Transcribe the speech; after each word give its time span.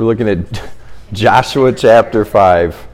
we're 0.00 0.06
looking 0.06 0.30
at 0.30 0.70
Joshua 1.12 1.74
chapter 1.74 2.24
5. 2.24 2.88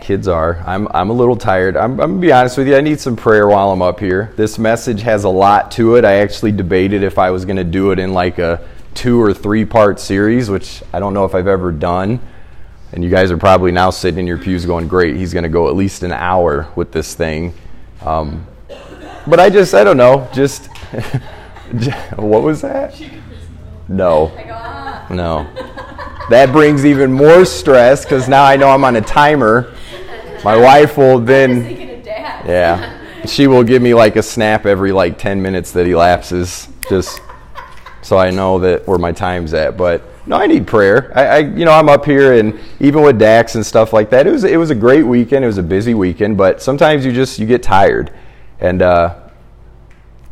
Kids 0.00 0.26
are. 0.26 0.62
I'm, 0.66 0.88
I'm 0.92 1.10
a 1.10 1.12
little 1.12 1.36
tired. 1.36 1.76
I'm, 1.76 1.92
I'm 1.92 1.96
going 1.96 2.14
to 2.14 2.26
be 2.26 2.32
honest 2.32 2.56
with 2.56 2.66
you. 2.66 2.74
I 2.76 2.80
need 2.80 2.98
some 2.98 3.14
prayer 3.14 3.46
while 3.46 3.70
I'm 3.70 3.82
up 3.82 4.00
here. 4.00 4.32
This 4.36 4.58
message 4.58 5.02
has 5.02 5.24
a 5.24 5.28
lot 5.28 5.70
to 5.72 5.96
it. 5.96 6.04
I 6.06 6.14
actually 6.14 6.52
debated 6.52 7.02
if 7.02 7.18
I 7.18 7.28
was 7.28 7.44
going 7.44 7.58
to 7.58 7.64
do 7.64 7.90
it 7.90 7.98
in 7.98 8.14
like 8.14 8.38
a 8.38 8.66
two 8.94 9.20
or 9.20 9.34
three 9.34 9.66
part 9.66 10.00
series, 10.00 10.48
which 10.48 10.82
I 10.94 10.98
don't 10.98 11.12
know 11.12 11.26
if 11.26 11.34
I've 11.34 11.46
ever 11.46 11.72
done. 11.72 12.20
And 12.92 13.04
you 13.04 13.10
guys 13.10 13.30
are 13.30 13.36
probably 13.36 13.70
now 13.70 13.90
sitting 13.90 14.20
in 14.20 14.26
your 14.26 14.38
pews 14.38 14.64
going, 14.64 14.88
great, 14.88 15.14
he's 15.14 15.34
going 15.34 15.42
to 15.42 15.50
go 15.50 15.68
at 15.68 15.76
least 15.76 16.04
an 16.04 16.12
hour 16.12 16.70
with 16.74 16.90
this 16.90 17.14
thing. 17.14 17.52
Um, 18.00 18.46
but 19.26 19.40
I 19.40 19.50
just, 19.50 19.74
I 19.74 19.84
don't 19.84 19.98
know, 19.98 20.26
just, 20.32 20.68
what 22.16 22.42
was 22.42 22.62
that? 22.62 22.98
No. 23.88 24.32
No. 25.10 25.48
That 26.30 26.52
brings 26.52 26.86
even 26.86 27.12
more 27.12 27.44
stress 27.44 28.02
because 28.02 28.30
now 28.30 28.44
I 28.44 28.56
know 28.56 28.70
I'm 28.70 28.82
on 28.82 28.96
a 28.96 29.02
timer. 29.02 29.74
My 30.42 30.56
wife 30.56 30.96
will 30.96 31.18
then. 31.18 32.02
Yeah. 32.46 32.98
She 33.26 33.46
will 33.46 33.62
give 33.62 33.82
me 33.82 33.92
like 33.92 34.16
a 34.16 34.22
snap 34.22 34.64
every 34.64 34.90
like 34.90 35.18
10 35.18 35.42
minutes 35.42 35.72
that 35.72 35.86
he 35.86 35.94
lapses, 35.94 36.68
just 36.88 37.20
so 38.00 38.16
I 38.16 38.30
know 38.30 38.58
that 38.60 38.86
where 38.86 38.98
my 38.98 39.12
time's 39.12 39.52
at. 39.52 39.76
But 39.76 40.02
no, 40.26 40.36
I 40.36 40.46
need 40.46 40.66
prayer. 40.66 41.12
I, 41.14 41.26
I, 41.26 41.38
you 41.38 41.64
know, 41.64 41.72
I'm 41.72 41.88
up 41.88 42.06
here, 42.06 42.34
and 42.34 42.58
even 42.80 43.02
with 43.02 43.18
Dax 43.18 43.54
and 43.54 43.64
stuff 43.64 43.92
like 43.92 44.10
that, 44.10 44.26
it 44.26 44.30
was 44.30 44.44
it 44.44 44.56
was 44.56 44.70
a 44.70 44.74
great 44.74 45.02
weekend. 45.02 45.44
It 45.44 45.48
was 45.48 45.58
a 45.58 45.62
busy 45.62 45.92
weekend, 45.92 46.38
but 46.38 46.62
sometimes 46.62 47.04
you 47.04 47.12
just 47.12 47.38
you 47.38 47.46
get 47.46 47.62
tired, 47.62 48.12
and 48.60 48.80
uh, 48.80 49.23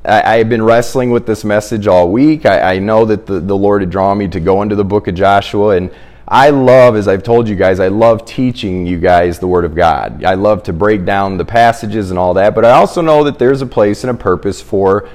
I, 0.05 0.39
have 0.39 0.49
been 0.49 0.63
wrestling 0.63 1.11
with 1.11 1.27
this 1.27 1.45
message 1.45 1.87
all 1.87 2.11
week. 2.11 2.45
I, 2.45 2.75
I 2.75 2.79
know 2.81 3.05
that 3.05 3.27
the, 3.27 3.39
the 3.39 3.57
Lord 3.57 3.83
had 3.83 3.91
drawn 3.91 4.19
me 4.19 4.27
to 4.29 4.41
go 4.41 4.63
into 4.63 4.75
the 4.75 4.85
book 4.85 5.07
of 5.07 5.15
Joshua, 5.15 5.77
and 5.77 5.93
I 6.27 6.51
love, 6.51 6.97
as 6.97 7.07
I've 7.07 7.23
told 7.23 7.49
you 7.49 7.55
guys, 7.55 7.79
I 7.79 7.89
love 7.89 8.25
teaching 8.25 8.85
you 8.85 8.99
guys 8.99 9.39
the 9.39 9.47
Word 9.47 9.65
of 9.65 9.77
God. 9.77 10.25
I 10.25 10.35
love 10.35 10.65
to 10.65 10.73
break 10.73 11.05
down 11.05 11.37
the 11.37 11.45
passages 11.45 12.11
and 12.11 12.19
all 12.19 12.35
that, 12.35 12.55
but 12.55 12.65
I 12.65 12.73
also 12.73 13.01
know 13.01 13.23
that 13.25 13.39
there's 13.39 13.63
a 13.63 13.67
place 13.67 14.03
and 14.03 14.11
a 14.11 14.15
purpose 14.15 14.61
for, 14.61 15.09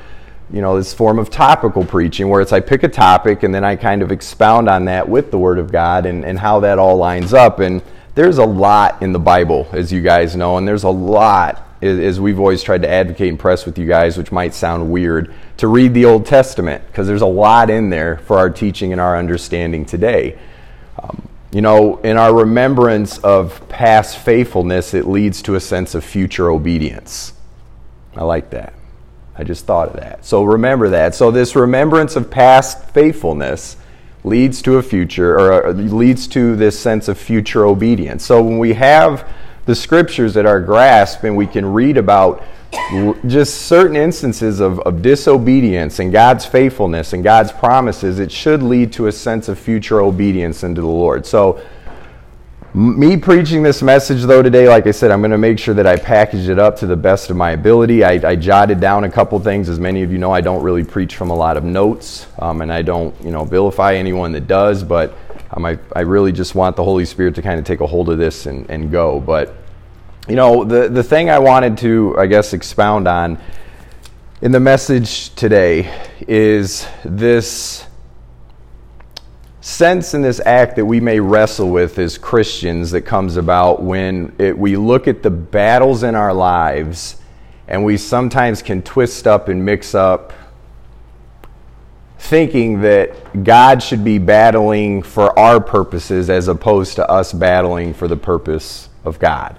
you 0.52 0.62
know, 0.62 0.78
this 0.78 0.94
form 0.94 1.20
of 1.20 1.30
topical 1.30 1.84
preaching 1.84 2.30
where 2.30 2.40
it's 2.40 2.54
I 2.54 2.62
pick 2.62 2.84
a 2.84 2.88
topic 2.88 3.44
and 3.44 3.54
then 3.54 3.66
I 3.66 3.76
kind 3.76 4.02
of 4.02 4.12
expound 4.12 4.70
on 4.70 4.86
that 4.86 5.10
with 5.10 5.32
the 5.32 5.38
Word 5.38 5.60
of 5.60 5.70
God 5.70 6.06
and, 6.06 6.24
and 6.24 6.40
how 6.40 6.62
that 6.62 6.80
all 6.80 6.96
lines 6.96 7.34
up. 7.34 7.60
And 7.60 7.82
there's 8.16 8.38
a 8.38 8.46
lot 8.46 9.02
in 9.02 9.12
the 9.12 9.20
Bible, 9.20 9.68
as 9.74 9.92
you 9.92 10.02
guys 10.02 10.36
know, 10.36 10.58
and 10.58 10.66
there's 10.66 10.84
a 10.84 10.90
lot 10.90 11.67
as 11.82 12.20
we've 12.20 12.40
always 12.40 12.64
tried 12.64 12.82
to 12.82 12.90
advocate 12.90 13.30
and 13.30 13.40
press 13.40 13.66
with 13.66 13.78
you 13.78 13.86
guys, 13.86 14.18
which 14.18 14.32
might 14.32 14.54
sound 14.54 14.90
weird, 14.92 15.34
to 15.58 15.68
read 15.68 15.94
the 15.94 16.06
Old 16.06 16.26
Testament 16.26 16.86
because 16.88 17.08
there's 17.08 17.22
a 17.22 17.26
lot 17.28 17.70
in 17.70 17.90
there 17.90 18.18
for 18.18 18.38
our 18.38 18.50
teaching 18.50 18.92
and 18.92 19.02
our 19.02 19.18
understanding 19.18 19.86
today. 19.86 20.38
Um, 21.02 21.28
you 21.52 21.62
know, 21.62 21.98
in 21.98 22.18
our 22.18 22.34
remembrance 22.34 23.20
of 23.20 23.68
past 23.70 24.18
faithfulness, 24.18 24.94
it 24.94 25.08
leads 25.08 25.42
to 25.44 25.56
a 25.56 25.60
sense 25.60 25.96
of 25.96 26.04
future 26.04 26.50
obedience. 26.50 27.34
I 28.16 28.24
like 28.24 28.50
that. 28.50 28.74
I 29.36 29.44
just 29.44 29.66
thought 29.66 29.90
of 29.90 29.96
that. 29.98 30.26
So 30.26 30.44
remember 30.44 30.90
that. 30.90 31.14
So 31.14 31.30
this 31.30 31.56
remembrance 31.56 32.16
of 32.16 32.32
past 32.32 32.90
faithfulness 32.90 33.78
leads 34.24 34.62
to 34.64 34.78
a 34.78 34.84
future, 34.84 35.36
or 35.36 35.68
uh, 35.68 35.72
leads 35.72 36.28
to 36.30 36.56
this 36.56 36.78
sense 36.78 37.08
of 37.08 37.18
future 37.18 37.66
obedience. 37.66 38.26
So 38.26 38.44
when 38.44 38.58
we 38.58 38.74
have 38.74 39.30
the 39.68 39.76
scriptures 39.76 40.36
at 40.36 40.48
our 40.48 40.60
grasp 40.60 41.24
and 41.24 41.38
we 41.38 41.46
can 41.46 41.66
read 41.72 41.98
about 41.98 42.44
just 43.28 43.64
certain 43.64 43.96
instances 43.96 44.60
of, 44.60 44.80
of 44.82 45.02
disobedience 45.02 46.00
and 46.00 46.12
God's 46.12 46.46
faithfulness 46.46 47.14
and 47.14 47.24
God's 47.24 47.52
promises, 47.52 48.20
it 48.20 48.32
should 48.32 48.64
lead 48.64 48.92
to 48.94 49.08
a 49.08 49.12
sense 49.12 49.48
of 49.48 49.60
future 49.60 50.02
obedience 50.02 50.64
into 50.64 50.82
the 50.82 50.88
Lord. 50.88 51.26
So, 51.26 51.62
me 52.74 53.18
preaching 53.18 53.64
this 53.64 53.82
message, 53.82 54.22
though, 54.24 54.44
today, 54.44 54.68
like 54.68 54.86
I 54.86 54.92
said, 54.92 55.10
I'm 55.10 55.22
going 55.22 55.32
to 55.32 55.38
make 55.38 55.58
sure 55.58 55.74
that 55.74 55.88
I 55.88 55.96
package 55.96 56.48
it 56.48 56.60
up 56.60 56.76
to 56.78 56.86
the 56.86 56.98
best 56.98 57.32
of 57.32 57.38
my 57.38 57.52
ability. 57.52 58.04
I, 58.04 58.12
I 58.24 58.36
jotted 58.36 58.80
down 58.80 59.04
a 59.04 59.10
couple 59.10 59.40
things. 59.40 59.68
As 59.68 59.80
many 59.80 60.04
of 60.04 60.12
you 60.12 60.20
know, 60.20 60.32
I 60.32 60.42
don't 60.42 60.62
really 60.62 60.84
preach 60.84 61.16
from 61.16 61.32
a 61.32 61.36
lot 61.36 61.58
of 61.58 61.64
notes, 61.64 62.28
um, 62.38 62.62
and 62.62 62.72
I 62.72 62.84
don't, 62.84 63.16
you 63.24 63.32
know, 63.32 63.46
vilify 63.46 63.96
anyone 63.96 64.32
that 64.34 64.48
does, 64.48 64.84
but 64.84 65.18
um, 65.58 65.66
I, 65.66 65.80
I 65.96 66.02
really 66.02 66.32
just 66.32 66.54
want 66.54 66.76
the 66.76 66.84
Holy 66.84 67.04
Spirit 67.04 67.34
to 67.36 67.42
kind 67.42 67.60
of 67.60 67.66
take 67.66 67.82
a 67.82 67.88
hold 67.88 68.10
of 68.10 68.20
this 68.20 68.46
and, 68.46 68.70
and 68.70 68.92
go. 68.92 69.20
But, 69.20 69.56
you 70.28 70.36
know, 70.36 70.64
the, 70.64 70.88
the 70.88 71.04
thing 71.04 71.32
I 71.32 71.40
wanted 71.40 71.80
to, 71.80 72.16
I 72.18 72.28
guess, 72.28 72.54
expound 72.54 73.08
on 73.08 73.40
in 74.42 74.52
the 74.52 74.60
message 74.60 75.34
today 75.34 75.92
is 76.28 76.88
this 77.04 77.88
sense 79.62 80.14
in 80.14 80.22
this 80.22 80.40
act 80.46 80.76
that 80.76 80.86
we 80.86 81.00
may 81.00 81.20
wrestle 81.20 81.72
with 81.72 81.98
as 81.98 82.20
Christians 82.20 82.92
that 82.92 83.02
comes 83.02 83.36
about 83.36 83.82
when 83.82 84.36
it, 84.38 84.56
we 84.56 84.78
look 84.78 85.08
at 85.08 85.24
the 85.24 85.32
battles 85.32 86.04
in 86.04 86.14
our 86.14 86.34
lives 86.34 87.18
and 87.68 87.84
we 87.84 87.98
sometimes 87.98 88.62
can 88.62 88.84
twist 88.84 89.26
up 89.26 89.48
and 89.48 89.66
mix 89.66 89.96
up 89.96 90.34
thinking 92.28 92.82
that 92.82 93.44
God 93.44 93.82
should 93.82 94.04
be 94.04 94.18
battling 94.18 95.02
for 95.02 95.38
our 95.40 95.62
purposes 95.62 96.30
as 96.30 96.50
opposed 96.50 96.96
to 96.96 97.10
us 97.10 97.32
battling 97.32 97.94
for 97.94 98.08
the 98.08 98.18
purpose 98.18 98.90
of 99.06 99.18
God. 99.18 99.58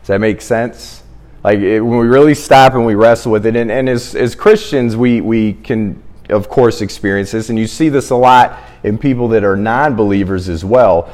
Does 0.00 0.08
that 0.08 0.20
make 0.20 0.40
sense? 0.40 1.02
Like 1.44 1.58
it, 1.58 1.80
when 1.80 1.98
we 1.98 2.06
really 2.06 2.34
stop 2.34 2.72
and 2.72 2.86
we 2.86 2.94
wrestle 2.94 3.30
with 3.30 3.44
it, 3.44 3.56
and, 3.56 3.70
and 3.70 3.88
as, 3.88 4.14
as 4.14 4.34
Christians, 4.34 4.96
we, 4.96 5.20
we 5.20 5.52
can, 5.52 6.02
of 6.30 6.48
course, 6.48 6.80
experience 6.80 7.30
this, 7.32 7.50
and 7.50 7.58
you 7.58 7.66
see 7.66 7.90
this 7.90 8.10
a 8.10 8.16
lot 8.16 8.58
in 8.84 8.96
people 8.96 9.28
that 9.28 9.44
are 9.44 9.56
non 9.56 9.94
believers 9.94 10.48
as 10.48 10.64
well. 10.64 11.12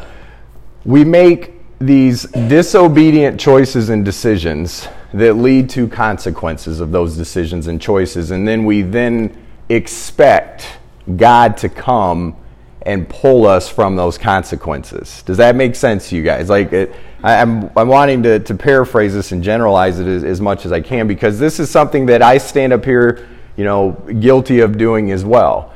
We 0.84 1.05
make 1.05 1.53
these 1.81 2.22
disobedient 2.22 3.38
choices 3.41 3.88
and 3.88 4.05
decisions 4.05 4.87
that 5.12 5.34
lead 5.34 5.69
to 5.71 5.88
consequences 5.88 6.81
of 6.81 6.93
those 6.93 7.16
decisions 7.16 7.66
and 7.66 7.81
choices, 7.81 8.31
and 8.31 8.47
then 8.47 8.65
we 8.65 8.82
then 8.82 9.37
expect 9.69 10.78
God 11.17 11.57
to 11.59 11.69
come 11.69 12.37
and 12.83 13.09
pull 13.09 13.47
us 13.47 13.69
from 13.69 13.97
those 13.97 14.19
consequences. 14.19 15.23
Does 15.23 15.39
that 15.39 15.57
make 15.57 15.75
sense 15.75 16.11
to 16.11 16.17
you 16.17 16.23
guys? 16.23 16.51
Like, 16.51 16.73
it, 16.73 16.95
I, 17.23 17.35
am 17.35 17.65
I'm, 17.65 17.71
I'm 17.79 17.89
wanting 17.89 18.23
to, 18.25 18.39
to 18.41 18.55
paraphrase 18.55 19.15
this 19.15 19.33
and 19.33 19.43
generalize 19.43 19.99
it 19.99 20.07
as, 20.07 20.25
as 20.25 20.41
much 20.41 20.67
as 20.67 20.73
I 20.73 20.81
can 20.81 21.07
because 21.07 21.39
this 21.39 21.59
is 21.59 21.71
something 21.71 22.07
that 22.07 22.23
I 22.23 22.37
stand 22.39 22.73
up 22.73 22.85
here, 22.85 23.27
you 23.57 23.65
know, 23.65 23.93
guilty 24.21 24.61
of 24.61 24.77
doing 24.77 25.11
as 25.13 25.25
well. 25.25 25.73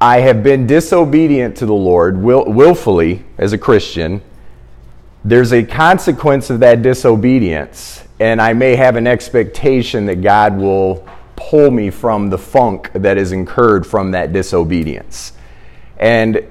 I 0.00 0.20
have 0.20 0.42
been 0.42 0.66
disobedient 0.66 1.56
to 1.58 1.66
the 1.66 1.74
Lord 1.74 2.16
will, 2.16 2.44
willfully 2.46 3.24
as 3.36 3.52
a 3.52 3.58
Christian. 3.58 4.22
There's 5.24 5.52
a 5.52 5.64
consequence 5.64 6.50
of 6.50 6.60
that 6.60 6.82
disobedience, 6.82 8.04
and 8.20 8.40
I 8.40 8.52
may 8.52 8.76
have 8.76 8.96
an 8.96 9.06
expectation 9.06 10.06
that 10.06 10.22
God 10.22 10.56
will 10.56 11.06
pull 11.38 11.70
me 11.70 11.88
from 11.88 12.30
the 12.30 12.38
funk 12.38 12.90
that 12.92 13.16
is 13.16 13.30
incurred 13.30 13.86
from 13.86 14.10
that 14.10 14.32
disobedience. 14.32 15.32
And 15.96 16.44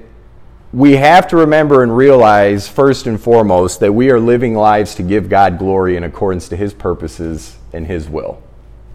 we 0.72 0.96
have 0.96 1.28
to 1.28 1.36
remember 1.36 1.82
and 1.82 1.94
realize, 1.94 2.68
first 2.68 3.06
and 3.06 3.20
foremost, 3.20 3.80
that 3.80 3.92
we 3.92 4.10
are 4.10 4.18
living 4.18 4.54
lives 4.54 4.94
to 4.96 5.02
give 5.02 5.28
God 5.28 5.58
glory 5.58 5.96
in 5.96 6.04
accordance 6.04 6.48
to 6.48 6.56
His 6.56 6.72
purposes 6.72 7.56
and 7.72 7.86
His 7.86 8.08
will. 8.08 8.42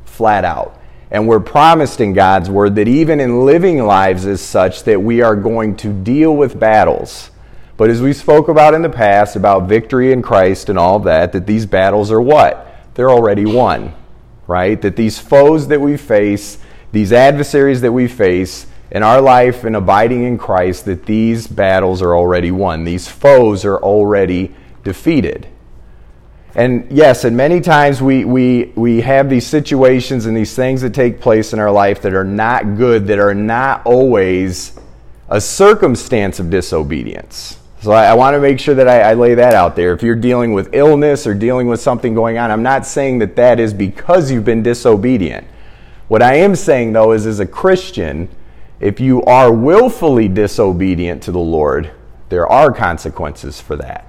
Flat 0.05 0.45
out. 0.45 0.79
And 1.11 1.27
we're 1.27 1.39
promised 1.39 2.01
in 2.01 2.13
God's 2.13 2.49
Word 2.49 2.75
that 2.75 2.87
even 2.87 3.19
in 3.19 3.45
living 3.45 3.83
lives 3.83 4.25
as 4.25 4.41
such, 4.41 4.83
that 4.83 5.01
we 5.01 5.21
are 5.21 5.35
going 5.35 5.75
to 5.77 5.93
deal 5.93 6.35
with 6.35 6.59
battles. 6.59 7.29
But 7.77 7.91
as 7.91 8.01
we 8.01 8.13
spoke 8.13 8.49
about 8.49 8.73
in 8.73 8.81
the 8.81 8.89
past, 8.89 9.35
about 9.35 9.69
victory 9.69 10.11
in 10.11 10.21
Christ 10.21 10.69
and 10.69 10.79
all 10.79 10.99
that, 10.99 11.33
that 11.33 11.45
these 11.45 11.65
battles 11.65 12.11
are 12.11 12.21
what? 12.21 12.67
They're 12.95 13.11
already 13.11 13.45
won 13.45 13.93
right? 14.47 14.81
That 14.81 14.95
these 14.95 15.19
foes 15.19 15.67
that 15.67 15.79
we 15.81 15.97
face, 15.97 16.57
these 16.91 17.11
adversaries 17.11 17.81
that 17.81 17.91
we 17.91 18.07
face 18.07 18.67
in 18.91 19.03
our 19.03 19.21
life 19.21 19.63
and 19.63 19.75
abiding 19.75 20.23
in 20.23 20.37
Christ, 20.37 20.85
that 20.85 21.05
these 21.05 21.47
battles 21.47 22.01
are 22.01 22.15
already 22.15 22.51
won. 22.51 22.83
These 22.83 23.07
foes 23.07 23.65
are 23.65 23.77
already 23.77 24.53
defeated. 24.83 25.47
And 26.55 26.91
yes, 26.91 27.23
and 27.23 27.35
many 27.35 27.61
times 27.61 28.01
we, 28.01 28.25
we, 28.25 28.71
we 28.75 29.01
have 29.01 29.29
these 29.29 29.47
situations 29.47 30.27
and 30.27 30.37
these 30.37 30.55
things 30.55 30.81
that 30.81 30.93
take 30.93 31.19
place 31.19 31.51
in 31.51 31.59
our 31.59 31.71
life 31.71 32.03
that 32.03 32.13
are 32.13 32.23
not 32.23 32.77
good, 32.77 33.07
that 33.07 33.17
are 33.17 33.33
not 33.33 33.83
always 33.85 34.79
a 35.29 35.41
circumstance 35.41 36.39
of 36.39 36.51
disobedience. 36.51 37.57
So 37.83 37.91
I, 37.91 38.05
I 38.05 38.13
want 38.13 38.33
to 38.33 38.39
make 38.39 38.61
sure 38.61 38.75
that 38.75 38.87
I, 38.87 39.11
I 39.11 39.13
lay 39.13 39.35
that 39.35 39.53
out 39.53 39.75
there. 39.75 39.91
If 39.91 40.01
you're 40.01 40.15
dealing 40.15 40.53
with 40.53 40.73
illness 40.73 41.27
or 41.27 41.33
dealing 41.33 41.67
with 41.67 41.81
something 41.81 42.13
going 42.13 42.37
on, 42.37 42.49
I'm 42.49 42.63
not 42.63 42.85
saying 42.85 43.19
that 43.19 43.35
that 43.35 43.59
is 43.59 43.73
because 43.73 44.31
you've 44.31 44.45
been 44.45 44.63
disobedient. 44.63 45.45
What 46.07 46.21
I 46.21 46.35
am 46.35 46.55
saying, 46.55 46.93
though, 46.93 47.11
is 47.11 47.25
as 47.25 47.41
a 47.41 47.45
Christian, 47.45 48.29
if 48.79 49.01
you 49.01 49.21
are 49.23 49.51
willfully 49.51 50.29
disobedient 50.29 51.21
to 51.23 51.33
the 51.33 51.39
Lord, 51.39 51.91
there 52.29 52.47
are 52.47 52.71
consequences 52.71 53.59
for 53.59 53.75
that. 53.75 54.07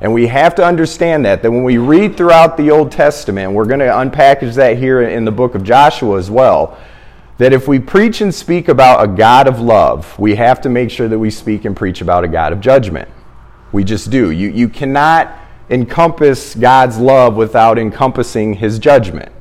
And 0.00 0.12
we 0.12 0.26
have 0.26 0.56
to 0.56 0.64
understand 0.64 1.24
that, 1.26 1.42
that 1.42 1.50
when 1.52 1.62
we 1.62 1.78
read 1.78 2.16
throughout 2.16 2.56
the 2.56 2.72
Old 2.72 2.90
Testament, 2.90 3.52
we're 3.52 3.66
going 3.66 3.78
to 3.78 3.86
unpackage 3.86 4.56
that 4.56 4.78
here 4.78 5.02
in 5.02 5.24
the 5.24 5.30
book 5.30 5.54
of 5.54 5.62
Joshua 5.62 6.18
as 6.18 6.28
well, 6.28 6.76
that 7.40 7.54
if 7.54 7.66
we 7.66 7.78
preach 7.78 8.20
and 8.20 8.34
speak 8.34 8.68
about 8.68 9.02
a 9.02 9.08
God 9.08 9.48
of 9.48 9.60
love, 9.60 10.18
we 10.18 10.34
have 10.34 10.60
to 10.60 10.68
make 10.68 10.90
sure 10.90 11.08
that 11.08 11.18
we 11.18 11.30
speak 11.30 11.64
and 11.64 11.74
preach 11.74 12.02
about 12.02 12.22
a 12.22 12.28
God 12.28 12.52
of 12.52 12.60
judgment. 12.60 13.08
We 13.72 13.82
just 13.82 14.10
do. 14.10 14.30
You, 14.30 14.50
you 14.50 14.68
cannot 14.68 15.34
encompass 15.70 16.54
God's 16.54 16.98
love 16.98 17.36
without 17.36 17.78
encompassing 17.78 18.52
his 18.52 18.78
judgment. 18.78 19.32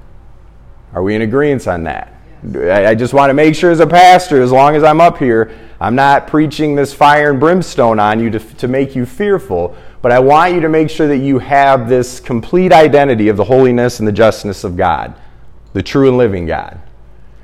Are 0.94 1.04
we 1.04 1.14
in 1.14 1.24
agreement 1.24 1.68
on 1.68 1.84
that? 1.84 2.14
I 2.42 2.96
just 2.96 3.14
want 3.14 3.32
to 3.32 3.34
make 3.34 3.54
sure 3.54 3.70
as 3.70 3.82
a 3.82 3.88
pastor, 3.88 4.42
as 4.42 4.54
long 4.54 4.78
as 4.78 4.84
I'm 4.84 5.02
up 5.02 5.18
here, 5.18 5.52
I'm 5.82 5.96
not 5.96 6.26
preaching 6.26 6.76
this 6.76 6.94
fire 6.94 7.32
and 7.32 7.38
brimstone 7.40 8.00
on 8.00 8.22
you 8.22 8.30
to, 8.30 8.40
to 8.40 8.70
make 8.70 8.96
you 8.96 9.06
fearful, 9.06 9.76
but 10.02 10.14
I 10.14 10.20
want 10.20 10.54
you 10.54 10.62
to 10.62 10.70
make 10.70 10.90
sure 10.90 11.10
that 11.10 11.18
you 11.18 11.40
have 11.40 11.90
this 11.90 12.22
complete 12.22 12.72
identity 12.72 13.28
of 13.28 13.36
the 13.36 13.44
holiness 13.44 14.00
and 14.00 14.08
the 14.08 14.14
justness 14.14 14.64
of 14.64 14.78
God, 14.78 15.16
the 15.74 15.84
true 15.84 16.08
and 16.08 16.18
living 16.18 16.46
God. 16.46 16.82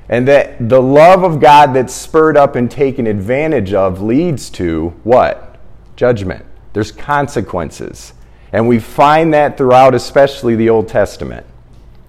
And 0.08 0.28
that 0.28 0.68
the 0.68 0.80
love 0.80 1.24
of 1.24 1.40
God 1.40 1.74
that's 1.74 1.92
spurred 1.92 2.36
up 2.36 2.54
and 2.54 2.70
taken 2.70 3.06
advantage 3.06 3.72
of 3.72 4.02
leads 4.02 4.50
to 4.50 4.90
what? 5.02 5.58
Judgment. 5.96 6.44
There's 6.72 6.92
consequences. 6.92 8.12
And 8.52 8.68
we 8.68 8.78
find 8.78 9.34
that 9.34 9.56
throughout, 9.56 9.94
especially 9.94 10.54
the 10.54 10.70
Old 10.70 10.88
Testament. 10.88 11.44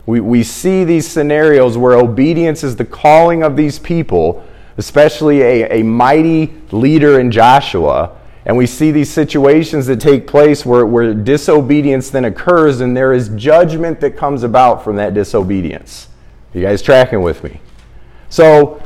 We, 0.05 0.19
we 0.19 0.43
see 0.43 0.83
these 0.83 1.07
scenarios 1.07 1.77
where 1.77 1.93
obedience 1.93 2.63
is 2.63 2.75
the 2.75 2.85
calling 2.85 3.43
of 3.43 3.57
these 3.57 3.79
people, 3.79 4.45
especially 4.77 5.41
a, 5.41 5.79
a 5.79 5.83
mighty 5.83 6.53
leader 6.71 7.19
in 7.19 7.31
Joshua. 7.31 8.15
And 8.45 8.55
we 8.55 8.67
see 8.67 8.91
these 8.91 9.09
situations 9.09 9.87
that 9.87 9.99
take 9.99 10.27
place 10.27 10.65
where, 10.65 10.85
where 10.85 11.13
disobedience 11.13 12.09
then 12.09 12.23
occurs, 12.23 12.79
and 12.79 12.95
there 12.95 13.11
is 13.11 13.27
judgment 13.29 13.99
that 13.99 14.15
comes 14.15 14.43
about 14.43 14.83
from 14.83 14.95
that 14.95 15.13
disobedience. 15.13 16.07
You 16.53 16.61
guys 16.61 16.81
tracking 16.81 17.21
with 17.21 17.43
me? 17.43 17.59
So, 18.29 18.81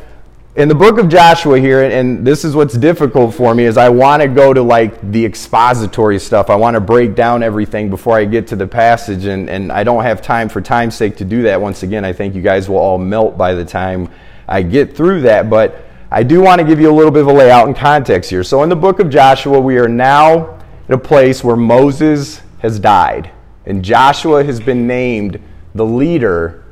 in 0.55 0.67
the 0.67 0.75
book 0.75 0.97
of 0.97 1.07
Joshua 1.07 1.59
here, 1.59 1.81
and 1.83 2.27
this 2.27 2.43
is 2.43 2.55
what's 2.55 2.77
difficult 2.77 3.33
for 3.33 3.55
me, 3.55 3.63
is 3.63 3.77
I 3.77 3.87
want 3.87 4.21
to 4.21 4.27
go 4.27 4.53
to 4.53 4.61
like 4.61 5.11
the 5.11 5.25
expository 5.25 6.19
stuff. 6.19 6.49
I 6.49 6.55
want 6.55 6.75
to 6.75 6.81
break 6.81 7.15
down 7.15 7.41
everything 7.41 7.89
before 7.89 8.17
I 8.17 8.25
get 8.25 8.47
to 8.47 8.57
the 8.57 8.67
passage, 8.67 9.25
and, 9.25 9.49
and 9.49 9.71
I 9.71 9.83
don't 9.85 10.03
have 10.03 10.21
time 10.21 10.49
for 10.49 10.61
time's 10.61 10.95
sake 10.95 11.15
to 11.17 11.25
do 11.25 11.43
that. 11.43 11.61
Once 11.61 11.83
again, 11.83 12.03
I 12.03 12.11
think 12.11 12.35
you 12.35 12.41
guys 12.41 12.67
will 12.67 12.77
all 12.77 12.97
melt 12.97 13.37
by 13.37 13.53
the 13.53 13.63
time 13.63 14.09
I 14.47 14.61
get 14.61 14.95
through 14.95 15.21
that, 15.21 15.49
but 15.49 15.85
I 16.11 16.23
do 16.23 16.41
want 16.41 16.59
to 16.59 16.67
give 16.67 16.81
you 16.81 16.91
a 16.91 16.95
little 16.95 17.11
bit 17.11 17.21
of 17.21 17.27
a 17.27 17.33
layout 17.33 17.67
and 17.67 17.75
context 17.75 18.29
here. 18.29 18.43
So, 18.43 18.61
in 18.61 18.69
the 18.69 18.75
book 18.75 18.99
of 18.99 19.09
Joshua, 19.09 19.59
we 19.59 19.77
are 19.77 19.87
now 19.87 20.59
at 20.89 20.93
a 20.93 20.97
place 20.97 21.43
where 21.43 21.55
Moses 21.55 22.41
has 22.59 22.77
died, 22.77 23.31
and 23.65 23.83
Joshua 23.83 24.43
has 24.43 24.59
been 24.59 24.85
named 24.85 25.41
the 25.73 25.85
leader 25.85 26.65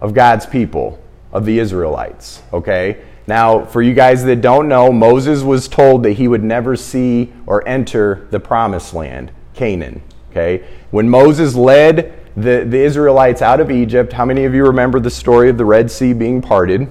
of 0.00 0.14
God's 0.14 0.46
people 0.46 0.98
of 1.32 1.44
the 1.44 1.58
Israelites. 1.58 2.42
Okay? 2.52 3.02
Now, 3.26 3.64
for 3.64 3.82
you 3.82 3.94
guys 3.94 4.24
that 4.24 4.40
don't 4.40 4.68
know, 4.68 4.92
Moses 4.92 5.42
was 5.42 5.68
told 5.68 6.02
that 6.02 6.12
he 6.12 6.26
would 6.26 6.42
never 6.42 6.74
see 6.76 7.32
or 7.46 7.66
enter 7.68 8.26
the 8.30 8.40
promised 8.40 8.92
land, 8.94 9.30
Canaan. 9.54 10.02
Okay? 10.30 10.66
When 10.90 11.08
Moses 11.08 11.54
led 11.54 12.18
the, 12.36 12.64
the 12.64 12.78
Israelites 12.78 13.42
out 13.42 13.60
of 13.60 13.70
Egypt, 13.70 14.12
how 14.12 14.24
many 14.24 14.44
of 14.44 14.54
you 14.54 14.64
remember 14.64 15.00
the 15.00 15.10
story 15.10 15.48
of 15.48 15.58
the 15.58 15.64
Red 15.64 15.90
Sea 15.90 16.12
being 16.12 16.40
parted? 16.40 16.88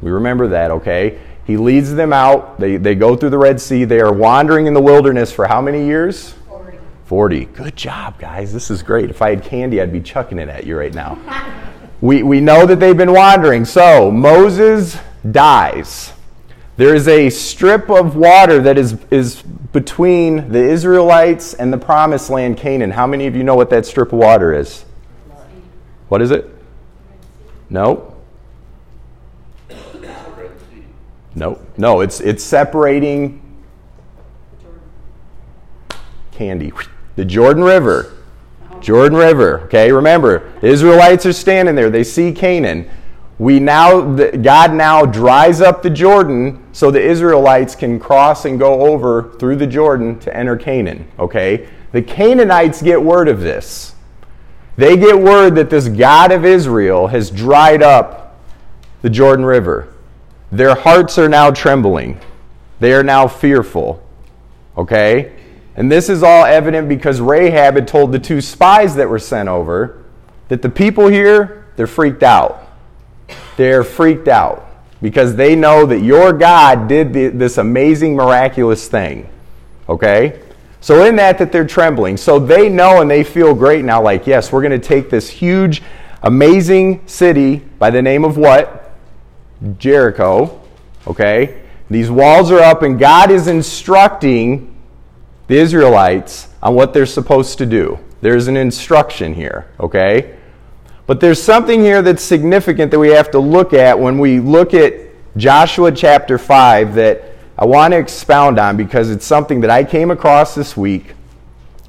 We 0.00 0.10
remember 0.10 0.48
that, 0.48 0.70
okay? 0.72 1.20
He 1.44 1.56
leads 1.56 1.94
them 1.94 2.12
out. 2.12 2.58
They, 2.58 2.76
they 2.76 2.94
go 2.94 3.16
through 3.16 3.30
the 3.30 3.38
Red 3.38 3.60
Sea. 3.60 3.84
They 3.84 4.00
are 4.00 4.12
wandering 4.12 4.66
in 4.66 4.74
the 4.74 4.80
wilderness 4.80 5.32
for 5.32 5.46
how 5.46 5.60
many 5.60 5.84
years? 5.84 6.34
40. 6.48 6.78
40. 7.04 7.44
Good 7.46 7.76
job, 7.76 8.18
guys. 8.18 8.52
This 8.52 8.70
is 8.70 8.82
great. 8.82 9.10
If 9.10 9.22
I 9.22 9.30
had 9.30 9.44
candy, 9.44 9.80
I'd 9.80 9.92
be 9.92 10.00
chucking 10.00 10.38
it 10.38 10.48
at 10.48 10.66
you 10.66 10.76
right 10.76 10.94
now. 10.94 11.18
We, 12.02 12.24
we 12.24 12.40
know 12.40 12.66
that 12.66 12.80
they've 12.80 12.96
been 12.96 13.12
wandering. 13.12 13.64
So 13.64 14.10
Moses 14.10 14.98
dies. 15.30 16.12
There 16.76 16.96
is 16.96 17.06
a 17.06 17.30
strip 17.30 17.88
of 17.88 18.16
water 18.16 18.60
that 18.60 18.76
is, 18.76 18.98
is 19.12 19.40
between 19.40 20.50
the 20.50 20.58
Israelites 20.58 21.54
and 21.54 21.72
the 21.72 21.78
promised 21.78 22.28
land, 22.28 22.56
Canaan. 22.56 22.90
How 22.90 23.06
many 23.06 23.28
of 23.28 23.36
you 23.36 23.44
know 23.44 23.54
what 23.54 23.70
that 23.70 23.86
strip 23.86 24.12
of 24.12 24.18
water 24.18 24.52
is? 24.52 24.84
What 26.08 26.20
is 26.20 26.32
it? 26.32 26.50
No? 27.70 28.14
No, 31.36 31.58
no, 31.76 32.00
it's, 32.00 32.20
it's 32.20 32.42
separating 32.42 33.40
candy. 36.32 36.72
The 37.14 37.24
Jordan 37.24 37.62
River. 37.62 38.12
Jordan 38.82 39.16
River. 39.16 39.60
Okay, 39.60 39.92
remember, 39.92 40.52
the 40.60 40.66
Israelites 40.66 41.24
are 41.24 41.32
standing 41.32 41.74
there. 41.74 41.88
They 41.88 42.04
see 42.04 42.32
Canaan. 42.32 42.90
We 43.38 43.58
now, 43.58 44.02
God 44.02 44.74
now 44.74 45.06
dries 45.06 45.60
up 45.60 45.82
the 45.82 45.90
Jordan 45.90 46.62
so 46.72 46.90
the 46.90 47.00
Israelites 47.00 47.74
can 47.74 47.98
cross 47.98 48.44
and 48.44 48.58
go 48.58 48.86
over 48.86 49.34
through 49.38 49.56
the 49.56 49.66
Jordan 49.66 50.18
to 50.20 50.36
enter 50.36 50.56
Canaan. 50.56 51.08
Okay? 51.18 51.68
The 51.92 52.02
Canaanites 52.02 52.82
get 52.82 53.02
word 53.02 53.28
of 53.28 53.40
this. 53.40 53.94
They 54.76 54.96
get 54.96 55.18
word 55.18 55.54
that 55.56 55.70
this 55.70 55.88
God 55.88 56.32
of 56.32 56.44
Israel 56.44 57.08
has 57.08 57.30
dried 57.30 57.82
up 57.82 58.40
the 59.02 59.10
Jordan 59.10 59.44
River. 59.44 59.92
Their 60.50 60.74
hearts 60.74 61.18
are 61.18 61.28
now 61.28 61.50
trembling. 61.50 62.20
They 62.80 62.92
are 62.92 63.02
now 63.02 63.28
fearful. 63.28 64.02
Okay? 64.76 65.32
And 65.76 65.90
this 65.90 66.08
is 66.08 66.22
all 66.22 66.44
evident 66.44 66.88
because 66.88 67.20
Rahab 67.20 67.74
had 67.74 67.88
told 67.88 68.12
the 68.12 68.18
two 68.18 68.40
spies 68.40 68.94
that 68.96 69.08
were 69.08 69.18
sent 69.18 69.48
over 69.48 70.04
that 70.48 70.60
the 70.60 70.68
people 70.68 71.08
here, 71.08 71.66
they're 71.76 71.86
freaked 71.86 72.22
out. 72.22 72.68
They're 73.56 73.84
freaked 73.84 74.28
out 74.28 74.66
because 75.00 75.34
they 75.34 75.56
know 75.56 75.86
that 75.86 76.00
your 76.00 76.32
God 76.32 76.88
did 76.88 77.12
the, 77.12 77.28
this 77.28 77.58
amazing, 77.58 78.14
miraculous 78.14 78.86
thing. 78.86 79.28
Okay? 79.88 80.40
So, 80.80 81.04
in 81.04 81.16
that, 81.16 81.38
that 81.38 81.52
they're 81.52 81.66
trembling. 81.66 82.16
So, 82.16 82.38
they 82.38 82.68
know 82.68 83.00
and 83.00 83.10
they 83.10 83.24
feel 83.24 83.54
great 83.54 83.84
now, 83.84 84.02
like, 84.02 84.26
yes, 84.26 84.52
we're 84.52 84.62
going 84.62 84.78
to 84.78 84.86
take 84.86 85.10
this 85.10 85.28
huge, 85.28 85.82
amazing 86.22 87.06
city 87.06 87.56
by 87.78 87.90
the 87.90 88.02
name 88.02 88.24
of 88.24 88.36
what? 88.36 88.92
Jericho. 89.78 90.60
Okay? 91.06 91.62
These 91.88 92.10
walls 92.10 92.50
are 92.50 92.60
up, 92.60 92.82
and 92.82 92.98
God 92.98 93.30
is 93.30 93.48
instructing 93.48 94.71
the 95.46 95.56
Israelites 95.56 96.48
on 96.62 96.74
what 96.74 96.94
they're 96.94 97.06
supposed 97.06 97.58
to 97.58 97.66
do. 97.66 97.98
There's 98.20 98.46
an 98.46 98.56
instruction 98.56 99.34
here, 99.34 99.66
okay? 99.80 100.36
But 101.06 101.20
there's 101.20 101.42
something 101.42 101.80
here 101.80 102.02
that's 102.02 102.22
significant 102.22 102.90
that 102.92 102.98
we 102.98 103.10
have 103.10 103.30
to 103.32 103.38
look 103.38 103.72
at 103.72 103.98
when 103.98 104.18
we 104.18 104.38
look 104.38 104.74
at 104.74 104.94
Joshua 105.36 105.90
chapter 105.90 106.38
5 106.38 106.94
that 106.94 107.24
I 107.58 107.64
want 107.64 107.92
to 107.92 107.98
expound 107.98 108.58
on 108.58 108.76
because 108.76 109.10
it's 109.10 109.26
something 109.26 109.60
that 109.62 109.70
I 109.70 109.82
came 109.82 110.10
across 110.10 110.54
this 110.54 110.76
week. 110.76 111.14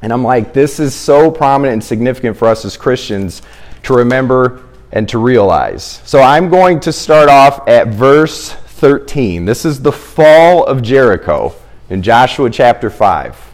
And 0.02 0.12
I'm 0.12 0.24
like, 0.24 0.54
this 0.54 0.80
is 0.80 0.94
so 0.94 1.32
prominent 1.32 1.74
and 1.74 1.84
significant 1.84 2.36
for 2.36 2.48
us 2.48 2.66
as 2.66 2.76
Christians 2.76 3.42
to 3.84 3.94
remember 3.94 4.64
and 4.92 5.08
to 5.10 5.20
realize. 5.20 6.02
So 6.04 6.22
I'm 6.22 6.50
going 6.50 6.80
to 6.82 6.92
start 6.92 7.30
off 7.30 7.68
at 7.68 7.90
verse 7.90 8.52
13. 8.52 9.46
This 9.46 9.66
is 9.66 9.82
the 9.82 9.92
fall 9.92 10.66
of 10.66 10.82
Jericho 10.82 11.56
in 11.90 12.02
Joshua 12.02 12.50
chapter 12.50 12.90
5. 12.90 13.52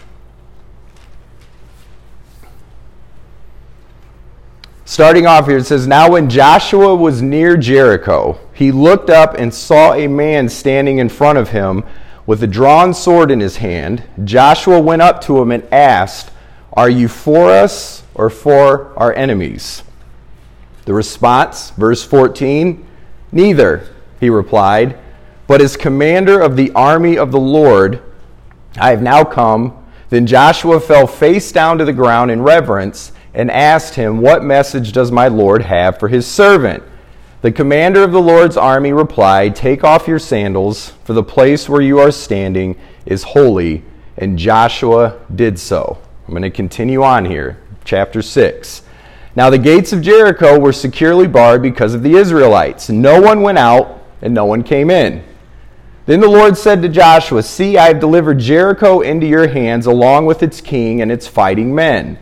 Starting 4.85 5.27
off 5.27 5.45
here, 5.45 5.57
it 5.57 5.65
says, 5.65 5.85
Now 5.85 6.11
when 6.11 6.29
Joshua 6.29 6.95
was 6.95 7.21
near 7.21 7.55
Jericho, 7.55 8.39
he 8.53 8.71
looked 8.71 9.09
up 9.09 9.35
and 9.35 9.53
saw 9.53 9.93
a 9.93 10.07
man 10.07 10.49
standing 10.49 10.97
in 10.97 11.09
front 11.09 11.37
of 11.37 11.49
him 11.49 11.83
with 12.25 12.41
a 12.43 12.47
drawn 12.47 12.93
sword 12.93 13.31
in 13.31 13.39
his 13.39 13.57
hand. 13.57 14.03
Joshua 14.23 14.79
went 14.79 15.01
up 15.01 15.21
to 15.21 15.39
him 15.39 15.51
and 15.51 15.63
asked, 15.71 16.31
Are 16.73 16.89
you 16.89 17.07
for 17.07 17.51
us 17.51 18.03
or 18.15 18.29
for 18.29 18.97
our 18.97 19.13
enemies? 19.13 19.83
The 20.85 20.93
response, 20.93 21.69
verse 21.71 22.03
14, 22.03 22.85
Neither, 23.31 23.87
he 24.19 24.29
replied, 24.29 24.97
but 25.45 25.61
as 25.61 25.77
commander 25.77 26.39
of 26.39 26.55
the 26.55 26.71
army 26.71 27.17
of 27.17 27.31
the 27.31 27.39
Lord, 27.39 28.01
I 28.77 28.89
have 28.91 29.01
now 29.01 29.23
come. 29.23 29.75
Then 30.09 30.25
Joshua 30.25 30.79
fell 30.79 31.07
face 31.07 31.51
down 31.51 31.77
to 31.77 31.85
the 31.85 31.93
ground 31.93 32.31
in 32.31 32.41
reverence 32.41 33.11
and 33.33 33.51
asked 33.51 33.95
him, 33.95 34.21
What 34.21 34.43
message 34.43 34.91
does 34.91 35.11
my 35.11 35.27
Lord 35.27 35.63
have 35.63 35.99
for 35.99 36.07
his 36.07 36.25
servant? 36.25 36.83
The 37.41 37.51
commander 37.51 38.03
of 38.03 38.11
the 38.11 38.21
Lord's 38.21 38.57
army 38.57 38.91
replied, 38.91 39.55
Take 39.55 39.83
off 39.83 40.07
your 40.07 40.19
sandals, 40.19 40.93
for 41.03 41.13
the 41.13 41.23
place 41.23 41.69
where 41.69 41.81
you 41.81 41.99
are 41.99 42.11
standing 42.11 42.75
is 43.05 43.23
holy. 43.23 43.83
And 44.17 44.37
Joshua 44.37 45.19
did 45.33 45.57
so. 45.57 45.97
I'm 46.27 46.33
going 46.33 46.43
to 46.43 46.49
continue 46.49 47.03
on 47.03 47.23
here. 47.23 47.57
Chapter 47.85 48.21
6. 48.21 48.81
Now 49.35 49.49
the 49.49 49.57
gates 49.57 49.93
of 49.93 50.01
Jericho 50.01 50.59
were 50.59 50.73
securely 50.73 51.27
barred 51.27 51.61
because 51.61 51.93
of 51.93 52.03
the 52.03 52.15
Israelites. 52.15 52.89
No 52.89 53.21
one 53.21 53.41
went 53.41 53.57
out, 53.57 54.03
and 54.21 54.33
no 54.33 54.43
one 54.45 54.63
came 54.63 54.89
in. 54.89 55.23
Then 56.09 56.21
the 56.21 56.27
Lord 56.27 56.57
said 56.57 56.81
to 56.81 56.89
Joshua, 56.89 57.43
See, 57.43 57.77
I 57.77 57.85
have 57.85 57.99
delivered 57.99 58.39
Jericho 58.39 59.01
into 59.01 59.27
your 59.27 59.47
hands, 59.47 59.85
along 59.85 60.25
with 60.25 60.41
its 60.41 60.59
king 60.59 61.03
and 61.03 61.11
its 61.11 61.27
fighting 61.27 61.75
men. 61.75 62.17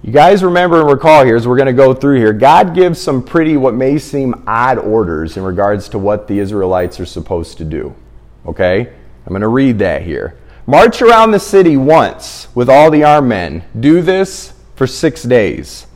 You 0.00 0.12
guys 0.12 0.44
remember 0.44 0.82
and 0.82 0.88
recall 0.88 1.24
here 1.24 1.34
as 1.34 1.44
we're 1.44 1.56
going 1.56 1.66
to 1.66 1.72
go 1.72 1.92
through 1.92 2.18
here, 2.18 2.32
God 2.32 2.72
gives 2.72 3.00
some 3.00 3.24
pretty, 3.24 3.56
what 3.56 3.74
may 3.74 3.98
seem 3.98 4.44
odd 4.46 4.78
orders 4.78 5.36
in 5.36 5.42
regards 5.42 5.88
to 5.88 5.98
what 5.98 6.28
the 6.28 6.38
Israelites 6.38 7.00
are 7.00 7.04
supposed 7.04 7.58
to 7.58 7.64
do. 7.64 7.96
Okay? 8.46 8.82
I'm 8.82 9.30
going 9.30 9.40
to 9.40 9.48
read 9.48 9.80
that 9.80 10.02
here. 10.02 10.38
March 10.64 11.02
around 11.02 11.32
the 11.32 11.40
city 11.40 11.76
once 11.76 12.46
with 12.54 12.70
all 12.70 12.92
the 12.92 13.02
armed 13.02 13.28
men. 13.28 13.64
Do 13.80 14.02
this 14.02 14.52
for 14.76 14.86
six 14.86 15.24
days. 15.24 15.88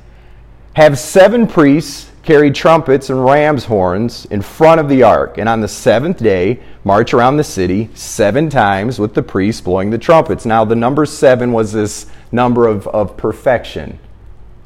Have 0.72 0.98
seven 0.98 1.46
priests 1.46 2.10
carry 2.24 2.50
trumpets 2.50 3.10
and 3.10 3.22
ram's 3.22 3.66
horns 3.66 4.24
in 4.26 4.40
front 4.40 4.80
of 4.80 4.88
the 4.88 5.02
ark. 5.02 5.36
And 5.36 5.48
on 5.48 5.60
the 5.60 5.68
seventh 5.68 6.18
day, 6.18 6.60
march 6.82 7.12
around 7.12 7.36
the 7.36 7.44
city 7.44 7.90
seven 7.94 8.48
times 8.48 8.98
with 8.98 9.14
the 9.14 9.22
priests 9.22 9.60
blowing 9.60 9.90
the 9.90 9.98
trumpets. 9.98 10.46
Now, 10.46 10.64
the 10.64 10.74
number 10.74 11.04
seven 11.04 11.52
was 11.52 11.72
this 11.72 12.06
number 12.32 12.66
of, 12.66 12.86
of 12.88 13.16
perfection, 13.16 13.98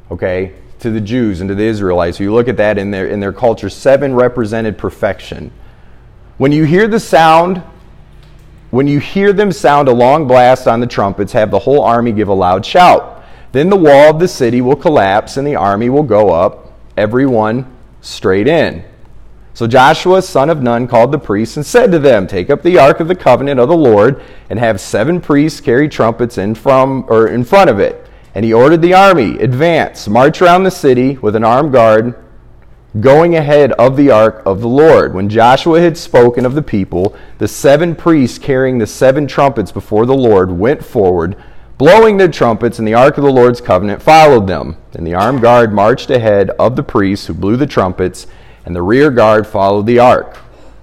okay, 0.09 0.53
to 0.79 0.89
the 0.89 1.01
Jews 1.01 1.41
and 1.41 1.49
to 1.49 1.55
the 1.55 1.65
Israelites. 1.65 2.17
So 2.17 2.23
you 2.23 2.33
look 2.33 2.47
at 2.47 2.57
that 2.57 2.77
in 2.77 2.91
their, 2.91 3.07
in 3.07 3.19
their 3.19 3.33
culture, 3.33 3.69
seven 3.69 4.15
represented 4.15 4.77
perfection. 4.77 5.51
When 6.37 6.53
you 6.53 6.63
hear 6.63 6.87
the 6.87 6.99
sound, 7.01 7.61
when 8.71 8.87
you 8.87 8.99
hear 8.99 9.33
them 9.33 9.51
sound 9.51 9.89
a 9.89 9.93
long 9.93 10.27
blast 10.27 10.65
on 10.65 10.79
the 10.79 10.87
trumpets, 10.87 11.33
have 11.33 11.51
the 11.51 11.59
whole 11.59 11.81
army 11.81 12.13
give 12.13 12.29
a 12.29 12.33
loud 12.33 12.65
shout. 12.65 13.21
Then 13.51 13.69
the 13.69 13.75
wall 13.75 14.11
of 14.11 14.19
the 14.19 14.27
city 14.29 14.61
will 14.61 14.77
collapse 14.77 15.35
and 15.35 15.45
the 15.45 15.55
army 15.55 15.89
will 15.89 16.03
go 16.03 16.29
up, 16.29 16.68
everyone 16.99 17.65
straight 18.01 18.47
in. 18.47 18.83
So 19.53 19.67
Joshua, 19.67 20.21
son 20.21 20.49
of 20.49 20.61
Nun, 20.61 20.87
called 20.87 21.11
the 21.11 21.17
priests 21.17 21.57
and 21.57 21.65
said 21.65 21.91
to 21.91 21.99
them, 21.99 22.27
Take 22.27 22.49
up 22.49 22.61
the 22.61 22.77
ark 22.77 22.99
of 22.99 23.07
the 23.07 23.15
covenant 23.15 23.59
of 23.59 23.69
the 23.69 23.75
Lord, 23.75 24.21
and 24.49 24.59
have 24.59 24.79
seven 24.79 25.19
priests 25.19 25.61
carry 25.61 25.89
trumpets 25.89 26.37
in 26.37 26.55
from 26.55 27.05
or 27.07 27.27
in 27.27 27.43
front 27.43 27.69
of 27.69 27.79
it. 27.79 28.05
And 28.35 28.45
he 28.45 28.53
ordered 28.53 28.81
the 28.81 28.93
army, 28.93 29.39
Advance, 29.39 30.07
march 30.07 30.41
around 30.41 30.63
the 30.63 30.71
city 30.71 31.17
with 31.17 31.35
an 31.35 31.43
armed 31.43 31.73
guard, 31.73 32.15
going 32.99 33.35
ahead 33.35 33.71
of 33.73 33.97
the 33.97 34.11
ark 34.11 34.41
of 34.45 34.61
the 34.61 34.67
Lord. 34.67 35.13
When 35.13 35.29
Joshua 35.29 35.81
had 35.81 35.97
spoken 35.97 36.45
of 36.45 36.55
the 36.55 36.61
people, 36.61 37.15
the 37.37 37.47
seven 37.47 37.95
priests 37.95 38.37
carrying 38.37 38.77
the 38.77 38.87
seven 38.87 39.25
trumpets 39.27 39.71
before 39.71 40.05
the 40.05 40.15
Lord 40.15 40.51
went 40.51 40.83
forward, 40.83 41.35
blowing 41.79 42.17
their 42.17 42.27
trumpets, 42.27 42.77
and 42.77 42.87
the 42.87 42.93
ark 42.93 43.17
of 43.17 43.23
the 43.23 43.31
Lord's 43.31 43.61
covenant 43.61 44.03
followed 44.03 44.45
them. 44.45 44.77
And 44.93 45.07
the 45.07 45.15
armed 45.15 45.41
guard 45.41 45.73
marched 45.73 46.11
ahead 46.11 46.51
of 46.51 46.75
the 46.75 46.83
priests 46.83 47.25
who 47.25 47.33
blew 47.33 47.55
the 47.55 47.65
trumpets 47.65 48.27
and 48.65 48.75
the 48.75 48.81
rear 48.83 49.09
guard 49.09 49.47
followed 49.47 49.87
the 49.87 49.97
ark. 49.97 50.37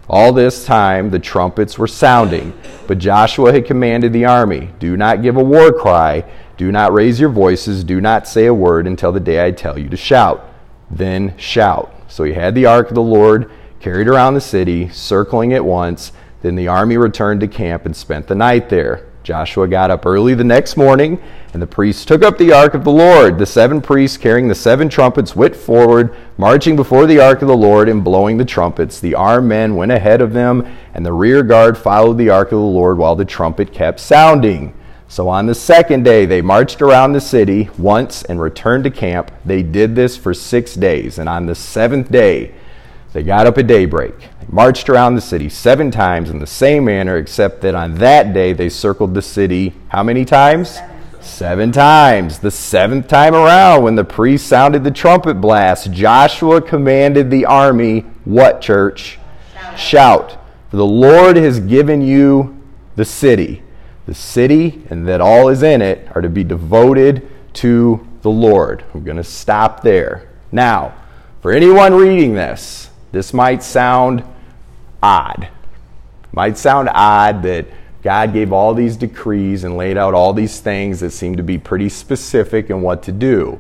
All 0.08 0.32
this 0.32 0.64
time 0.64 1.10
the 1.10 1.18
trumpets 1.18 1.78
were 1.78 1.86
sounding, 1.86 2.52
but 2.88 2.98
Joshua 2.98 3.52
had 3.52 3.66
commanded 3.66 4.12
the 4.12 4.24
army 4.24 4.70
Do 4.80 4.96
not 4.96 5.22
give 5.22 5.36
a 5.36 5.44
war 5.44 5.72
cry, 5.72 6.24
do 6.56 6.72
not 6.72 6.92
raise 6.92 7.20
your 7.20 7.28
voices, 7.28 7.84
do 7.84 8.00
not 8.00 8.26
say 8.26 8.46
a 8.46 8.54
word 8.54 8.86
until 8.86 9.12
the 9.12 9.20
day 9.20 9.44
I 9.44 9.52
tell 9.52 9.78
you 9.78 9.88
to 9.88 9.96
shout. 9.96 10.48
Then 10.90 11.36
shout. 11.36 11.94
So 12.08 12.24
he 12.24 12.32
had 12.32 12.54
the 12.54 12.66
ark 12.66 12.88
of 12.88 12.94
the 12.94 13.02
Lord 13.02 13.50
carried 13.78 14.08
around 14.08 14.34
the 14.34 14.40
city, 14.40 14.88
circling 14.88 15.50
it 15.50 15.64
once. 15.64 16.10
Then 16.42 16.56
the 16.56 16.68
army 16.68 16.96
returned 16.96 17.40
to 17.40 17.48
camp 17.48 17.84
and 17.84 17.94
spent 17.94 18.26
the 18.26 18.34
night 18.34 18.68
there. 18.68 19.05
Joshua 19.26 19.66
got 19.66 19.90
up 19.90 20.06
early 20.06 20.34
the 20.34 20.44
next 20.44 20.76
morning, 20.76 21.20
and 21.52 21.60
the 21.60 21.66
priests 21.66 22.04
took 22.04 22.22
up 22.22 22.38
the 22.38 22.52
ark 22.52 22.74
of 22.74 22.84
the 22.84 22.92
Lord. 22.92 23.40
The 23.40 23.44
seven 23.44 23.80
priests 23.80 24.16
carrying 24.16 24.46
the 24.46 24.54
seven 24.54 24.88
trumpets 24.88 25.34
went 25.34 25.56
forward, 25.56 26.14
marching 26.38 26.76
before 26.76 27.06
the 27.06 27.18
ark 27.18 27.42
of 27.42 27.48
the 27.48 27.56
Lord 27.56 27.88
and 27.88 28.04
blowing 28.04 28.36
the 28.36 28.44
trumpets. 28.44 29.00
The 29.00 29.16
armed 29.16 29.48
men 29.48 29.74
went 29.74 29.90
ahead 29.90 30.20
of 30.20 30.32
them, 30.32 30.64
and 30.94 31.04
the 31.04 31.12
rear 31.12 31.42
guard 31.42 31.76
followed 31.76 32.18
the 32.18 32.30
ark 32.30 32.52
of 32.52 32.58
the 32.60 32.64
Lord 32.64 32.98
while 32.98 33.16
the 33.16 33.24
trumpet 33.24 33.72
kept 33.72 33.98
sounding. 33.98 34.72
So 35.08 35.28
on 35.28 35.46
the 35.46 35.56
second 35.56 36.04
day, 36.04 36.24
they 36.24 36.40
marched 36.40 36.80
around 36.80 37.12
the 37.12 37.20
city 37.20 37.68
once 37.76 38.22
and 38.22 38.40
returned 38.40 38.84
to 38.84 38.90
camp. 38.90 39.32
They 39.44 39.64
did 39.64 39.96
this 39.96 40.16
for 40.16 40.34
six 40.34 40.74
days, 40.74 41.18
and 41.18 41.28
on 41.28 41.46
the 41.46 41.56
seventh 41.56 42.12
day, 42.12 42.54
they 43.16 43.22
got 43.22 43.46
up 43.46 43.56
at 43.56 43.66
daybreak, 43.66 44.18
they 44.18 44.46
marched 44.50 44.90
around 44.90 45.14
the 45.14 45.22
city 45.22 45.48
seven 45.48 45.90
times 45.90 46.28
in 46.28 46.38
the 46.38 46.46
same 46.46 46.84
manner, 46.84 47.16
except 47.16 47.62
that 47.62 47.74
on 47.74 47.94
that 47.94 48.34
day 48.34 48.52
they 48.52 48.68
circled 48.68 49.14
the 49.14 49.22
city 49.22 49.72
how 49.88 50.02
many 50.02 50.22
times? 50.26 50.80
Seven. 51.22 51.72
times. 51.72 52.40
The 52.40 52.50
seventh 52.50 53.08
time 53.08 53.34
around, 53.34 53.84
when 53.84 53.94
the 53.94 54.04
priest 54.04 54.46
sounded 54.46 54.84
the 54.84 54.90
trumpet 54.90 55.40
blast, 55.40 55.92
Joshua 55.92 56.60
commanded 56.60 57.30
the 57.30 57.46
army, 57.46 58.00
what 58.26 58.60
church? 58.60 59.18
Shout. 59.54 59.78
Shout. 59.78 60.38
For 60.70 60.76
the 60.76 60.84
Lord 60.84 61.38
has 61.38 61.58
given 61.58 62.02
you 62.02 62.62
the 62.96 63.06
city. 63.06 63.62
The 64.04 64.14
city 64.14 64.82
and 64.90 65.08
that 65.08 65.22
all 65.22 65.48
is 65.48 65.62
in 65.62 65.80
it 65.80 66.06
are 66.14 66.20
to 66.20 66.28
be 66.28 66.44
devoted 66.44 67.26
to 67.54 68.06
the 68.20 68.30
Lord. 68.30 68.84
I'm 68.92 69.04
going 69.04 69.16
to 69.16 69.24
stop 69.24 69.80
there. 69.80 70.28
Now, 70.52 70.94
for 71.40 71.52
anyone 71.52 71.94
reading 71.94 72.34
this, 72.34 72.90
this 73.16 73.32
might 73.32 73.62
sound 73.62 74.22
odd. 75.02 75.48
Might 76.32 76.58
sound 76.58 76.90
odd 76.92 77.42
that 77.44 77.66
God 78.02 78.34
gave 78.34 78.52
all 78.52 78.74
these 78.74 78.94
decrees 78.94 79.64
and 79.64 79.78
laid 79.78 79.96
out 79.96 80.12
all 80.12 80.34
these 80.34 80.60
things 80.60 81.00
that 81.00 81.12
seem 81.12 81.36
to 81.36 81.42
be 81.42 81.56
pretty 81.56 81.88
specific 81.88 82.68
in 82.68 82.82
what 82.82 83.02
to 83.04 83.12
do. 83.12 83.58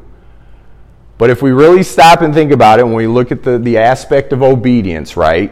But 1.16 1.30
if 1.30 1.40
we 1.40 1.52
really 1.52 1.82
stop 1.82 2.20
and 2.20 2.34
think 2.34 2.52
about 2.52 2.80
it, 2.80 2.84
when 2.84 2.96
we 2.96 3.06
look 3.06 3.32
at 3.32 3.42
the, 3.42 3.58
the 3.58 3.78
aspect 3.78 4.34
of 4.34 4.42
obedience, 4.42 5.16
right? 5.16 5.50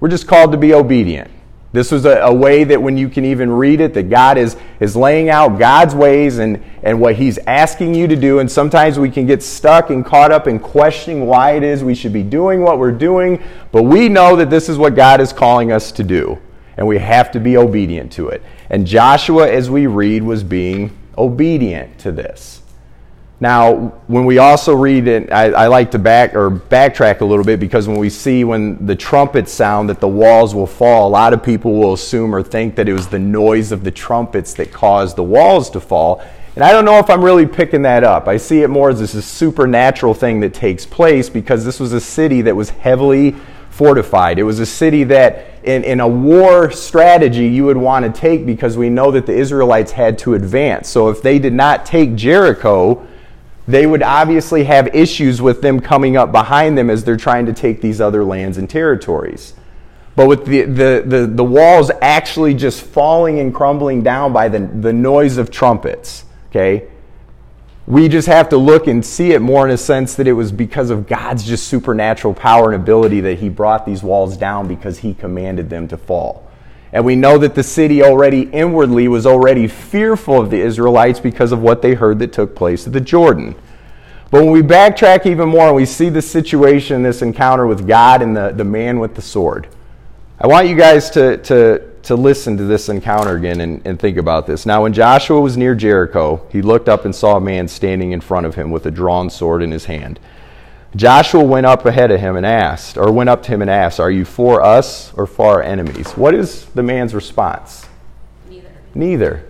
We're 0.00 0.08
just 0.08 0.26
called 0.26 0.50
to 0.50 0.58
be 0.58 0.74
obedient. 0.74 1.30
This 1.70 1.92
was 1.92 2.06
a, 2.06 2.20
a, 2.20 2.32
way 2.32 2.64
that 2.64 2.80
when 2.80 2.96
you 2.96 3.10
can 3.10 3.26
even 3.26 3.50
read 3.50 3.82
it, 3.82 3.92
that 3.92 4.08
God 4.08 4.38
is, 4.38 4.56
is 4.80 4.96
laying 4.96 5.28
out 5.28 5.58
God's 5.58 5.94
ways 5.94 6.38
and, 6.38 6.62
and 6.82 6.98
what 6.98 7.16
He's 7.16 7.36
asking 7.46 7.94
you 7.94 8.06
to 8.06 8.16
do. 8.16 8.38
And 8.38 8.50
sometimes 8.50 8.98
we 8.98 9.10
can 9.10 9.26
get 9.26 9.42
stuck 9.42 9.90
and 9.90 10.04
caught 10.04 10.32
up 10.32 10.46
in 10.46 10.58
questioning 10.58 11.26
why 11.26 11.52
it 11.52 11.62
is 11.62 11.84
we 11.84 11.94
should 11.94 12.12
be 12.12 12.22
doing 12.22 12.62
what 12.62 12.78
we're 12.78 12.90
doing. 12.90 13.42
But 13.70 13.82
we 13.82 14.08
know 14.08 14.34
that 14.36 14.48
this 14.48 14.70
is 14.70 14.78
what 14.78 14.94
God 14.94 15.20
is 15.20 15.30
calling 15.30 15.70
us 15.70 15.92
to 15.92 16.02
do. 16.02 16.38
And 16.78 16.86
we 16.86 16.96
have 16.98 17.30
to 17.32 17.40
be 17.40 17.58
obedient 17.58 18.12
to 18.12 18.28
it. 18.28 18.42
And 18.70 18.86
Joshua, 18.86 19.50
as 19.50 19.68
we 19.68 19.86
read, 19.86 20.22
was 20.22 20.42
being 20.42 20.96
obedient 21.18 21.98
to 21.98 22.12
this. 22.12 22.57
Now, 23.40 23.92
when 24.08 24.24
we 24.24 24.38
also 24.38 24.74
read 24.74 25.06
it, 25.06 25.30
I, 25.30 25.50
I, 25.50 25.66
like 25.68 25.92
to 25.92 25.98
back 25.98 26.34
or 26.34 26.50
backtrack 26.50 27.20
a 27.20 27.24
little 27.24 27.44
bit 27.44 27.60
because 27.60 27.86
when 27.86 27.98
we 27.98 28.10
see 28.10 28.42
when 28.42 28.84
the 28.84 28.96
trumpets 28.96 29.52
sound 29.52 29.88
that 29.90 30.00
the 30.00 30.08
walls 30.08 30.56
will 30.56 30.66
fall, 30.66 31.06
a 31.06 31.10
lot 31.10 31.32
of 31.32 31.40
people 31.40 31.74
will 31.74 31.92
assume 31.92 32.34
or 32.34 32.42
think 32.42 32.74
that 32.74 32.88
it 32.88 32.92
was 32.92 33.06
the 33.06 33.18
noise 33.18 33.70
of 33.70 33.84
the 33.84 33.92
trumpets 33.92 34.54
that 34.54 34.72
caused 34.72 35.14
the 35.14 35.22
walls 35.22 35.70
to 35.70 35.80
fall. 35.80 36.20
And 36.56 36.64
I 36.64 36.72
don't 36.72 36.84
know 36.84 36.98
if 36.98 37.08
I'm 37.08 37.22
really 37.22 37.46
picking 37.46 37.82
that 37.82 38.02
up. 38.02 38.26
I 38.26 38.38
see 38.38 38.62
it 38.62 38.68
more 38.68 38.90
as 38.90 38.98
this 38.98 39.24
supernatural 39.24 40.14
thing 40.14 40.40
that 40.40 40.52
takes 40.52 40.84
place 40.84 41.28
because 41.28 41.64
this 41.64 41.78
was 41.78 41.92
a 41.92 42.00
city 42.00 42.42
that 42.42 42.56
was 42.56 42.70
heavily 42.70 43.36
fortified. 43.70 44.40
It 44.40 44.42
was 44.42 44.58
a 44.58 44.66
city 44.66 45.04
that, 45.04 45.46
in, 45.62 45.84
in 45.84 46.00
a 46.00 46.08
war 46.08 46.72
strategy, 46.72 47.46
you 47.46 47.66
would 47.66 47.76
want 47.76 48.04
to 48.12 48.20
take 48.20 48.44
because 48.44 48.76
we 48.76 48.90
know 48.90 49.12
that 49.12 49.26
the 49.26 49.32
Israelites 49.32 49.92
had 49.92 50.18
to 50.18 50.34
advance. 50.34 50.88
So 50.88 51.08
if 51.10 51.22
they 51.22 51.38
did 51.38 51.52
not 51.52 51.86
take 51.86 52.16
Jericho, 52.16 53.06
they 53.68 53.86
would 53.86 54.02
obviously 54.02 54.64
have 54.64 54.94
issues 54.94 55.42
with 55.42 55.60
them 55.60 55.78
coming 55.78 56.16
up 56.16 56.32
behind 56.32 56.76
them 56.78 56.88
as 56.88 57.04
they're 57.04 57.18
trying 57.18 57.44
to 57.44 57.52
take 57.52 57.82
these 57.82 58.00
other 58.00 58.24
lands 58.24 58.56
and 58.56 58.68
territories. 58.68 59.52
But 60.16 60.26
with 60.26 60.46
the, 60.46 60.62
the, 60.62 61.04
the, 61.06 61.26
the 61.26 61.44
walls 61.44 61.90
actually 62.00 62.54
just 62.54 62.80
falling 62.80 63.38
and 63.40 63.54
crumbling 63.54 64.02
down 64.02 64.32
by 64.32 64.48
the, 64.48 64.60
the 64.60 64.94
noise 64.94 65.36
of 65.36 65.50
trumpets, 65.50 66.24
okay? 66.48 66.88
We 67.86 68.08
just 68.08 68.26
have 68.26 68.48
to 68.48 68.56
look 68.56 68.86
and 68.86 69.04
see 69.04 69.32
it 69.32 69.42
more 69.42 69.66
in 69.66 69.70
a 69.70 69.76
sense 69.76 70.14
that 70.14 70.26
it 70.26 70.32
was 70.32 70.50
because 70.50 70.88
of 70.88 71.06
God's 71.06 71.44
just 71.44 71.68
supernatural 71.68 72.32
power 72.32 72.72
and 72.72 72.82
ability 72.82 73.20
that 73.20 73.38
He 73.38 73.50
brought 73.50 73.84
these 73.84 74.02
walls 74.02 74.38
down 74.38 74.66
because 74.66 74.98
He 74.98 75.12
commanded 75.12 75.68
them 75.68 75.86
to 75.88 75.98
fall. 75.98 76.47
And 76.92 77.04
we 77.04 77.16
know 77.16 77.38
that 77.38 77.54
the 77.54 77.62
city 77.62 78.02
already 78.02 78.42
inwardly 78.42 79.08
was 79.08 79.26
already 79.26 79.66
fearful 79.66 80.40
of 80.40 80.50
the 80.50 80.60
Israelites 80.60 81.20
because 81.20 81.52
of 81.52 81.60
what 81.60 81.82
they 81.82 81.94
heard 81.94 82.18
that 82.20 82.32
took 82.32 82.54
place 82.54 82.86
at 82.86 82.92
the 82.92 83.00
Jordan. 83.00 83.54
But 84.30 84.42
when 84.42 84.52
we 84.52 84.62
backtrack 84.62 85.26
even 85.26 85.48
more 85.48 85.68
and 85.68 85.76
we 85.76 85.86
see 85.86 86.08
the 86.08 86.22
situation, 86.22 87.02
this 87.02 87.22
encounter 87.22 87.66
with 87.66 87.86
God 87.86 88.22
and 88.22 88.36
the, 88.36 88.52
the 88.52 88.64
man 88.64 88.98
with 88.98 89.14
the 89.14 89.22
sword, 89.22 89.68
I 90.38 90.46
want 90.46 90.68
you 90.68 90.76
guys 90.76 91.10
to, 91.10 91.38
to, 91.38 91.90
to 92.04 92.14
listen 92.14 92.56
to 92.58 92.64
this 92.64 92.88
encounter 92.88 93.36
again 93.36 93.60
and, 93.60 93.86
and 93.86 93.98
think 93.98 94.18
about 94.18 94.46
this. 94.46 94.66
Now, 94.66 94.82
when 94.82 94.92
Joshua 94.92 95.40
was 95.40 95.56
near 95.56 95.74
Jericho, 95.74 96.46
he 96.50 96.62
looked 96.62 96.88
up 96.88 97.04
and 97.04 97.14
saw 97.14 97.36
a 97.36 97.40
man 97.40 97.68
standing 97.68 98.12
in 98.12 98.20
front 98.20 98.46
of 98.46 98.54
him 98.54 98.70
with 98.70 98.86
a 98.86 98.90
drawn 98.90 99.30
sword 99.30 99.62
in 99.62 99.70
his 99.70 99.86
hand. 99.86 100.20
Joshua 100.98 101.44
went 101.44 101.64
up 101.64 101.86
ahead 101.86 102.10
of 102.10 102.18
him 102.18 102.34
and 102.34 102.44
asked, 102.44 102.98
or 102.98 103.12
went 103.12 103.30
up 103.30 103.44
to 103.44 103.52
him 103.52 103.62
and 103.62 103.70
asked, 103.70 104.00
Are 104.00 104.10
you 104.10 104.24
for 104.24 104.60
us 104.60 105.14
or 105.14 105.28
for 105.28 105.46
our 105.46 105.62
enemies? 105.62 106.10
What 106.14 106.34
is 106.34 106.64
the 106.74 106.82
man's 106.82 107.14
response? 107.14 107.86
Neither. 108.50 108.72
Neither. 108.96 109.44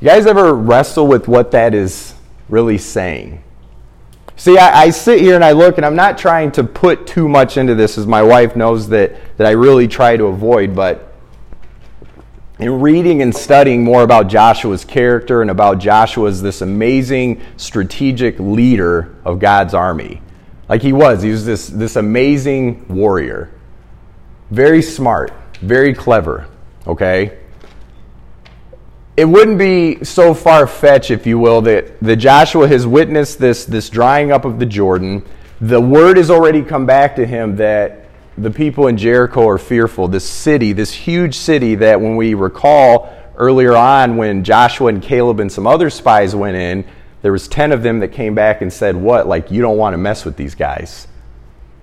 You 0.00 0.06
guys 0.06 0.26
ever 0.26 0.54
wrestle 0.54 1.08
with 1.08 1.26
what 1.26 1.50
that 1.50 1.74
is 1.74 2.14
really 2.48 2.78
saying? 2.78 3.42
See, 4.36 4.56
I, 4.56 4.82
I, 4.82 4.90
sit 4.90 5.20
here 5.20 5.34
and 5.34 5.44
I 5.44 5.50
look, 5.50 5.78
and 5.78 5.84
I'm 5.84 5.96
not 5.96 6.16
trying 6.16 6.52
to 6.52 6.62
put 6.62 7.08
too 7.08 7.28
much 7.28 7.56
into 7.56 7.74
this, 7.74 7.98
as 7.98 8.06
my 8.06 8.22
wife 8.22 8.54
knows 8.54 8.88
that, 8.90 9.16
that 9.36 9.48
I 9.48 9.50
really 9.50 9.88
try 9.88 10.16
to 10.16 10.26
avoid, 10.26 10.76
but 10.76 11.09
reading 12.68 13.22
and 13.22 13.34
studying 13.34 13.82
more 13.82 14.02
about 14.02 14.28
Joshua's 14.28 14.84
character 14.84 15.40
and 15.40 15.50
about 15.50 15.78
Joshua 15.78 16.28
as 16.28 16.42
this 16.42 16.60
amazing 16.60 17.40
strategic 17.56 18.38
leader 18.38 19.14
of 19.24 19.38
God's 19.38 19.72
army. 19.72 20.20
Like 20.68 20.82
he 20.82 20.92
was, 20.92 21.22
he 21.22 21.30
was 21.30 21.46
this, 21.46 21.68
this 21.68 21.96
amazing 21.96 22.86
warrior. 22.88 23.50
Very 24.50 24.82
smart, 24.82 25.32
very 25.60 25.94
clever, 25.94 26.48
okay? 26.86 27.38
It 29.16 29.24
wouldn't 29.24 29.58
be 29.58 30.04
so 30.04 30.34
far 30.34 30.66
fetched, 30.66 31.10
if 31.10 31.26
you 31.26 31.38
will, 31.38 31.60
that, 31.62 31.98
that 32.00 32.16
Joshua 32.16 32.68
has 32.68 32.86
witnessed 32.86 33.38
this, 33.38 33.64
this 33.64 33.90
drying 33.90 34.32
up 34.32 34.44
of 34.44 34.58
the 34.58 34.66
Jordan. 34.66 35.24
The 35.60 35.80
word 35.80 36.16
has 36.16 36.30
already 36.30 36.62
come 36.62 36.86
back 36.86 37.16
to 37.16 37.26
him 37.26 37.56
that 37.56 37.99
the 38.38 38.50
people 38.50 38.86
in 38.86 38.96
Jericho 38.96 39.48
are 39.48 39.58
fearful. 39.58 40.08
This 40.08 40.28
city, 40.28 40.72
this 40.72 40.92
huge 40.92 41.36
city 41.36 41.74
that 41.76 42.00
when 42.00 42.16
we 42.16 42.34
recall 42.34 43.12
earlier 43.36 43.74
on 43.74 44.16
when 44.16 44.44
Joshua 44.44 44.88
and 44.88 45.02
Caleb 45.02 45.40
and 45.40 45.50
some 45.50 45.66
other 45.66 45.90
spies 45.90 46.34
went 46.34 46.56
in, 46.56 46.84
there 47.22 47.32
was 47.32 47.48
10 47.48 47.72
of 47.72 47.82
them 47.82 48.00
that 48.00 48.08
came 48.08 48.34
back 48.34 48.62
and 48.62 48.72
said, 48.72 48.96
"What? 48.96 49.26
Like 49.26 49.50
you 49.50 49.60
don't 49.60 49.76
want 49.76 49.94
to 49.94 49.98
mess 49.98 50.24
with 50.24 50.36
these 50.36 50.54
guys. 50.54 51.06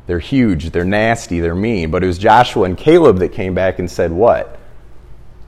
They're 0.07 0.19
huge, 0.19 0.71
they're 0.71 0.85
nasty, 0.85 1.39
they're 1.39 1.53
mean." 1.53 1.91
But 1.91 2.03
it 2.03 2.07
was 2.07 2.17
Joshua 2.17 2.63
and 2.63 2.77
Caleb 2.77 3.19
that 3.19 3.33
came 3.33 3.53
back 3.53 3.77
and 3.79 3.89
said, 3.89 4.11
"What? 4.11 4.57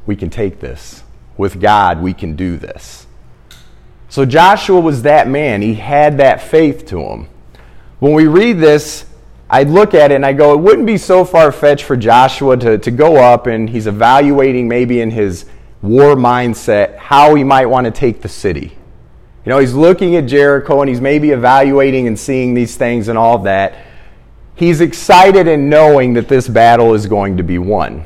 We 0.06 0.16
can 0.16 0.30
take 0.30 0.60
this. 0.60 1.04
With 1.38 1.62
God, 1.62 2.02
we 2.02 2.14
can 2.14 2.36
do 2.36 2.58
this." 2.58 3.08
So 4.10 4.26
Joshua 4.26 4.80
was 4.80 5.04
that 5.04 5.28
man. 5.28 5.62
He 5.62 5.76
had 5.76 6.18
that 6.18 6.42
faith 6.42 6.86
to 6.88 7.00
him. 7.02 7.28
When 8.00 8.14
we 8.14 8.28
read 8.28 8.60
this, 8.60 9.06
I 9.50 9.64
look 9.64 9.94
at 9.96 10.12
it 10.12 10.16
and 10.16 10.26
I 10.26 10.34
go, 10.34 10.54
it 10.54 10.60
wouldn't 10.60 10.86
be 10.86 10.98
so 10.98 11.26
far 11.26 11.52
fetched 11.52 11.86
for 11.86 11.98
Joshua 11.98 12.56
to, 12.58 12.78
to 12.78 12.92
go 12.92 13.16
up 13.16 13.48
and 13.48 13.70
he's 13.70 13.88
evaluating 13.88 14.68
maybe 14.68 15.02
in 15.02 15.10
his 15.10 15.46
war 15.82 16.16
mindset 16.16 16.98
how 16.98 17.34
he 17.34 17.44
might 17.44 17.66
want 17.66 17.86
to 17.86 17.92
take 17.92 18.22
the 18.22 18.30
city. 18.30 18.78
You 19.46 19.50
know, 19.50 19.60
he's 19.60 19.74
looking 19.74 20.16
at 20.18 20.28
Jericho 20.28 20.82
and 20.82 20.90
he's 20.90 21.02
maybe 21.02 21.32
evaluating 21.32 22.06
and 22.06 22.20
seeing 22.20 22.54
these 22.54 22.78
things 22.78 23.08
and 23.08 23.18
all 23.18 23.40
that. 23.40 23.86
He's 24.54 24.82
excited 24.82 25.48
and 25.48 25.70
knowing 25.70 26.14
that 26.14 26.28
this 26.28 26.48
battle 26.48 26.94
is 26.94 27.08
going 27.08 27.38
to 27.38 27.44
be 27.44 27.58
won. 27.58 28.06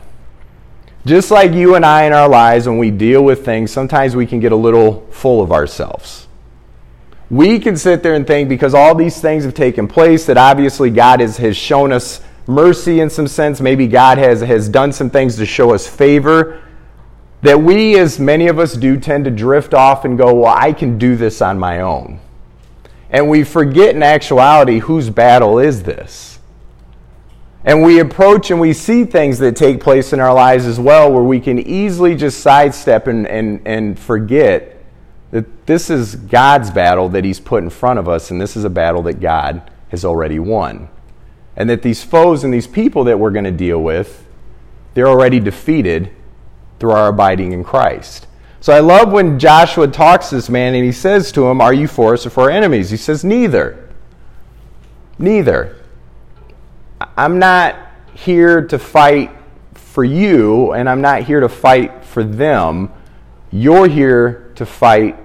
Just 1.05 1.31
like 1.31 1.51
you 1.51 1.75
and 1.75 1.85
I 1.85 2.03
in 2.03 2.13
our 2.13 2.29
lives, 2.29 2.65
when 2.67 2.77
we 2.77 2.89
deal 2.89 3.21
with 3.25 3.43
things, 3.43 3.71
sometimes 3.71 4.15
we 4.15 4.25
can 4.25 4.39
get 4.39 4.53
a 4.53 4.55
little 4.55 5.05
full 5.11 5.41
of 5.41 5.51
ourselves. 5.51 6.27
We 7.33 7.57
can 7.57 7.75
sit 7.75 8.03
there 8.03 8.13
and 8.13 8.27
think 8.27 8.47
because 8.47 8.75
all 8.75 8.93
these 8.93 9.19
things 9.19 9.43
have 9.43 9.55
taken 9.55 9.87
place 9.87 10.27
that 10.27 10.37
obviously 10.37 10.91
God 10.91 11.19
has, 11.19 11.35
has 11.37 11.57
shown 11.57 11.91
us 11.91 12.21
mercy 12.45 12.99
in 12.99 13.09
some 13.09 13.27
sense. 13.27 13.59
Maybe 13.59 13.87
God 13.87 14.19
has, 14.19 14.41
has 14.41 14.69
done 14.69 14.93
some 14.93 15.09
things 15.09 15.35
to 15.37 15.45
show 15.47 15.73
us 15.73 15.87
favor. 15.87 16.61
That 17.41 17.59
we, 17.59 17.97
as 17.97 18.19
many 18.19 18.49
of 18.49 18.59
us 18.59 18.75
do, 18.75 18.99
tend 18.99 19.25
to 19.25 19.31
drift 19.31 19.73
off 19.73 20.05
and 20.05 20.15
go, 20.15 20.31
Well, 20.31 20.53
I 20.55 20.73
can 20.73 20.99
do 20.99 21.15
this 21.15 21.41
on 21.41 21.57
my 21.57 21.81
own. 21.81 22.19
And 23.09 23.27
we 23.31 23.43
forget 23.43 23.95
in 23.95 24.03
actuality 24.03 24.77
whose 24.77 25.09
battle 25.09 25.57
is 25.57 25.81
this. 25.81 26.37
And 27.65 27.81
we 27.81 27.99
approach 27.99 28.51
and 28.51 28.59
we 28.59 28.73
see 28.73 29.05
things 29.05 29.39
that 29.39 29.55
take 29.55 29.81
place 29.81 30.13
in 30.13 30.19
our 30.19 30.35
lives 30.35 30.67
as 30.67 30.79
well 30.79 31.11
where 31.11 31.23
we 31.23 31.39
can 31.39 31.57
easily 31.57 32.13
just 32.15 32.41
sidestep 32.41 33.07
and, 33.07 33.25
and, 33.25 33.59
and 33.65 33.97
forget 33.97 34.72
that 35.33 35.65
this 35.65 35.89
is 35.89 36.15
God's 36.15 36.69
battle 36.69 37.09
that 37.09 37.25
He's 37.25 37.39
put 37.39 37.63
in 37.63 37.71
front 37.71 37.97
of 37.97 38.07
us, 38.07 38.29
and 38.29 38.39
this 38.39 38.55
is 38.55 38.65
a 38.65 38.69
battle 38.69 39.01
that 39.01 39.19
God 39.19 39.67
has 39.89 40.05
already 40.05 40.37
won. 40.37 40.89
And 41.55 41.67
that 41.71 41.81
these 41.81 42.03
foes 42.03 42.43
and 42.43 42.53
these 42.53 42.67
people 42.67 43.03
that 43.05 43.17
we're 43.17 43.31
going 43.31 43.45
to 43.45 43.51
deal 43.51 43.81
with, 43.81 44.27
they're 44.93 45.07
already 45.07 45.39
defeated 45.39 46.11
through 46.79 46.91
our 46.91 47.07
abiding 47.07 47.51
in 47.51 47.63
Christ. 47.63 48.27
So 48.61 48.73
I 48.73 48.79
love 48.79 49.11
when 49.11 49.39
Joshua 49.39 49.87
talks 49.87 50.29
to 50.29 50.35
this 50.35 50.49
man 50.49 50.75
and 50.75 50.85
he 50.85 50.91
says 50.91 51.31
to 51.31 51.47
him, 51.47 51.61
Are 51.61 51.73
you 51.73 51.87
for 51.87 52.13
us 52.13 52.27
or 52.27 52.29
for 52.29 52.43
our 52.43 52.51
enemies? 52.51 52.91
He 52.91 52.97
says, 52.97 53.23
Neither. 53.23 53.89
Neither. 55.17 55.77
I'm 57.17 57.39
not 57.39 57.75
here 58.13 58.67
to 58.67 58.77
fight 58.77 59.31
for 59.73 60.03
you, 60.03 60.73
and 60.73 60.87
I'm 60.87 61.01
not 61.01 61.23
here 61.23 61.39
to 61.39 61.49
fight 61.49 62.05
for 62.05 62.23
them. 62.23 62.91
You're 63.51 63.87
here 63.87 64.51
to 64.55 64.65
fight 64.67 65.17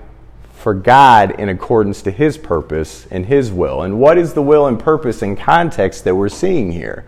for 0.59 0.75
God 0.75 1.39
in 1.39 1.49
accordance 1.49 2.03
to 2.03 2.11
His 2.11 2.37
purpose 2.37 3.07
and 3.11 3.27
His 3.27 3.53
will. 3.53 3.83
And 3.83 4.01
what 4.01 4.19
is 4.19 4.35
the 4.35 4.43
will 4.43 4.67
and 4.67 4.79
purpose 4.79 5.23
and 5.23 5.39
context 5.39 6.03
that 6.05 6.17
we're 6.17 6.29
seeing 6.29 6.73
here? 6.73 7.05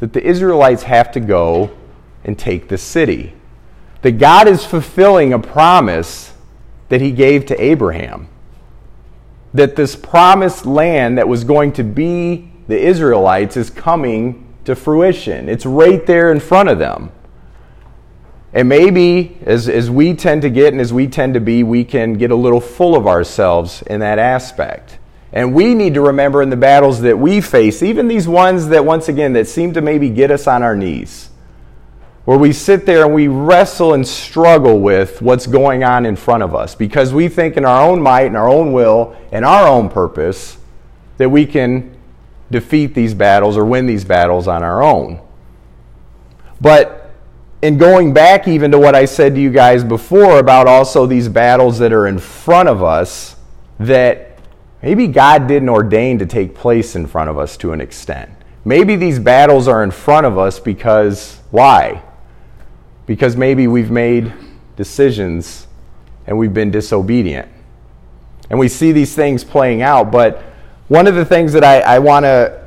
That 0.00 0.14
the 0.14 0.24
Israelites 0.24 0.84
have 0.84 1.12
to 1.12 1.20
go 1.20 1.76
and 2.24 2.38
take 2.38 2.68
the 2.68 2.78
city. 2.78 3.34
That 4.00 4.12
God 4.12 4.48
is 4.48 4.64
fulfilling 4.64 5.34
a 5.34 5.38
promise 5.38 6.32
that 6.88 7.02
He 7.02 7.12
gave 7.12 7.44
to 7.46 7.62
Abraham. 7.62 8.28
That 9.52 9.76
this 9.76 9.94
promised 9.94 10.64
land 10.64 11.18
that 11.18 11.28
was 11.28 11.44
going 11.44 11.72
to 11.74 11.84
be 11.84 12.50
the 12.68 12.80
Israelites 12.80 13.58
is 13.58 13.68
coming 13.68 14.46
to 14.64 14.74
fruition. 14.74 15.50
It's 15.50 15.66
right 15.66 16.06
there 16.06 16.32
in 16.32 16.40
front 16.40 16.70
of 16.70 16.78
them. 16.78 17.12
And 18.54 18.68
maybe 18.68 19.38
as, 19.46 19.68
as 19.68 19.90
we 19.90 20.14
tend 20.14 20.42
to 20.42 20.50
get 20.50 20.72
and 20.72 20.80
as 20.80 20.92
we 20.92 21.06
tend 21.06 21.34
to 21.34 21.40
be, 21.40 21.62
we 21.62 21.84
can 21.84 22.14
get 22.14 22.30
a 22.30 22.36
little 22.36 22.60
full 22.60 22.94
of 22.94 23.06
ourselves 23.06 23.82
in 23.82 24.00
that 24.00 24.18
aspect. 24.18 24.98
And 25.32 25.54
we 25.54 25.74
need 25.74 25.94
to 25.94 26.02
remember 26.02 26.42
in 26.42 26.50
the 26.50 26.56
battles 26.56 27.00
that 27.00 27.18
we 27.18 27.40
face, 27.40 27.82
even 27.82 28.08
these 28.08 28.28
ones 28.28 28.68
that, 28.68 28.84
once 28.84 29.08
again, 29.08 29.32
that 29.32 29.48
seem 29.48 29.72
to 29.72 29.80
maybe 29.80 30.10
get 30.10 30.30
us 30.30 30.46
on 30.46 30.62
our 30.62 30.76
knees, 30.76 31.30
where 32.26 32.36
we 32.36 32.52
sit 32.52 32.84
there 32.84 33.06
and 33.06 33.14
we 33.14 33.28
wrestle 33.28 33.94
and 33.94 34.06
struggle 34.06 34.78
with 34.80 35.22
what's 35.22 35.46
going 35.46 35.82
on 35.82 36.04
in 36.04 36.16
front 36.16 36.42
of 36.42 36.54
us 36.54 36.74
because 36.74 37.14
we 37.14 37.28
think 37.28 37.56
in 37.56 37.64
our 37.64 37.88
own 37.88 38.02
might 38.02 38.26
and 38.26 38.36
our 38.36 38.48
own 38.48 38.74
will 38.74 39.16
and 39.32 39.46
our 39.46 39.66
own 39.66 39.88
purpose 39.88 40.58
that 41.16 41.30
we 41.30 41.46
can 41.46 41.96
defeat 42.50 42.94
these 42.94 43.14
battles 43.14 43.56
or 43.56 43.64
win 43.64 43.86
these 43.86 44.04
battles 44.04 44.46
on 44.46 44.62
our 44.62 44.82
own. 44.82 45.18
But 46.60 47.01
and 47.62 47.78
going 47.78 48.12
back 48.12 48.48
even 48.48 48.72
to 48.72 48.78
what 48.78 48.94
I 48.96 49.04
said 49.04 49.36
to 49.36 49.40
you 49.40 49.50
guys 49.50 49.84
before 49.84 50.40
about 50.40 50.66
also 50.66 51.06
these 51.06 51.28
battles 51.28 51.78
that 51.78 51.92
are 51.92 52.08
in 52.08 52.18
front 52.18 52.68
of 52.68 52.82
us 52.82 53.36
that 53.78 54.38
maybe 54.82 55.06
God 55.06 55.46
didn't 55.46 55.68
ordain 55.68 56.18
to 56.18 56.26
take 56.26 56.56
place 56.56 56.96
in 56.96 57.06
front 57.06 57.30
of 57.30 57.38
us 57.38 57.56
to 57.58 57.72
an 57.72 57.80
extent. 57.80 58.30
Maybe 58.64 58.96
these 58.96 59.20
battles 59.20 59.68
are 59.68 59.84
in 59.84 59.92
front 59.92 60.26
of 60.26 60.38
us 60.38 60.58
because 60.58 61.40
why? 61.52 62.02
Because 63.06 63.36
maybe 63.36 63.68
we've 63.68 63.90
made 63.90 64.32
decisions 64.76 65.68
and 66.26 66.36
we've 66.36 66.54
been 66.54 66.70
disobedient. 66.70 67.48
And 68.50 68.58
we 68.58 68.68
see 68.68 68.92
these 68.92 69.14
things 69.14 69.44
playing 69.44 69.82
out, 69.82 70.10
but 70.10 70.42
one 70.88 71.06
of 71.06 71.14
the 71.14 71.24
things 71.24 71.52
that 71.52 71.64
I, 71.64 71.80
I 71.80 71.98
want 72.00 72.24
to 72.24 72.61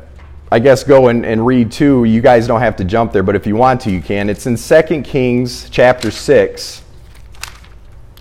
I 0.56 0.60
guess, 0.60 0.86
go 0.86 1.10
and, 1.10 1.26
and 1.26 1.46
read 1.46 1.70
too. 1.70 2.06
You 2.06 2.22
guys 2.22 2.48
don't 2.48 2.62
have 2.62 2.78
to 2.78 2.86
jump 2.86 3.12
there, 3.12 3.24
but 3.24 3.36
if 3.36 3.46
you 3.46 3.58
want 3.58 3.82
to, 3.82 3.92
you 3.92 4.02
can. 4.02 4.30
It's 4.30 4.48
in 4.48 4.56
2 4.56 5.02
Kings 5.02 5.70
chapter 5.70 6.10
6. 6.10 6.82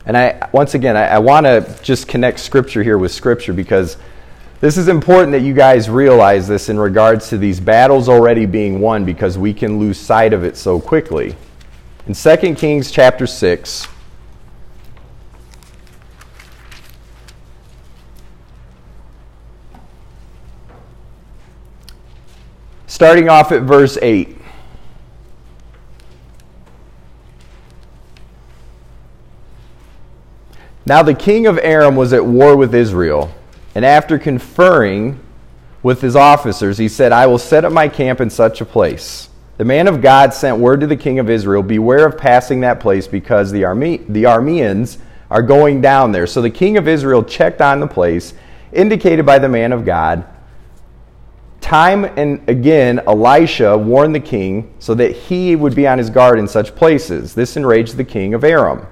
And 0.04 0.16
I, 0.16 0.48
once 0.50 0.74
again, 0.74 0.96
I, 0.96 1.04
I 1.10 1.18
want 1.20 1.46
to 1.46 1.78
just 1.84 2.08
connect 2.08 2.40
Scripture 2.40 2.82
here 2.82 2.98
with 2.98 3.12
Scripture 3.12 3.52
because 3.52 3.98
this 4.60 4.76
is 4.76 4.88
important 4.88 5.30
that 5.30 5.42
you 5.42 5.54
guys 5.54 5.88
realize 5.88 6.48
this 6.48 6.68
in 6.68 6.76
regards 6.76 7.28
to 7.28 7.38
these 7.38 7.60
battles 7.60 8.08
already 8.08 8.46
being 8.46 8.80
won 8.80 9.04
because 9.04 9.38
we 9.38 9.54
can 9.54 9.78
lose 9.78 9.96
sight 9.96 10.32
of 10.32 10.42
it 10.42 10.56
so 10.56 10.80
quickly. 10.80 11.36
In 12.08 12.14
2 12.14 12.56
Kings 12.56 12.90
chapter 12.90 13.28
6, 13.28 13.86
starting 22.94 23.28
off 23.28 23.50
at 23.50 23.62
verse 23.62 23.98
8. 24.00 24.38
Now 30.86 31.02
the 31.02 31.12
king 31.12 31.48
of 31.48 31.58
Aram 31.58 31.96
was 31.96 32.12
at 32.12 32.24
war 32.24 32.56
with 32.56 32.72
Israel, 32.72 33.34
and 33.74 33.84
after 33.84 34.16
conferring 34.16 35.18
with 35.82 36.02
his 36.02 36.14
officers, 36.14 36.78
he 36.78 36.88
said, 36.88 37.10
I 37.10 37.26
will 37.26 37.36
set 37.36 37.64
up 37.64 37.72
my 37.72 37.88
camp 37.88 38.20
in 38.20 38.30
such 38.30 38.60
a 38.60 38.64
place. 38.64 39.28
The 39.56 39.64
man 39.64 39.88
of 39.88 40.00
God 40.00 40.32
sent 40.32 40.58
word 40.58 40.78
to 40.78 40.86
the 40.86 40.96
king 40.96 41.18
of 41.18 41.28
Israel, 41.28 41.64
Beware 41.64 42.06
of 42.06 42.16
passing 42.16 42.60
that 42.60 42.78
place, 42.78 43.08
because 43.08 43.50
the, 43.50 43.64
Arme- 43.64 44.06
the 44.08 44.22
Arameans 44.22 44.98
are 45.32 45.42
going 45.42 45.80
down 45.80 46.12
there. 46.12 46.28
So 46.28 46.40
the 46.40 46.48
king 46.48 46.76
of 46.76 46.86
Israel 46.86 47.24
checked 47.24 47.60
on 47.60 47.80
the 47.80 47.88
place 47.88 48.34
indicated 48.72 49.26
by 49.26 49.40
the 49.40 49.48
man 49.48 49.72
of 49.72 49.84
God 49.84 50.28
Time 51.64 52.04
and 52.04 52.46
again, 52.46 53.00
Elisha 53.06 53.78
warned 53.78 54.14
the 54.14 54.20
king 54.20 54.74
so 54.80 54.92
that 54.96 55.12
he 55.12 55.56
would 55.56 55.74
be 55.74 55.86
on 55.86 55.96
his 55.96 56.10
guard 56.10 56.38
in 56.38 56.46
such 56.46 56.74
places. 56.74 57.34
This 57.34 57.56
enraged 57.56 57.96
the 57.96 58.04
king 58.04 58.34
of 58.34 58.44
Aram. 58.44 58.86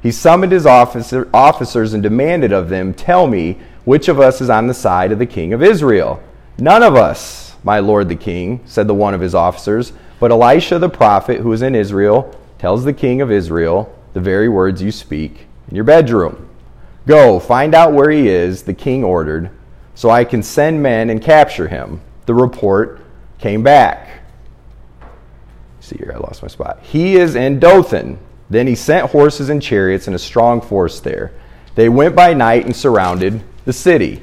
He 0.00 0.12
summoned 0.12 0.52
his 0.52 0.64
officer, 0.64 1.28
officers 1.34 1.94
and 1.94 2.00
demanded 2.00 2.52
of 2.52 2.68
them, 2.68 2.94
Tell 2.94 3.26
me, 3.26 3.58
which 3.84 4.06
of 4.06 4.20
us 4.20 4.40
is 4.40 4.48
on 4.48 4.68
the 4.68 4.72
side 4.72 5.10
of 5.10 5.18
the 5.18 5.26
king 5.26 5.52
of 5.52 5.64
Israel? 5.64 6.22
None 6.58 6.84
of 6.84 6.94
us, 6.94 7.56
my 7.64 7.80
lord 7.80 8.08
the 8.08 8.14
king, 8.14 8.60
said 8.66 8.86
the 8.86 8.94
one 8.94 9.14
of 9.14 9.20
his 9.20 9.34
officers, 9.34 9.92
but 10.20 10.30
Elisha 10.30 10.78
the 10.78 10.88
prophet, 10.88 11.40
who 11.40 11.52
is 11.52 11.60
in 11.60 11.74
Israel, 11.74 12.32
tells 12.56 12.84
the 12.84 12.92
king 12.92 13.20
of 13.20 13.32
Israel 13.32 13.92
the 14.12 14.20
very 14.20 14.48
words 14.48 14.80
you 14.80 14.92
speak 14.92 15.48
in 15.68 15.74
your 15.74 15.84
bedroom. 15.84 16.48
Go, 17.04 17.40
find 17.40 17.74
out 17.74 17.92
where 17.92 18.10
he 18.10 18.28
is, 18.28 18.62
the 18.62 18.74
king 18.74 19.02
ordered, 19.02 19.50
so 19.96 20.08
I 20.08 20.22
can 20.22 20.44
send 20.44 20.80
men 20.80 21.10
and 21.10 21.20
capture 21.20 21.66
him. 21.66 22.00
The 22.26 22.34
report 22.34 23.00
came 23.38 23.62
back. 23.62 24.22
See 25.80 25.96
here, 25.98 26.12
I 26.14 26.18
lost 26.18 26.42
my 26.42 26.48
spot. 26.48 26.78
He 26.82 27.16
is 27.16 27.34
in 27.34 27.58
Dothan. 27.58 28.18
Then 28.48 28.66
he 28.66 28.74
sent 28.74 29.10
horses 29.10 29.48
and 29.48 29.60
chariots 29.60 30.06
and 30.06 30.14
a 30.14 30.18
strong 30.18 30.60
force 30.60 31.00
there. 31.00 31.32
They 31.74 31.88
went 31.88 32.14
by 32.14 32.34
night 32.34 32.66
and 32.66 32.76
surrounded 32.76 33.42
the 33.64 33.72
city. 33.72 34.20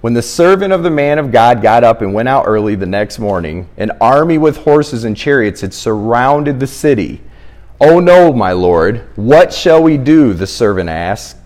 When 0.00 0.14
the 0.14 0.22
servant 0.22 0.72
of 0.72 0.82
the 0.82 0.90
man 0.90 1.18
of 1.18 1.32
God 1.32 1.62
got 1.62 1.84
up 1.84 2.00
and 2.00 2.14
went 2.14 2.28
out 2.28 2.46
early 2.46 2.74
the 2.74 2.86
next 2.86 3.18
morning, 3.18 3.68
an 3.76 3.92
army 4.00 4.38
with 4.38 4.58
horses 4.58 5.04
and 5.04 5.16
chariots 5.16 5.60
had 5.60 5.74
surrounded 5.74 6.60
the 6.60 6.66
city. 6.66 7.20
Oh 7.80 8.00
no, 8.00 8.32
my 8.32 8.52
lord, 8.52 9.08
what 9.16 9.52
shall 9.52 9.82
we 9.82 9.98
do? 9.98 10.32
The 10.32 10.46
servant 10.46 10.88
asked. 10.88 11.36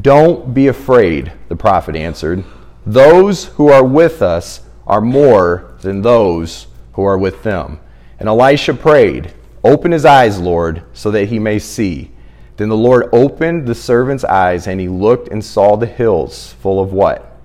Don't 0.00 0.52
be 0.54 0.68
afraid, 0.68 1.32
the 1.48 1.56
prophet 1.56 1.96
answered. 1.96 2.44
Those 2.86 3.46
who 3.46 3.68
are 3.68 3.84
with 3.84 4.22
us 4.22 4.60
are 4.88 5.00
more 5.00 5.74
than 5.82 6.02
those 6.02 6.66
who 6.94 7.04
are 7.04 7.18
with 7.18 7.44
them. 7.44 7.78
And 8.18 8.28
Elisha 8.28 8.74
prayed, 8.74 9.32
Open 9.62 9.92
his 9.92 10.04
eyes, 10.04 10.40
Lord, 10.40 10.82
so 10.92 11.10
that 11.10 11.28
he 11.28 11.38
may 11.38 11.58
see. 11.58 12.10
Then 12.56 12.68
the 12.68 12.76
Lord 12.76 13.08
opened 13.12 13.66
the 13.66 13.74
servant's 13.74 14.24
eyes, 14.24 14.66
and 14.66 14.80
he 14.80 14.88
looked 14.88 15.28
and 15.28 15.44
saw 15.44 15.76
the 15.76 15.86
hills 15.86 16.54
full 16.54 16.80
of 16.80 16.92
what? 16.92 17.38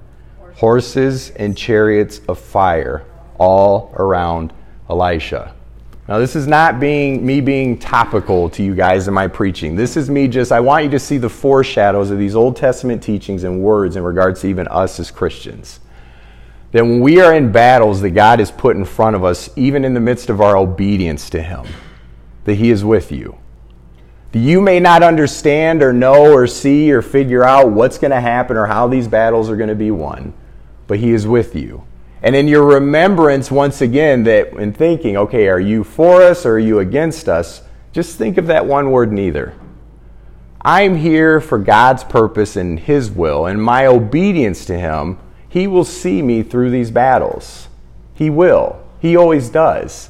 Horses 0.55 1.31
and 1.31 1.57
chariots 1.57 2.21
of 2.27 2.39
fire 2.39 3.05
all 3.37 3.93
around 3.95 4.53
Elisha. 4.89 5.53
Now, 6.07 6.19
this 6.19 6.35
is 6.35 6.47
not 6.47 6.79
being 6.79 7.25
me 7.25 7.41
being 7.41 7.77
topical 7.77 8.49
to 8.51 8.63
you 8.63 8.75
guys 8.75 9.07
in 9.07 9.13
my 9.13 9.27
preaching. 9.27 9.75
This 9.75 9.95
is 9.95 10.09
me 10.09 10.27
just, 10.27 10.51
I 10.51 10.59
want 10.59 10.85
you 10.85 10.91
to 10.91 10.99
see 10.99 11.17
the 11.17 11.29
foreshadows 11.29 12.11
of 12.11 12.17
these 12.17 12.35
Old 12.35 12.55
Testament 12.55 13.01
teachings 13.01 13.43
and 13.43 13.61
words 13.61 13.95
in 13.95 14.03
regards 14.03 14.41
to 14.41 14.47
even 14.47 14.67
us 14.67 14.99
as 14.99 15.11
Christians. 15.11 15.79
That 16.73 16.83
when 16.83 16.99
we 16.99 17.21
are 17.21 17.33
in 17.33 17.51
battles 17.51 18.01
that 18.01 18.09
God 18.09 18.39
has 18.39 18.51
put 18.51 18.75
in 18.75 18.83
front 18.83 19.15
of 19.15 19.23
us, 19.23 19.49
even 19.55 19.85
in 19.85 19.93
the 19.93 19.99
midst 19.99 20.29
of 20.29 20.41
our 20.41 20.57
obedience 20.57 21.29
to 21.29 21.41
Him, 21.41 21.65
that 22.43 22.55
He 22.55 22.71
is 22.71 22.83
with 22.83 23.11
you. 23.11 23.37
That 24.31 24.39
you 24.39 24.59
may 24.59 24.79
not 24.79 25.03
understand 25.03 25.83
or 25.83 25.93
know 25.93 26.33
or 26.33 26.47
see 26.47 26.91
or 26.91 27.03
figure 27.03 27.43
out 27.43 27.71
what's 27.71 27.99
going 27.99 28.11
to 28.11 28.19
happen 28.19 28.57
or 28.57 28.65
how 28.65 28.87
these 28.87 29.07
battles 29.07 29.49
are 29.49 29.55
going 29.55 29.69
to 29.69 29.75
be 29.75 29.91
won, 29.91 30.33
but 30.87 30.97
He 30.97 31.11
is 31.11 31.27
with 31.27 31.55
you. 31.55 31.85
And 32.23 32.35
in 32.35 32.47
your 32.47 32.63
remembrance, 32.63 33.51
once 33.51 33.81
again, 33.81 34.23
that 34.23 34.53
in 34.53 34.73
thinking, 34.73 35.15
okay, 35.15 35.49
are 35.49 35.59
you 35.59 35.83
for 35.83 36.23
us 36.23 36.45
or 36.45 36.53
are 36.53 36.59
you 36.59 36.79
against 36.79 37.29
us? 37.29 37.61
Just 37.91 38.17
think 38.17 38.39
of 38.39 38.47
that 38.47 38.65
one 38.65 38.89
word, 38.89 39.11
neither. 39.11 39.53
I'm 40.61 40.95
here 40.95 41.39
for 41.39 41.59
God's 41.59 42.03
purpose 42.03 42.55
and 42.55 42.79
His 42.79 43.11
will, 43.11 43.45
and 43.45 43.61
my 43.61 43.85
obedience 43.85 44.65
to 44.65 44.79
Him, 44.79 45.19
He 45.53 45.67
will 45.67 45.85
see 45.85 46.23
me 46.23 46.41
through 46.41 46.71
these 46.71 46.89
battles. 46.89 47.67
He 48.15 48.31
will. 48.31 48.83
He 48.99 49.15
always 49.15 49.49
does. 49.49 50.09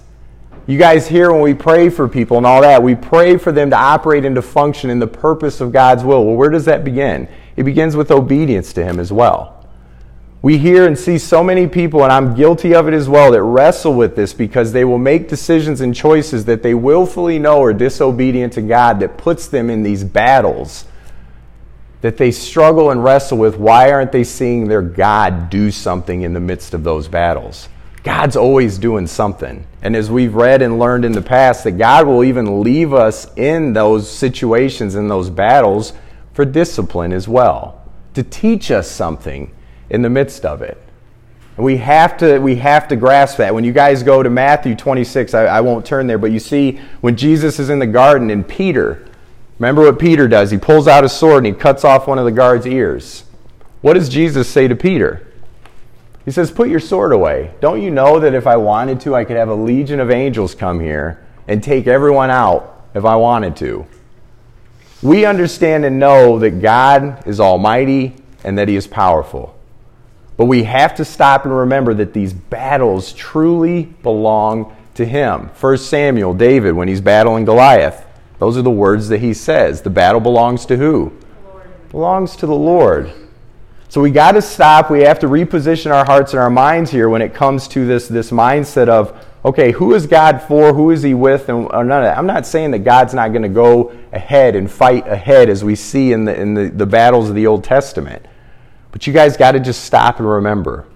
You 0.68 0.78
guys 0.78 1.06
hear 1.06 1.34
when 1.34 1.42
we 1.42 1.54
pray 1.54 1.90
for 1.90 2.08
people 2.08 2.38
and 2.38 2.46
all 2.46 2.62
that, 2.62 2.82
we 2.82 2.96
pray 2.96 3.36
for 3.36 3.52
them 3.52 3.70
to 3.72 3.76
operate 3.76 4.24
and 4.24 4.36
to 4.38 4.42
function 4.42 4.90
in 4.90 5.00
the 5.00 5.08
purpose 5.08 5.60
of 5.60 5.74
God's 5.74 6.06
will. 6.06 6.26
Well, 6.26 6.38
where 6.38 6.50
does 6.50 6.64
that 6.64 6.86
begin? 6.86 7.28
It 7.58 7.64
begins 7.64 7.98
with 7.98 8.10
obedience 8.10 8.72
to 8.72 8.86
Him 8.86 9.02
as 9.02 9.12
well. 9.12 9.68
We 10.42 10.60
hear 10.60 10.88
and 10.88 10.98
see 10.98 11.18
so 11.18 11.44
many 11.44 11.68
people, 11.68 12.06
and 12.06 12.14
I'm 12.14 12.36
guilty 12.36 12.74
of 12.74 12.88
it 12.88 12.94
as 12.94 13.10
well, 13.10 13.34
that 13.34 13.44
wrestle 13.44 13.96
with 13.96 14.16
this 14.16 14.32
because 14.34 14.72
they 14.72 14.86
will 14.86 14.98
make 14.98 15.28
decisions 15.28 15.82
and 15.82 15.94
choices 15.94 16.46
that 16.46 16.64
they 16.64 16.74
willfully 16.74 17.38
know 17.38 17.62
are 17.62 17.74
disobedient 17.74 18.54
to 18.54 18.62
God 18.62 19.02
that 19.02 19.18
puts 19.18 19.48
them 19.48 19.70
in 19.70 19.84
these 19.84 20.06
battles 20.06 20.86
that 22.04 22.18
they 22.18 22.32
struggle 22.32 22.92
and 22.92 23.02
wrestle 23.02 23.38
with. 23.38 23.56
Why 23.56 23.90
aren't 23.90 24.12
they 24.12 24.26
seeing 24.26 24.68
their 24.68 24.82
God 24.82 25.50
do 25.50 25.72
something 25.72 26.24
in 26.24 26.34
the 26.34 26.40
midst 26.42 26.74
of 26.74 26.84
those 26.84 27.08
battles? 27.08 27.70
God's 28.04 28.36
always 28.36 28.78
doing 28.78 29.08
something. 29.08 29.66
And 29.82 29.96
as 29.96 30.12
we've 30.12 30.36
read 30.36 30.62
and 30.62 30.78
learned 30.78 31.06
in 31.06 31.14
the 31.14 31.22
past, 31.22 31.64
that 31.64 31.78
God 31.78 32.06
will 32.06 32.26
even 32.26 32.62
leave 32.62 32.92
us 32.92 33.34
in 33.38 33.72
those 33.72 34.12
situations, 34.12 34.96
in 34.96 35.08
those 35.08 35.30
battles, 35.30 35.94
for 36.34 36.44
discipline 36.44 37.14
as 37.14 37.30
well, 37.30 37.82
to 38.16 38.22
teach 38.22 38.70
us 38.70 38.92
something 38.92 39.56
in 39.90 40.02
the 40.02 40.10
midst 40.10 40.44
of 40.44 40.62
it. 40.62 40.78
And 41.56 41.64
we 41.64 41.78
have 41.78 42.18
to 42.18 42.38
we 42.40 42.58
have 42.58 42.90
to 42.90 42.98
grasp 42.98 43.38
that. 43.38 43.56
When 43.56 43.64
you 43.64 43.72
guys 43.72 44.04
go 44.04 44.22
to 44.22 44.30
Matthew 44.30 44.76
26, 44.76 45.34
I, 45.34 45.44
I 45.46 45.62
won't 45.62 45.86
turn 45.86 46.08
there, 46.08 46.18
but 46.18 46.32
you 46.32 46.40
see 46.42 46.82
when 47.00 47.16
Jesus 47.16 47.60
is 47.60 47.70
in 47.70 47.80
the 47.80 47.88
garden 47.88 48.30
and 48.30 48.46
Peter, 48.46 49.08
remember 49.60 49.84
what 49.84 50.00
Peter 50.00 50.28
does? 50.28 50.52
He 50.52 50.58
pulls 50.58 50.88
out 50.88 51.04
his 51.04 51.14
sword 51.14 51.46
and 51.46 51.56
he 51.56 51.60
cuts 51.60 51.84
off 51.84 52.08
one 52.08 52.20
of 52.20 52.26
the 52.26 52.32
guard's 52.32 52.66
ears. 52.66 53.24
What 53.82 53.94
does 53.94 54.10
Jesus 54.10 54.50
say 54.50 54.68
to 54.68 54.76
Peter? 54.76 55.28
He 56.26 56.32
says, 56.32 56.52
Put 56.52 56.70
your 56.70 56.80
sword 56.80 57.12
away. 57.12 57.54
Don't 57.60 57.82
you 57.82 57.92
know 57.92 58.20
that 58.20 58.34
if 58.34 58.48
I 58.48 58.56
wanted 58.56 59.02
to, 59.02 59.16
I 59.16 59.26
could 59.26 59.38
have 59.38 59.50
a 59.50 59.56
legion 59.56 60.00
of 60.00 60.10
angels 60.10 60.56
come 60.56 60.80
here 60.80 61.24
and 61.48 61.62
take 61.62 61.88
everyone 61.88 62.30
out 62.30 62.88
if 62.94 63.04
I 63.06 63.16
wanted 63.16 63.56
to? 63.58 63.86
We 65.02 65.26
understand 65.26 65.84
and 65.84 66.00
know 66.00 66.40
that 66.40 66.62
God 66.62 67.28
is 67.28 67.40
almighty 67.42 68.16
and 68.44 68.58
that 68.58 68.70
He 68.70 68.76
is 68.76 68.88
powerful. 68.88 69.58
But 70.38 70.46
we 70.46 70.64
have 70.64 70.96
to 70.96 71.06
stop 71.06 71.46
and 71.46 71.56
remember 71.56 71.94
that 71.96 72.14
these 72.14 72.34
battles 72.34 73.14
truly 73.14 73.84
belong 73.84 74.76
to 74.96 75.06
him. 75.06 75.50
1 75.60 75.78
Samuel, 75.78 76.34
David, 76.34 76.74
when 76.74 76.88
he's 76.88 77.02
battling 77.02 77.46
Goliath, 77.46 78.06
those 78.40 78.58
are 78.58 78.62
the 78.62 78.72
words 78.72 79.10
that 79.10 79.20
he 79.20 79.34
says. 79.34 79.82
The 79.82 79.90
battle 79.90 80.20
belongs 80.20 80.66
to 80.68 80.78
who? 80.78 81.14
Belongs 81.92 82.36
to 82.38 82.46
the 82.46 82.56
Lord. 82.56 83.12
So 83.90 84.02
we 84.02 84.10
got 84.10 84.32
to 84.32 84.42
stop. 84.42 84.90
We 84.90 85.02
have 85.02 85.20
to 85.20 85.28
reposition 85.28 85.92
our 85.92 86.04
hearts 86.04 86.34
and 86.34 86.42
our 86.42 86.50
minds 86.50 86.90
here 86.90 87.10
when 87.10 87.22
it 87.22 87.34
comes 87.34 87.68
to 87.70 87.86
this, 87.86 88.08
this 88.08 88.32
mindset 88.32 88.88
of, 88.88 89.24
okay, 89.46 89.72
who 89.72 89.94
is 89.94 90.08
God 90.08 90.42
for? 90.42 90.74
Who 90.74 90.90
is 90.90 91.04
he 91.04 91.14
with? 91.14 91.48
And 91.50 91.68
uh, 91.68 91.84
that. 91.84 92.18
I'm 92.18 92.26
not 92.26 92.48
saying 92.48 92.72
that 92.72 92.80
God's 92.80 93.14
not 93.14 93.30
going 93.30 93.44
to 93.44 93.50
go 93.50 93.94
ahead 94.12 94.56
and 94.56 94.72
fight 94.72 95.08
ahead 95.08 95.48
as 95.48 95.64
we 95.64 95.76
see 95.76 96.12
in 96.12 96.26
the, 96.26 96.36
in 96.36 96.56
the, 96.56 96.70
the 96.70 96.88
battles 96.88 97.30
of 97.30 97.36
the 97.36 97.46
Old 97.46 97.64
Testament. 97.64 98.26
But 98.92 99.06
you 99.06 99.14
guys 99.14 99.38
got 99.38 99.52
to 99.52 99.60
just 99.60 99.84
stop 99.84 100.18
and 100.20 100.28
remember 100.28 100.88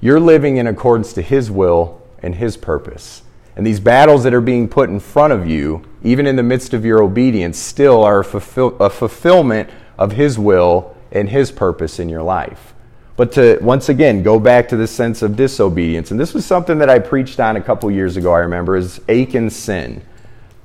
you're 0.00 0.20
living 0.20 0.58
in 0.58 0.66
accordance 0.66 1.12
to 1.14 1.22
His 1.22 1.50
will 1.50 2.02
and 2.22 2.34
His 2.34 2.56
purpose. 2.56 3.22
And 3.56 3.66
these 3.66 3.80
battles 3.80 4.24
that 4.24 4.34
are 4.34 4.40
being 4.40 4.68
put 4.68 4.90
in 4.90 4.98
front 4.98 5.32
of 5.32 5.46
you, 5.46 5.82
even 6.02 6.26
in 6.26 6.36
the 6.36 6.42
midst 6.42 6.74
of 6.74 6.84
your 6.84 7.02
obedience, 7.02 7.58
still 7.58 8.02
are 8.02 8.20
a, 8.20 8.24
fulfill- 8.24 8.76
a 8.80 8.90
fulfillment 8.90 9.70
of 9.96 10.12
His 10.12 10.38
will 10.38 10.96
and 11.12 11.28
His 11.28 11.52
purpose 11.52 12.00
in 12.00 12.08
your 12.08 12.22
life. 12.22 12.74
But 13.16 13.30
to 13.32 13.58
once 13.62 13.88
again 13.88 14.24
go 14.24 14.40
back 14.40 14.68
to 14.70 14.76
the 14.76 14.88
sense 14.88 15.22
of 15.22 15.36
disobedience, 15.36 16.10
and 16.10 16.18
this 16.18 16.34
was 16.34 16.44
something 16.44 16.78
that 16.78 16.90
I 16.90 16.98
preached 16.98 17.38
on 17.38 17.56
a 17.56 17.60
couple 17.60 17.88
years 17.90 18.16
ago, 18.16 18.32
I 18.32 18.38
remember, 18.38 18.76
is 18.76 19.00
Achan's 19.08 19.54
sin. 19.54 20.02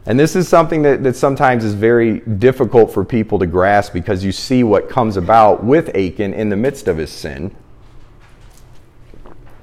And 0.08 0.20
this 0.20 0.36
is 0.36 0.48
something 0.48 0.82
that, 0.82 1.04
that 1.04 1.16
sometimes 1.16 1.64
is 1.64 1.76
very 1.76 2.22
difficult 2.22 2.92
for 2.92 3.06
people 3.06 3.38
to 3.38 3.46
grasp 3.46 3.94
because 3.94 4.24
you 4.24 4.32
see 4.32 4.64
what 4.64 4.90
comes 4.90 5.18
about 5.18 5.64
with 5.64 5.96
Achan 5.96 6.34
in 6.34 6.50
the 6.50 6.56
midst 6.56 6.88
of 6.88 6.98
his 6.98 7.12
sin. 7.12 7.56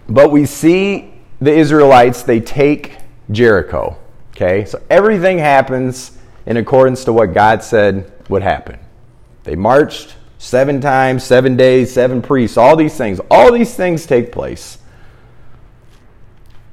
But 0.09 0.31
we 0.31 0.47
see 0.47 1.15
the 1.41 1.53
Israelites, 1.53 2.23
they 2.23 2.39
take 2.39 2.99
Jericho. 3.31 3.97
Okay? 4.31 4.65
So 4.65 4.83
everything 4.91 5.39
happens 5.39 6.19
in 6.47 6.57
accordance 6.57 7.05
to 7.05 7.13
what 7.13 7.35
God 7.35 7.63
said 7.63 8.13
would 8.29 8.43
happen. 8.43 8.79
They 9.45 9.57
marched 9.57 10.17
seven 10.39 10.81
times, 10.81 11.25
seven 11.25 11.57
days, 11.57 11.93
seven 11.93 12.23
priests, 12.23 12.57
all 12.57 12.77
these 12.77 12.97
things. 12.97 13.21
All 13.31 13.53
these 13.53 13.75
things 13.75 14.07
take 14.07 14.33
place. 14.33 14.79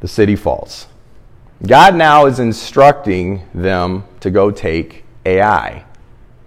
The 0.01 0.07
city 0.07 0.35
falls. 0.35 0.87
God 1.65 1.95
now 1.95 2.25
is 2.25 2.39
instructing 2.39 3.47
them 3.53 4.03
to 4.19 4.29
go 4.29 4.51
take 4.51 5.05
Ai. 5.25 5.85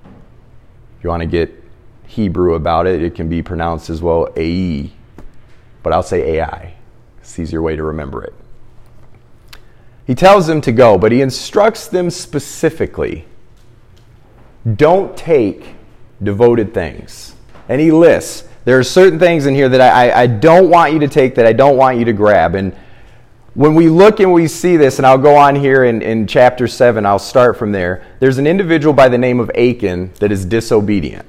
If 0.04 1.04
you 1.04 1.08
want 1.08 1.22
to 1.22 1.26
get 1.26 1.64
Hebrew 2.06 2.54
about 2.54 2.86
it, 2.86 3.02
it 3.02 3.14
can 3.14 3.28
be 3.28 3.42
pronounced 3.42 3.88
as 3.88 4.02
well 4.02 4.28
Ai, 4.36 4.90
but 5.82 5.92
I'll 5.92 6.02
say 6.02 6.38
Ai. 6.38 6.74
It's 7.18 7.38
easier 7.38 7.62
way 7.62 7.76
to 7.76 7.82
remember 7.82 8.22
it. 8.24 8.34
He 10.06 10.14
tells 10.14 10.46
them 10.46 10.60
to 10.62 10.72
go, 10.72 10.96
but 10.98 11.12
he 11.12 11.20
instructs 11.20 11.88
them 11.88 12.10
specifically 12.10 13.26
don't 14.74 15.16
take 15.16 15.74
devoted 16.20 16.74
things. 16.74 17.36
And 17.68 17.80
he 17.80 17.92
lists 17.92 18.48
there 18.66 18.76
are 18.76 18.82
certain 18.82 19.20
things 19.20 19.46
in 19.46 19.54
here 19.54 19.68
that 19.68 19.80
I, 19.80 20.22
I, 20.22 20.26
don't 20.26 20.68
want 20.68 20.92
you 20.92 20.98
to 20.98 21.06
take, 21.06 21.36
that 21.36 21.46
I 21.46 21.52
don't 21.52 21.76
want 21.76 21.98
you 22.00 22.04
to 22.04 22.12
grab. 22.12 22.56
And 22.56 22.76
when 23.54 23.76
we 23.76 23.88
look 23.88 24.18
and 24.18 24.32
we 24.32 24.48
see 24.48 24.76
this, 24.76 24.98
and 24.98 25.06
I'll 25.06 25.18
go 25.18 25.36
on 25.36 25.54
here 25.54 25.84
in, 25.84 26.02
in 26.02 26.26
chapter 26.26 26.66
7, 26.66 27.06
I'll 27.06 27.20
start 27.20 27.56
from 27.56 27.70
there. 27.70 28.04
There's 28.18 28.38
an 28.38 28.46
individual 28.48 28.92
by 28.92 29.08
the 29.08 29.18
name 29.18 29.38
of 29.38 29.50
Achan 29.50 30.14
that 30.18 30.32
is 30.32 30.44
disobedient. 30.44 31.28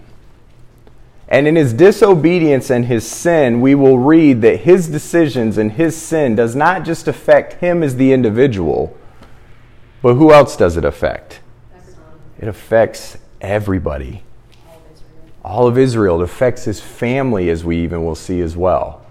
And 1.29 1.47
in 1.47 1.55
his 1.55 1.73
disobedience 1.73 2.69
and 2.69 2.85
his 2.85 3.05
sin, 3.05 3.59
we 3.59 3.75
will 3.75 3.99
read 3.99 4.41
that 4.43 4.61
his 4.61 4.87
decisions 4.87 5.57
and 5.57 5.73
his 5.73 5.95
sin 5.95 6.35
does 6.35 6.55
not 6.55 6.85
just 6.85 7.07
affect 7.07 7.53
him 7.53 7.83
as 7.83 7.97
the 7.97 8.13
individual, 8.13 8.95
But 10.01 10.13
who 10.13 10.31
else 10.31 10.55
does 10.55 10.77
it 10.77 10.85
affect? 10.85 11.41
It 12.39 12.47
affects 12.47 13.17
everybody. 13.41 14.23
All 15.43 15.67
of 15.67 15.77
Israel. 15.77 16.21
It 16.21 16.25
affects 16.25 16.65
his 16.65 16.79
family, 16.79 17.49
as 17.49 17.65
we 17.65 17.77
even 17.83 18.05
will 18.05 18.15
see 18.15 18.39
as 18.41 18.55
well. 18.55 19.06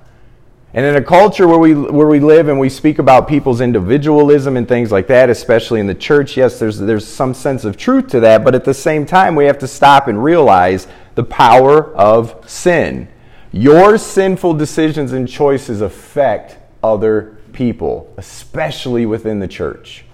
And 0.76 0.84
in 0.84 0.94
a 0.94 1.02
culture 1.02 1.48
where 1.48 1.58
we, 1.58 1.72
where 1.72 2.06
we 2.06 2.20
live 2.20 2.48
and 2.48 2.60
we 2.60 2.68
speak 2.68 2.98
about 2.98 3.26
people's 3.26 3.62
individualism 3.62 4.58
and 4.58 4.68
things 4.68 4.92
like 4.92 5.06
that, 5.06 5.30
especially 5.30 5.80
in 5.80 5.86
the 5.86 5.94
church, 5.94 6.36
yes, 6.36 6.58
there's, 6.58 6.78
there's 6.78 7.06
some 7.08 7.32
sense 7.32 7.64
of 7.64 7.78
truth 7.78 8.08
to 8.08 8.20
that, 8.20 8.44
but 8.44 8.54
at 8.54 8.66
the 8.66 8.74
same 8.74 9.06
time, 9.06 9.34
we 9.34 9.46
have 9.46 9.58
to 9.60 9.66
stop 9.66 10.06
and 10.06 10.22
realize 10.22 10.86
the 11.14 11.24
power 11.24 11.96
of 11.96 12.46
sin. 12.46 13.08
Your 13.52 13.96
sinful 13.96 14.52
decisions 14.52 15.14
and 15.14 15.26
choices 15.26 15.80
affect 15.80 16.58
other 16.84 17.38
people, 17.54 18.12
especially 18.18 19.06
within 19.06 19.38
the 19.38 19.48
church. 19.48 20.04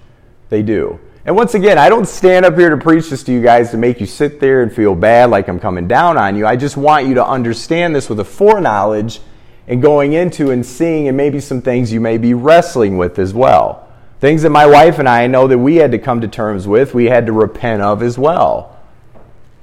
They 0.48 0.62
do. 0.62 1.00
And 1.24 1.34
once 1.34 1.54
again, 1.54 1.76
I 1.76 1.88
don't 1.88 2.06
stand 2.06 2.44
up 2.44 2.56
here 2.56 2.70
to 2.70 2.76
preach 2.76 3.10
this 3.10 3.24
to 3.24 3.32
you 3.32 3.42
guys 3.42 3.72
to 3.72 3.76
make 3.76 3.98
you 3.98 4.06
sit 4.06 4.38
there 4.38 4.62
and 4.62 4.72
feel 4.72 4.94
bad 4.94 5.28
like 5.28 5.48
I'm 5.48 5.58
coming 5.58 5.88
down 5.88 6.16
on 6.16 6.36
you. 6.36 6.46
I 6.46 6.54
just 6.54 6.76
want 6.76 7.08
you 7.08 7.14
to 7.14 7.26
understand 7.26 7.96
this 7.96 8.08
with 8.08 8.20
a 8.20 8.24
foreknowledge 8.24 9.20
and 9.66 9.80
going 9.80 10.12
into 10.12 10.50
and 10.50 10.64
seeing 10.64 11.08
and 11.08 11.16
maybe 11.16 11.40
some 11.40 11.62
things 11.62 11.92
you 11.92 12.00
may 12.00 12.18
be 12.18 12.34
wrestling 12.34 12.96
with 12.96 13.18
as 13.18 13.32
well. 13.32 13.88
Things 14.20 14.42
that 14.42 14.50
my 14.50 14.66
wife 14.66 14.98
and 14.98 15.08
I 15.08 15.26
know 15.26 15.48
that 15.48 15.58
we 15.58 15.76
had 15.76 15.92
to 15.92 15.98
come 15.98 16.20
to 16.20 16.28
terms 16.28 16.66
with, 16.66 16.94
we 16.94 17.06
had 17.06 17.26
to 17.26 17.32
repent 17.32 17.82
of 17.82 18.02
as 18.02 18.18
well. 18.18 18.78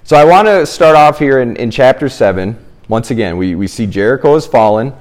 So 0.04 0.18
I 0.18 0.26
want 0.26 0.48
to 0.48 0.66
start 0.66 0.96
off 0.96 1.20
here 1.20 1.40
in, 1.40 1.56
in 1.56 1.72
chapter 1.72 2.10
7. 2.10 2.58
Once 2.88 3.12
again, 3.12 3.38
we, 3.38 3.56
we 3.56 3.68
see 3.68 3.86
Jericho 3.86 4.34
has 4.34 4.48
fallen. 4.48 4.94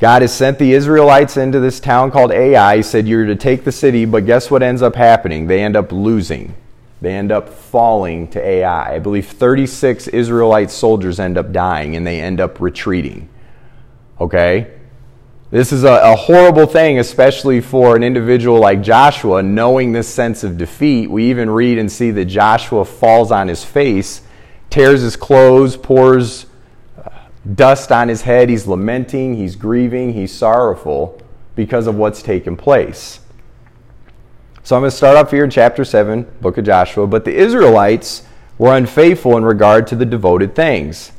God 0.00 0.22
has 0.22 0.34
sent 0.34 0.58
the 0.58 0.72
Israelites 0.72 1.36
into 1.36 1.60
this 1.60 1.80
town 1.80 2.10
called 2.10 2.30
Ai. 2.30 2.76
He 2.76 2.82
said, 2.82 3.08
You're 3.08 3.26
to 3.26 3.36
take 3.36 3.64
the 3.64 3.72
city, 3.72 4.04
but 4.04 4.26
guess 4.26 4.50
what 4.50 4.62
ends 4.62 4.82
up 4.82 4.96
happening? 4.96 5.46
They 5.46 5.62
end 5.62 5.76
up 5.76 5.90
losing. 5.90 6.54
They 7.00 7.14
end 7.14 7.30
up 7.30 7.48
falling 7.48 8.28
to 8.28 8.44
Ai. 8.44 8.94
I 8.94 8.98
believe 8.98 9.26
36 9.26 10.08
Israelite 10.08 10.70
soldiers 10.70 11.20
end 11.20 11.38
up 11.38 11.52
dying 11.52 11.94
and 11.96 12.06
they 12.06 12.20
end 12.20 12.40
up 12.40 12.60
retreating. 12.60 13.28
Okay? 14.20 14.78
This 15.50 15.72
is 15.72 15.84
a, 15.84 15.94
a, 15.94 16.14
horrible 16.14 16.66
thing, 16.66 16.98
especially 16.98 17.62
for 17.62 17.96
an 17.96 18.02
individual 18.02 18.60
like 18.60 18.82
Joshua, 18.82 19.42
knowing 19.42 19.92
this 19.92 20.06
sense 20.06 20.44
of 20.44 20.58
defeat. 20.58 21.10
We 21.10 21.30
even 21.30 21.48
read 21.48 21.78
and 21.78 21.90
see 21.90 22.10
that 22.10 22.26
Joshua 22.26 22.84
falls 22.84 23.32
on 23.32 23.48
his 23.48 23.64
face, 23.64 24.20
tears 24.68 25.00
his 25.00 25.16
clothes, 25.16 25.74
pours 25.74 26.44
uh, 27.02 27.08
dust 27.54 27.90
on 27.90 28.08
his 28.08 28.22
head. 28.22 28.50
He's 28.50 28.66
lamenting, 28.66 29.36
he's 29.36 29.56
grieving, 29.56 30.12
he's 30.12 30.34
sorrowful 30.34 31.18
because 31.54 31.86
of 31.86 31.94
what's 31.96 32.20
taken 32.20 32.54
place. 32.54 33.20
So 34.62 34.76
I'm 34.76 34.82
going 34.82 34.90
to 34.90 34.96
start 34.96 35.16
off 35.16 35.30
here 35.30 35.44
in 35.44 35.50
chapter 35.50 35.82
7, 35.82 36.24
book 36.42 36.58
of 36.58 36.66
Joshua. 36.66 37.06
But 37.06 37.24
the 37.24 37.34
Israelites 37.34 38.22
were 38.58 38.76
unfaithful 38.76 39.38
in 39.38 39.46
regard 39.46 39.86
to 39.86 39.96
the 39.96 40.04
devoted 40.04 40.54
things. 40.54 41.10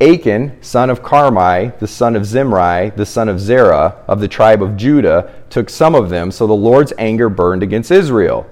Achan, 0.00 0.62
son 0.62 0.90
of 0.90 1.02
Carmi, 1.02 1.76
the 1.80 1.88
son 1.88 2.14
of 2.14 2.24
Zimri, 2.24 2.90
the 2.94 3.06
son 3.06 3.28
of 3.28 3.40
Zerah, 3.40 3.96
of 4.06 4.20
the 4.20 4.28
tribe 4.28 4.62
of 4.62 4.76
Judah, 4.76 5.32
took 5.50 5.68
some 5.68 5.94
of 5.94 6.08
them, 6.08 6.30
so 6.30 6.46
the 6.46 6.52
Lord's 6.52 6.92
anger 6.98 7.28
burned 7.28 7.64
against 7.64 7.90
Israel. 7.90 8.46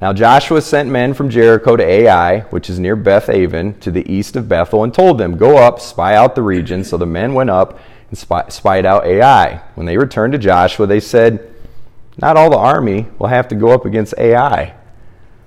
Now 0.00 0.12
Joshua 0.12 0.60
sent 0.60 0.90
men 0.90 1.14
from 1.14 1.30
Jericho 1.30 1.76
to 1.76 1.84
Ai, 1.84 2.40
which 2.50 2.70
is 2.70 2.78
near 2.78 2.94
Beth 2.94 3.28
Aven, 3.28 3.78
to 3.80 3.90
the 3.90 4.08
east 4.12 4.36
of 4.36 4.48
Bethel, 4.48 4.84
and 4.84 4.94
told 4.94 5.18
them, 5.18 5.36
Go 5.36 5.58
up, 5.58 5.80
spy 5.80 6.14
out 6.14 6.34
the 6.34 6.42
region. 6.42 6.84
So 6.84 6.96
the 6.96 7.06
men 7.06 7.34
went 7.34 7.50
up 7.50 7.78
and 8.10 8.18
spy, 8.18 8.48
spied 8.48 8.84
out 8.86 9.04
Ai. 9.04 9.62
When 9.74 9.86
they 9.86 9.96
returned 9.96 10.32
to 10.32 10.38
Joshua, 10.38 10.86
they 10.86 11.00
said, 11.00 11.52
Not 12.18 12.36
all 12.36 12.50
the 12.50 12.56
army 12.56 13.06
will 13.18 13.28
have 13.28 13.48
to 13.48 13.54
go 13.54 13.70
up 13.70 13.84
against 13.84 14.14
Ai. 14.18 14.74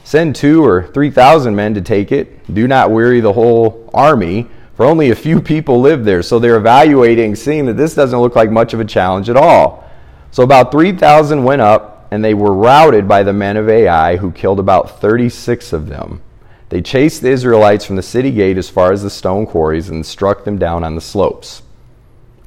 Send 0.06 0.36
two 0.36 0.66
or 0.66 0.88
three 0.88 1.12
thousand 1.12 1.56
men 1.56 1.74
to 1.74 1.82
take 1.82 2.12
it. 2.12 2.54
Do 2.54 2.68
not 2.68 2.92
weary 2.92 3.22
the 3.22 3.34
whole 3.34 3.90
army 3.94 4.48
for 4.76 4.86
only 4.86 5.10
a 5.10 5.16
few 5.16 5.42
people 5.42 5.80
live 5.80 6.04
there. 6.04 6.22
So 6.22 6.38
they're 6.38 6.58
evaluating, 6.58 7.36
seeing 7.36 7.66
that 7.66 7.78
this 7.78 7.96
doesn't 7.96 8.20
look 8.20 8.36
like 8.36 8.52
much 8.52 8.74
of 8.74 8.80
a 8.80 8.86
challenge 8.86 9.30
at 9.30 9.38
all. 9.38 9.90
So 10.32 10.44
about 10.44 10.72
3,000 10.72 11.44
went 11.44 11.62
up, 11.62 12.08
and 12.12 12.24
they 12.24 12.34
were 12.34 12.54
routed 12.54 13.08
by 13.08 13.24
the 13.24 13.34
men 13.34 13.58
of 13.58 13.70
Ai, 13.70 14.18
who 14.18 14.32
killed 14.32 14.60
about 14.60 15.00
36 15.00 15.74
of 15.74 15.88
them. 15.88 16.22
They 16.70 16.82
chased 16.82 17.22
the 17.22 17.30
Israelites 17.30 17.86
from 17.86 17.96
the 17.96 18.02
city 18.02 18.32
gate 18.32 18.58
as 18.58 18.70
far 18.70 18.92
as 18.92 19.02
the 19.02 19.10
stone 19.10 19.46
quarries 19.46 19.90
and 19.90 20.06
struck 20.06 20.44
them 20.44 20.58
down 20.58 20.84
on 20.84 20.96
the 20.96 21.02
slopes. 21.02 21.62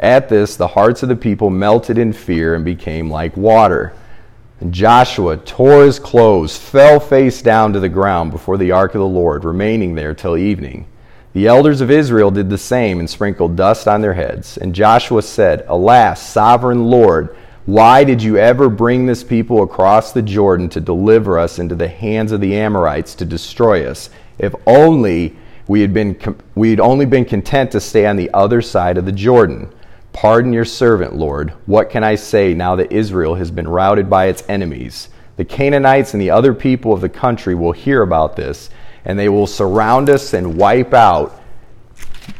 At 0.00 0.28
this, 0.28 0.54
the 0.54 0.68
hearts 0.68 1.02
of 1.02 1.08
the 1.08 1.16
people 1.16 1.50
melted 1.50 1.98
in 1.98 2.12
fear 2.12 2.54
and 2.54 2.64
became 2.64 3.10
like 3.10 3.36
water. 3.36 3.94
And 4.60 4.72
Joshua 4.72 5.36
tore 5.36 5.84
his 5.84 5.98
clothes, 5.98 6.56
fell 6.56 7.00
face 7.00 7.42
down 7.42 7.72
to 7.72 7.80
the 7.80 7.88
ground 7.88 8.32
before 8.32 8.58
the 8.58 8.72
ark 8.72 8.94
of 8.94 9.00
the 9.00 9.06
Lord, 9.06 9.44
remaining 9.44 9.94
there 9.94 10.14
till 10.14 10.36
evening. 10.36 10.86
The 11.34 11.46
elders 11.46 11.80
of 11.80 11.90
Israel 11.90 12.30
did 12.30 12.48
the 12.48 12.58
same 12.58 12.98
and 12.98 13.08
sprinkled 13.08 13.54
dust 13.54 13.86
on 13.86 14.00
their 14.00 14.14
heads. 14.14 14.56
And 14.56 14.74
Joshua 14.74 15.22
said, 15.22 15.64
Alas, 15.68 16.26
sovereign 16.26 16.86
Lord, 16.86 17.36
why 17.66 18.02
did 18.02 18.22
you 18.22 18.38
ever 18.38 18.70
bring 18.70 19.04
this 19.04 19.22
people 19.22 19.62
across 19.62 20.12
the 20.12 20.22
Jordan 20.22 20.70
to 20.70 20.80
deliver 20.80 21.38
us 21.38 21.58
into 21.58 21.74
the 21.74 21.88
hands 21.88 22.32
of 22.32 22.40
the 22.40 22.56
Amorites 22.56 23.14
to 23.16 23.26
destroy 23.26 23.86
us? 23.86 24.08
If 24.38 24.54
only 24.66 25.36
we 25.66 25.82
had 25.82 25.92
been 25.92 26.18
we 26.54 26.70
had 26.70 26.80
only 26.80 27.04
been 27.04 27.26
content 27.26 27.72
to 27.72 27.80
stay 27.80 28.06
on 28.06 28.16
the 28.16 28.30
other 28.32 28.62
side 28.62 28.96
of 28.96 29.04
the 29.04 29.12
Jordan. 29.12 29.70
Pardon 30.14 30.54
your 30.54 30.64
servant, 30.64 31.14
Lord. 31.14 31.52
What 31.66 31.90
can 31.90 32.02
I 32.02 32.14
say 32.14 32.54
now 32.54 32.74
that 32.76 32.90
Israel 32.90 33.34
has 33.34 33.50
been 33.50 33.68
routed 33.68 34.08
by 34.08 34.28
its 34.28 34.42
enemies? 34.48 35.10
The 35.36 35.44
Canaanites 35.44 36.14
and 36.14 36.22
the 36.22 36.30
other 36.30 36.54
people 36.54 36.94
of 36.94 37.02
the 37.02 37.08
country 37.10 37.54
will 37.54 37.72
hear 37.72 38.00
about 38.00 38.34
this 38.34 38.70
and 39.08 39.18
they 39.18 39.30
will 39.30 39.46
surround 39.46 40.10
us 40.10 40.34
and 40.34 40.56
wipe 40.56 40.92
out 40.92 41.40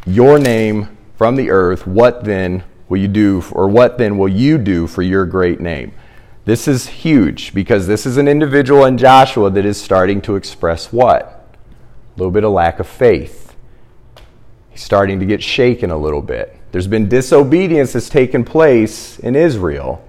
your 0.07 0.39
name 0.39 0.97
from 1.17 1.35
the 1.35 1.51
earth. 1.51 1.87
What 1.87 2.25
then 2.25 2.63
will 2.89 2.99
you 2.99 3.09
do, 3.09 3.43
or 3.53 3.69
what 3.69 3.97
then 3.99 4.19
will 4.19 4.29
you 4.29 4.59
do 4.59 4.87
for 4.87 5.03
your 5.03 5.25
great 5.25 5.61
name? 5.61 5.93
This 6.45 6.69
is 6.69 6.87
huge 6.87 7.55
because 7.55 7.87
this 7.87 8.05
is 8.07 8.19
an 8.19 8.29
individual 8.29 8.85
in 8.85 8.99
Joshua 8.99 9.51
that 9.51 9.65
is 9.65 9.81
starting 9.81 10.21
to 10.23 10.37
express 10.37 10.93
what? 10.93 11.57
A 12.15 12.19
little 12.19 12.31
bit 12.31 12.45
of 12.45 12.53
lack 12.53 12.81
of 12.81 12.87
faith. 12.87 13.57
He's 14.69 14.83
starting 14.83 15.19
to 15.21 15.27
get 15.27 15.43
shaken 15.43 15.91
a 15.91 15.99
little 15.99 16.23
bit. 16.23 16.55
There's 16.71 16.87
been 16.87 17.09
disobedience 17.09 17.95
that's 17.95 18.11
taken 18.11 18.45
place 18.45 19.19
in 19.19 19.35
Israel. 19.35 20.05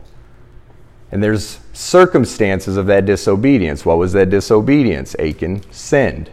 And 1.11 1.23
there's 1.23 1.59
circumstances 1.71 2.75
of 2.75 2.85
that 2.87 3.05
disobedience. 3.05 3.85
What 3.85 3.97
was 3.97 4.11
that 4.13 4.29
disobedience? 4.29 5.15
Achan 5.19 5.63
sinned 5.71 6.31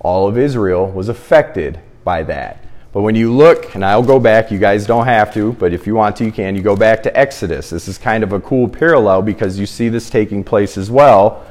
all 0.00 0.26
of 0.26 0.36
Israel 0.36 0.90
was 0.90 1.08
affected 1.08 1.78
by 2.04 2.22
that. 2.24 2.64
But 2.92 3.02
when 3.02 3.14
you 3.14 3.32
look, 3.32 3.74
and 3.74 3.84
I'll 3.84 4.02
go 4.02 4.18
back, 4.18 4.50
you 4.50 4.58
guys 4.58 4.84
don't 4.84 5.06
have 5.06 5.32
to, 5.34 5.52
but 5.52 5.72
if 5.72 5.86
you 5.86 5.94
want 5.94 6.16
to, 6.16 6.24
you 6.24 6.32
can. 6.32 6.56
You 6.56 6.62
go 6.62 6.74
back 6.74 7.04
to 7.04 7.16
Exodus. 7.16 7.70
This 7.70 7.86
is 7.86 7.98
kind 7.98 8.24
of 8.24 8.32
a 8.32 8.40
cool 8.40 8.68
parallel 8.68 9.22
because 9.22 9.58
you 9.58 9.66
see 9.66 9.88
this 9.88 10.10
taking 10.10 10.42
place 10.42 10.76
as 10.76 10.90
well 10.90 11.46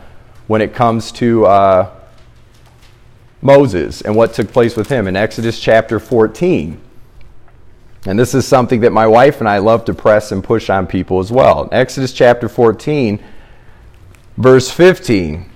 when 0.48 0.62
it 0.62 0.74
comes 0.74 1.12
to 1.14 1.46
uh, 1.46 1.96
Moses 3.42 4.02
and 4.02 4.16
what 4.16 4.34
took 4.34 4.52
place 4.52 4.76
with 4.76 4.90
him 4.90 5.08
in 5.08 5.16
Exodus 5.16 5.60
chapter 5.60 6.00
14. 6.00 6.82
And 8.06 8.18
this 8.18 8.34
is 8.34 8.48
something 8.48 8.82
that 8.82 8.92
my 8.92 9.08
wife 9.08 9.40
and 9.40 9.48
I 9.48 9.60
love 9.60 9.86
to 9.86 9.94
press 9.94 10.32
and 10.32 10.44
push 10.44 10.70
on 10.70 10.88
people 10.88 11.20
as 11.20 11.32
well. 11.32 11.70
Exodus 11.72 12.12
chapter 12.12 12.50
14, 12.50 13.24
verse 14.38 14.70
15. 14.72 15.49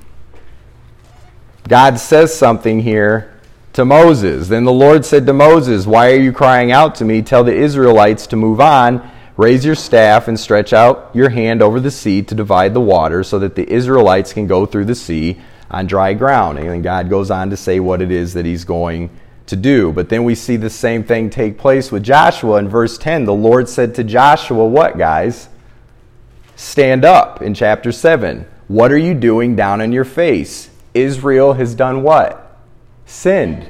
God 1.68 1.98
says 1.98 2.36
something 2.36 2.82
here 2.82 3.34
to 3.74 3.86
Moses. 3.86 4.50
Then 4.50 4.66
the 4.66 4.72
Lord 4.72 5.06
said 5.06 5.26
to 5.26 5.34
Moses, 5.34 5.86
Why 5.86 6.12
are 6.12 6.20
you 6.20 6.34
crying 6.34 6.72
out 6.72 6.96
to 6.96 7.06
me? 7.06 7.22
Tell 7.22 7.44
the 7.44 7.56
Israelites 7.56 8.28
to 8.28 8.36
move 8.36 8.60
on. 8.60 9.10
Raise 9.38 9.66
your 9.66 9.76
staff 9.76 10.28
and 10.28 10.40
stretch 10.40 10.74
out 10.74 11.10
your 11.14 11.30
hand 11.30 11.62
over 11.64 11.80
the 11.80 11.90
sea 11.90 12.22
to 12.22 12.36
divide 12.36 12.74
the 12.74 12.82
water 12.82 13.24
so 13.24 13.40
that 13.40 13.56
the 13.56 13.68
Israelites 13.72 14.32
can 14.32 14.46
go 14.46 14.66
through 14.66 14.86
the 14.86 14.94
sea 14.94 15.40
on 15.72 15.88
dry 15.88 16.14
ground. 16.14 16.60
And 16.60 16.70
then 16.70 16.82
God 16.84 17.10
goes 17.10 17.32
on 17.32 17.50
to 17.50 17.58
say 17.58 17.80
what 17.80 18.02
it 18.02 18.12
is 18.12 18.34
that 18.34 18.46
he's 18.46 18.66
going 18.66 19.10
to 19.48 19.56
do. 19.56 19.92
But 19.92 20.10
then 20.10 20.24
we 20.24 20.36
see 20.36 20.56
the 20.56 20.70
same 20.70 21.04
thing 21.04 21.30
take 21.30 21.58
place 21.58 21.92
with 21.92 22.04
Joshua 22.04 22.58
in 22.58 22.70
verse 22.70 22.98
10. 22.98 23.26
The 23.26 23.34
Lord 23.34 23.68
said 23.68 23.96
to 23.96 24.04
Joshua, 24.04 24.68
What, 24.68 24.98
guys? 24.98 25.50
Stand 26.56 27.04
up 27.04 27.42
in 27.42 27.56
chapter 27.56 27.92
7. 27.92 28.46
What 28.68 28.92
are 28.92 28.98
you 28.98 29.16
doing 29.16 29.56
down 29.56 29.82
on 29.82 29.92
your 29.92 30.06
face? 30.06 30.70
Israel 30.94 31.54
has 31.54 31.76
done 31.76 32.04
what? 32.04 32.58
Sinned. 33.06 33.70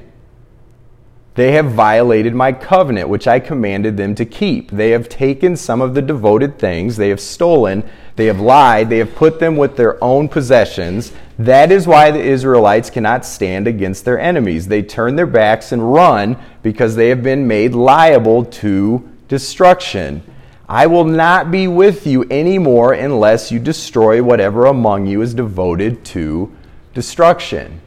They 1.35 1.53
have 1.53 1.71
violated 1.71 2.35
my 2.35 2.51
covenant, 2.51 3.09
which 3.09 3.27
I 3.27 3.39
commanded 3.39 3.97
them 3.97 4.13
to 4.15 4.25
keep. 4.25 4.69
They 4.69 4.91
have 4.91 5.09
taken 5.09 5.55
some 5.55 5.81
of 5.81 5.95
the 5.95 6.01
devoted 6.01 6.59
things, 6.59 6.95
they 6.95 7.09
have 7.09 7.19
stolen, 7.19 7.83
they 8.15 8.27
have 8.27 8.39
lied, 8.39 8.89
they 8.89 8.99
have 8.99 9.15
put 9.15 9.39
them 9.39 9.57
with 9.57 9.75
their 9.75 10.03
own 10.03 10.29
possessions. 10.29 11.11
That 11.39 11.71
is 11.71 11.87
why 11.87 12.11
the 12.11 12.21
Israelites 12.21 12.91
cannot 12.91 13.25
stand 13.25 13.67
against 13.67 14.05
their 14.05 14.19
enemies. 14.19 14.67
They 14.67 14.83
turn 14.83 15.15
their 15.15 15.25
backs 15.25 15.71
and 15.71 15.91
run 15.91 16.37
because 16.61 16.95
they 16.95 17.09
have 17.09 17.23
been 17.23 17.47
made 17.47 17.73
liable 17.73 18.45
to 18.45 19.09
destruction. 19.27 20.21
I 20.69 20.85
will 20.85 21.05
not 21.05 21.49
be 21.49 21.67
with 21.67 22.05
you 22.05 22.25
anymore 22.29 22.93
unless 22.93 23.51
you 23.51 23.57
destroy 23.57 24.21
whatever 24.21 24.67
among 24.67 25.07
you 25.07 25.23
is 25.23 25.33
devoted 25.33 26.05
to 26.05 26.55
destruction. 26.93 27.81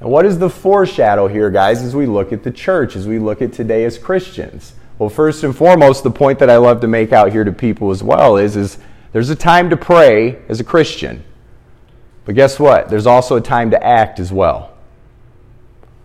And 0.00 0.10
what 0.10 0.26
is 0.26 0.38
the 0.38 0.50
foreshadow 0.50 1.28
here, 1.28 1.50
guys, 1.50 1.82
as 1.82 1.94
we 1.94 2.06
look 2.06 2.32
at 2.32 2.42
the 2.42 2.50
church, 2.50 2.96
as 2.96 3.06
we 3.06 3.18
look 3.18 3.42
at 3.42 3.52
today 3.52 3.84
as 3.84 3.98
Christians? 3.98 4.74
Well, 4.98 5.08
first 5.08 5.42
and 5.42 5.56
foremost, 5.56 6.02
the 6.04 6.10
point 6.10 6.38
that 6.38 6.50
I 6.50 6.56
love 6.56 6.80
to 6.82 6.88
make 6.88 7.12
out 7.12 7.32
here 7.32 7.44
to 7.44 7.52
people 7.52 7.90
as 7.90 8.02
well 8.02 8.36
is, 8.36 8.56
is 8.56 8.78
there's 9.12 9.30
a 9.30 9.36
time 9.36 9.70
to 9.70 9.76
pray 9.76 10.42
as 10.48 10.60
a 10.60 10.64
Christian. 10.64 11.24
But 12.24 12.34
guess 12.34 12.58
what? 12.58 12.88
There's 12.88 13.06
also 13.06 13.36
a 13.36 13.40
time 13.40 13.70
to 13.70 13.84
act 13.84 14.20
as 14.20 14.32
well. 14.32 14.74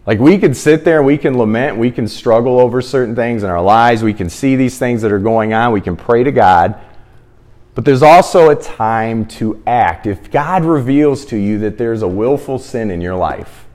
Like 0.05 0.19
we 0.19 0.39
can 0.39 0.55
sit 0.55 0.85
there 0.85 1.03
we 1.03 1.19
can 1.19 1.37
lament, 1.37 1.77
we 1.77 1.91
can 1.91 2.07
struggle 2.07 2.59
over 2.59 2.81
certain 2.81 3.15
things 3.15 3.43
in 3.43 3.49
our 3.49 3.61
lives, 3.61 4.01
we 4.01 4.13
can 4.13 4.29
see 4.29 4.55
these 4.55 4.79
things 4.79 5.03
that 5.03 5.11
are 5.11 5.19
going 5.19 5.53
on, 5.53 5.71
we 5.71 5.81
can 5.81 5.95
pray 5.95 6.23
to 6.23 6.31
God. 6.31 6.79
But 7.79 7.85
there's 7.85 8.03
also 8.03 8.49
a 8.49 8.57
time 8.57 9.25
to 9.27 9.63
act. 9.65 10.05
If 10.05 10.29
God 10.31 10.65
reveals 10.65 11.23
to 11.27 11.37
you 11.37 11.59
that 11.59 11.77
there's 11.77 12.01
a 12.01 12.09
willful 12.09 12.59
sin 12.59 12.91
in 12.91 12.99
your 12.99 13.15
life, 13.15 13.67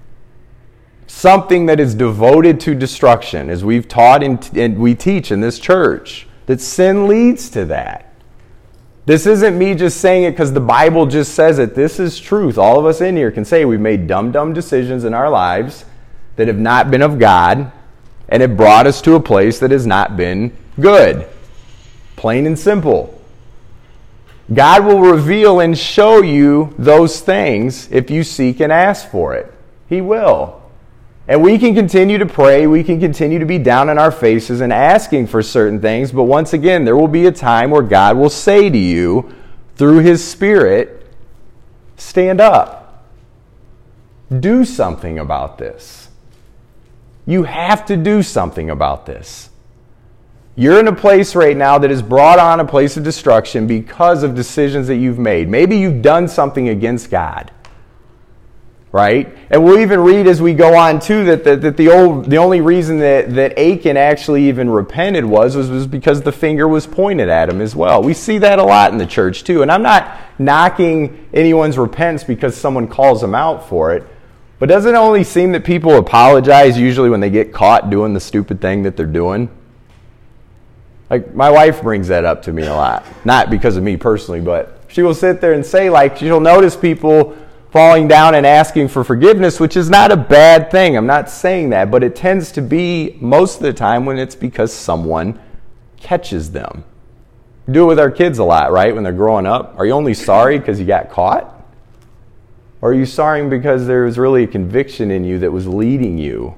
something 1.06 1.64
that 1.64 1.80
is 1.80 1.94
devoted 1.94 2.60
to 2.60 2.74
destruction, 2.74 3.48
as 3.48 3.64
we've 3.64 3.88
taught 3.88 4.22
and 4.22 4.78
we 4.78 4.94
teach 4.94 5.32
in 5.32 5.40
this 5.40 5.58
church, 5.58 6.26
that 6.44 6.60
sin 6.60 7.08
leads 7.08 7.48
to 7.48 7.64
that. 7.64 8.12
This 9.06 9.24
isn't 9.24 9.56
me 9.56 9.74
just 9.74 10.02
saying 10.02 10.24
it 10.24 10.32
because 10.32 10.52
the 10.52 10.60
Bible 10.60 11.06
just 11.06 11.32
says 11.32 11.58
it. 11.58 11.74
This 11.74 11.98
is 11.98 12.20
truth. 12.20 12.58
All 12.58 12.78
of 12.78 12.84
us 12.84 13.00
in 13.00 13.16
here 13.16 13.30
can 13.30 13.46
say 13.46 13.64
we've 13.64 13.80
made 13.80 14.06
dumb, 14.06 14.30
dumb 14.32 14.52
decisions 14.52 15.04
in 15.04 15.14
our 15.14 15.30
lives 15.30 15.86
that 16.36 16.46
have 16.46 16.60
not 16.60 16.90
been 16.90 17.00
of 17.00 17.18
God 17.18 17.72
and 18.28 18.42
have 18.42 18.54
brought 18.54 18.86
us 18.86 19.00
to 19.00 19.14
a 19.14 19.20
place 19.20 19.58
that 19.60 19.70
has 19.70 19.86
not 19.86 20.14
been 20.14 20.54
good. 20.78 21.26
Plain 22.16 22.46
and 22.46 22.58
simple. 22.58 23.13
God 24.52 24.84
will 24.84 25.00
reveal 25.00 25.60
and 25.60 25.76
show 25.76 26.22
you 26.22 26.74
those 26.78 27.20
things 27.20 27.88
if 27.90 28.10
you 28.10 28.22
seek 28.22 28.60
and 28.60 28.70
ask 28.70 29.10
for 29.10 29.34
it. 29.34 29.52
He 29.88 30.00
will. 30.00 30.62
And 31.26 31.42
we 31.42 31.58
can 31.58 31.74
continue 31.74 32.18
to 32.18 32.26
pray, 32.26 32.66
we 32.66 32.84
can 32.84 33.00
continue 33.00 33.38
to 33.38 33.46
be 33.46 33.58
down 33.58 33.88
in 33.88 33.98
our 33.98 34.10
faces 34.10 34.60
and 34.60 34.72
asking 34.72 35.28
for 35.28 35.42
certain 35.42 35.80
things, 35.80 36.12
but 36.12 36.24
once 36.24 36.52
again, 36.52 36.84
there 36.84 36.96
will 36.96 37.08
be 37.08 37.26
a 37.26 37.32
time 37.32 37.70
where 37.70 37.82
God 37.82 38.18
will 38.18 38.28
say 38.28 38.68
to 38.68 38.76
you 38.76 39.34
through 39.76 40.00
His 40.00 40.22
Spirit, 40.22 41.00
Stand 41.96 42.40
up. 42.40 43.04
Do 44.40 44.64
something 44.64 45.18
about 45.18 45.58
this. 45.58 46.08
You 47.24 47.44
have 47.44 47.86
to 47.86 47.96
do 47.96 48.22
something 48.22 48.68
about 48.68 49.06
this. 49.06 49.48
You're 50.56 50.78
in 50.78 50.88
a 50.88 50.94
place 50.94 51.34
right 51.34 51.56
now 51.56 51.78
that 51.78 51.90
is 51.90 52.00
brought 52.00 52.38
on 52.38 52.60
a 52.60 52.64
place 52.64 52.96
of 52.96 53.02
destruction 53.02 53.66
because 53.66 54.22
of 54.22 54.34
decisions 54.34 54.86
that 54.86 54.96
you've 54.96 55.18
made. 55.18 55.48
Maybe 55.48 55.76
you've 55.78 56.02
done 56.02 56.28
something 56.28 56.68
against 56.68 57.10
God 57.10 57.50
right? 58.94 59.36
And 59.50 59.64
we'll 59.64 59.80
even 59.80 59.98
read 59.98 60.28
as 60.28 60.40
we 60.40 60.54
go 60.54 60.76
on 60.76 61.00
too 61.00 61.24
that, 61.24 61.42
that, 61.42 61.62
that 61.62 61.76
the 61.76 61.88
old 61.88 62.30
the 62.30 62.36
only 62.36 62.60
reason 62.60 63.00
that, 63.00 63.34
that 63.34 63.58
Achan 63.58 63.96
actually 63.96 64.48
even 64.48 64.70
repented 64.70 65.24
was, 65.24 65.56
was 65.56 65.68
was 65.68 65.88
because 65.88 66.22
the 66.22 66.30
finger 66.30 66.68
was 66.68 66.86
pointed 66.86 67.28
at 67.28 67.48
him 67.48 67.60
as 67.60 67.74
well. 67.74 68.04
We 68.04 68.14
see 68.14 68.38
that 68.38 68.60
a 68.60 68.62
lot 68.62 68.92
in 68.92 68.98
the 68.98 69.06
church 69.06 69.42
too. 69.42 69.62
And 69.62 69.72
I'm 69.72 69.82
not 69.82 70.16
knocking 70.38 71.28
anyone's 71.34 71.76
repentance 71.76 72.22
because 72.22 72.56
someone 72.56 72.86
calls 72.86 73.20
them 73.20 73.34
out 73.34 73.68
for 73.68 73.92
it. 73.92 74.06
But 74.60 74.68
doesn't 74.68 74.94
it 74.94 74.96
only 74.96 75.24
seem 75.24 75.50
that 75.52 75.64
people 75.64 75.98
apologize 75.98 76.78
usually 76.78 77.10
when 77.10 77.18
they 77.18 77.30
get 77.30 77.52
caught 77.52 77.90
doing 77.90 78.14
the 78.14 78.20
stupid 78.20 78.60
thing 78.60 78.84
that 78.84 78.96
they're 78.96 79.06
doing? 79.06 79.48
Like 81.10 81.34
my 81.34 81.50
wife 81.50 81.82
brings 81.82 82.08
that 82.08 82.24
up 82.24 82.42
to 82.42 82.52
me 82.52 82.64
a 82.64 82.74
lot. 82.74 83.04
Not 83.24 83.50
because 83.50 83.76
of 83.76 83.82
me 83.82 83.96
personally, 83.96 84.40
but 84.40 84.80
she 84.88 85.02
will 85.02 85.14
sit 85.14 85.40
there 85.40 85.52
and 85.52 85.64
say 85.64 85.90
like 85.90 86.16
she'll 86.16 86.40
notice 86.40 86.76
people 86.76 87.36
falling 87.70 88.06
down 88.06 88.36
and 88.36 88.46
asking 88.46 88.86
for 88.86 89.02
forgiveness, 89.02 89.58
which 89.58 89.76
is 89.76 89.90
not 89.90 90.12
a 90.12 90.16
bad 90.16 90.70
thing. 90.70 90.96
I'm 90.96 91.06
not 91.06 91.28
saying 91.28 91.70
that, 91.70 91.90
but 91.90 92.04
it 92.04 92.14
tends 92.14 92.52
to 92.52 92.62
be 92.62 93.16
most 93.20 93.56
of 93.56 93.62
the 93.62 93.72
time 93.72 94.06
when 94.06 94.16
it's 94.16 94.36
because 94.36 94.72
someone 94.72 95.40
catches 95.96 96.52
them. 96.52 96.84
We 97.66 97.74
do 97.74 97.84
it 97.84 97.86
with 97.86 97.98
our 97.98 98.10
kids 98.10 98.38
a 98.38 98.44
lot, 98.44 98.70
right? 98.70 98.94
When 98.94 99.02
they're 99.02 99.12
growing 99.12 99.46
up. 99.46 99.74
Are 99.76 99.84
you 99.84 99.92
only 99.92 100.14
sorry 100.14 100.58
because 100.58 100.78
you 100.78 100.86
got 100.86 101.10
caught? 101.10 101.50
Or 102.80 102.90
are 102.90 102.94
you 102.94 103.06
sorry 103.06 103.44
because 103.48 103.86
there 103.86 104.04
was 104.04 104.18
really 104.18 104.44
a 104.44 104.46
conviction 104.46 105.10
in 105.10 105.24
you 105.24 105.38
that 105.40 105.50
was 105.50 105.66
leading 105.66 106.16
you 106.16 106.54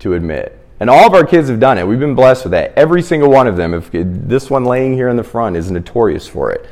to 0.00 0.14
admit? 0.14 0.58
And 0.80 0.88
all 0.88 1.06
of 1.06 1.14
our 1.14 1.26
kids 1.26 1.48
have 1.48 1.58
done 1.58 1.78
it. 1.78 1.86
We've 1.86 1.98
been 1.98 2.14
blessed 2.14 2.44
with 2.44 2.52
that. 2.52 2.72
Every 2.76 3.02
single 3.02 3.30
one 3.30 3.46
of 3.46 3.56
them. 3.56 3.74
If 3.74 3.90
this 3.92 4.48
one 4.48 4.64
laying 4.64 4.94
here 4.94 5.08
in 5.08 5.16
the 5.16 5.24
front 5.24 5.56
is 5.56 5.70
notorious 5.70 6.28
for 6.28 6.52
it. 6.52 6.68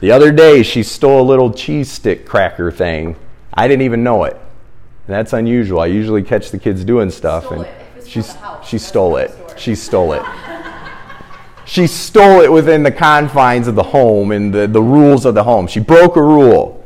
The 0.00 0.10
other 0.10 0.30
day, 0.32 0.62
she 0.62 0.82
stole 0.82 1.20
a 1.20 1.28
little 1.28 1.52
cheese 1.52 1.90
stick 1.90 2.26
cracker 2.26 2.70
thing. 2.70 3.16
I 3.54 3.68
didn't 3.68 3.82
even 3.82 4.02
know 4.02 4.24
it. 4.24 4.34
And 4.34 5.14
that's 5.16 5.32
unusual. 5.32 5.80
I 5.80 5.86
usually 5.86 6.22
catch 6.22 6.50
the 6.50 6.58
kids 6.58 6.84
doing 6.84 7.10
stuff, 7.10 7.50
and 7.50 7.66
she 8.06 8.22
she 8.64 8.78
stole 8.78 9.16
it. 9.16 9.32
She 9.56 9.74
stole 9.74 10.12
it. 10.12 10.22
she 11.64 11.86
stole 11.86 12.40
it 12.40 12.50
within 12.50 12.82
the 12.82 12.90
confines 12.90 13.68
of 13.68 13.74
the 13.74 13.82
home 13.82 14.32
and 14.32 14.52
the, 14.52 14.66
the 14.66 14.82
rules 14.82 15.24
of 15.24 15.34
the 15.34 15.44
home. 15.44 15.66
She 15.66 15.80
broke 15.80 16.16
a 16.16 16.22
rule. 16.22 16.81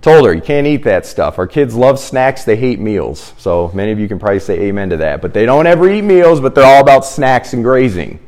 Told 0.00 0.26
her, 0.26 0.32
you 0.32 0.40
can't 0.40 0.66
eat 0.66 0.84
that 0.84 1.06
stuff. 1.06 1.38
Our 1.38 1.46
kids 1.46 1.74
love 1.74 1.98
snacks, 1.98 2.44
they 2.44 2.56
hate 2.56 2.78
meals. 2.78 3.34
So 3.36 3.70
many 3.74 3.90
of 3.90 3.98
you 3.98 4.06
can 4.06 4.18
probably 4.18 4.38
say 4.38 4.60
amen 4.60 4.90
to 4.90 4.96
that. 4.98 5.20
But 5.20 5.34
they 5.34 5.44
don't 5.44 5.66
ever 5.66 5.90
eat 5.90 6.02
meals, 6.02 6.40
but 6.40 6.54
they're 6.54 6.64
all 6.64 6.80
about 6.80 7.04
snacks 7.04 7.52
and 7.52 7.64
grazing. 7.64 8.20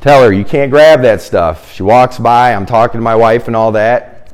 Tell 0.00 0.22
her, 0.22 0.32
you 0.32 0.44
can't 0.44 0.70
grab 0.70 1.02
that 1.02 1.22
stuff. 1.22 1.72
She 1.72 1.82
walks 1.82 2.18
by, 2.18 2.54
I'm 2.54 2.66
talking 2.66 2.98
to 2.98 3.02
my 3.02 3.16
wife 3.16 3.46
and 3.46 3.56
all 3.56 3.72
that. 3.72 4.32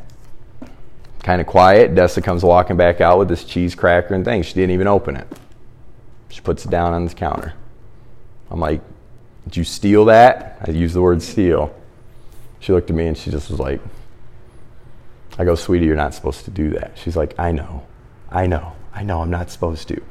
Kind 1.22 1.40
of 1.40 1.46
quiet. 1.46 1.94
Dessa 1.94 2.22
comes 2.22 2.44
walking 2.44 2.76
back 2.76 3.00
out 3.00 3.18
with 3.18 3.28
this 3.28 3.44
cheese 3.44 3.74
cracker 3.74 4.14
and 4.14 4.24
thing. 4.24 4.42
She 4.42 4.54
didn't 4.54 4.70
even 4.70 4.86
open 4.86 5.16
it. 5.16 5.26
She 6.28 6.40
puts 6.40 6.64
it 6.64 6.70
down 6.70 6.92
on 6.92 7.04
the 7.06 7.14
counter. 7.14 7.54
I'm 8.50 8.60
like, 8.60 8.80
Did 9.44 9.56
you 9.56 9.64
steal 9.64 10.04
that? 10.06 10.58
I 10.66 10.70
use 10.70 10.94
the 10.94 11.02
word 11.02 11.22
steal. 11.22 11.74
She 12.60 12.72
looked 12.72 12.90
at 12.90 12.96
me 12.96 13.06
and 13.06 13.16
she 13.16 13.30
just 13.30 13.50
was 13.50 13.58
like, 13.58 13.80
I 15.38 15.44
go, 15.44 15.54
Sweetie, 15.54 15.86
you're 15.86 15.96
not 15.96 16.14
supposed 16.14 16.44
to 16.46 16.50
do 16.50 16.70
that. 16.70 16.92
She's 16.96 17.16
like, 17.16 17.38
I 17.38 17.52
know. 17.52 17.86
I 18.30 18.46
know. 18.46 18.72
I 18.92 19.02
know 19.02 19.20
I'm 19.20 19.30
not 19.30 19.50
supposed 19.50 19.88
to. 19.88 20.02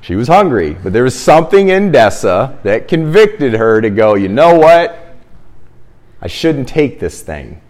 She 0.00 0.16
was 0.16 0.28
hungry, 0.28 0.76
but 0.82 0.92
there 0.92 1.04
was 1.04 1.18
something 1.18 1.68
in 1.68 1.92
Dessa 1.92 2.60
that 2.62 2.88
convicted 2.88 3.54
her 3.54 3.80
to 3.80 3.90
go, 3.90 4.14
you 4.14 4.28
know 4.28 4.58
what? 4.58 4.98
I 6.20 6.26
shouldn't 6.26 6.68
take 6.68 6.98
this 6.98 7.22
thing. 7.22 7.60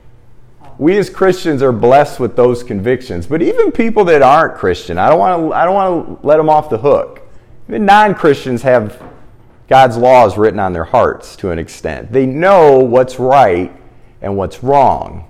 We 0.79 0.97
as 0.99 1.11
Christians 1.11 1.63
are 1.63 1.73
blessed 1.73 2.21
with 2.21 2.37
those 2.37 2.63
convictions, 2.63 3.27
but 3.27 3.43
even 3.43 3.71
people 3.71 4.05
that 4.07 4.23
aren't 4.23 4.57
Christian, 4.57 4.99
I 4.99 5.09
don't 5.09 5.19
want 5.19 5.43
to, 5.43 5.55
I 5.55 5.65
don't 5.65 5.75
want 5.75 6.21
to 6.21 6.27
let 6.27 6.39
them 6.39 6.49
off 6.49 6.71
the 6.71 6.79
hook. 6.79 7.21
Even 7.69 7.85
non 7.87 8.15
Christians 8.15 8.63
have 8.63 9.01
God's 9.69 9.97
laws 9.97 10.37
written 10.37 10.59
on 10.59 10.73
their 10.73 10.85
hearts 10.85 11.37
to 11.37 11.51
an 11.51 11.59
extent. 11.59 12.13
They 12.13 12.27
know 12.27 12.79
what's 12.79 13.19
right 13.19 13.75
and 14.21 14.37
what's 14.37 14.63
wrong. 14.63 15.29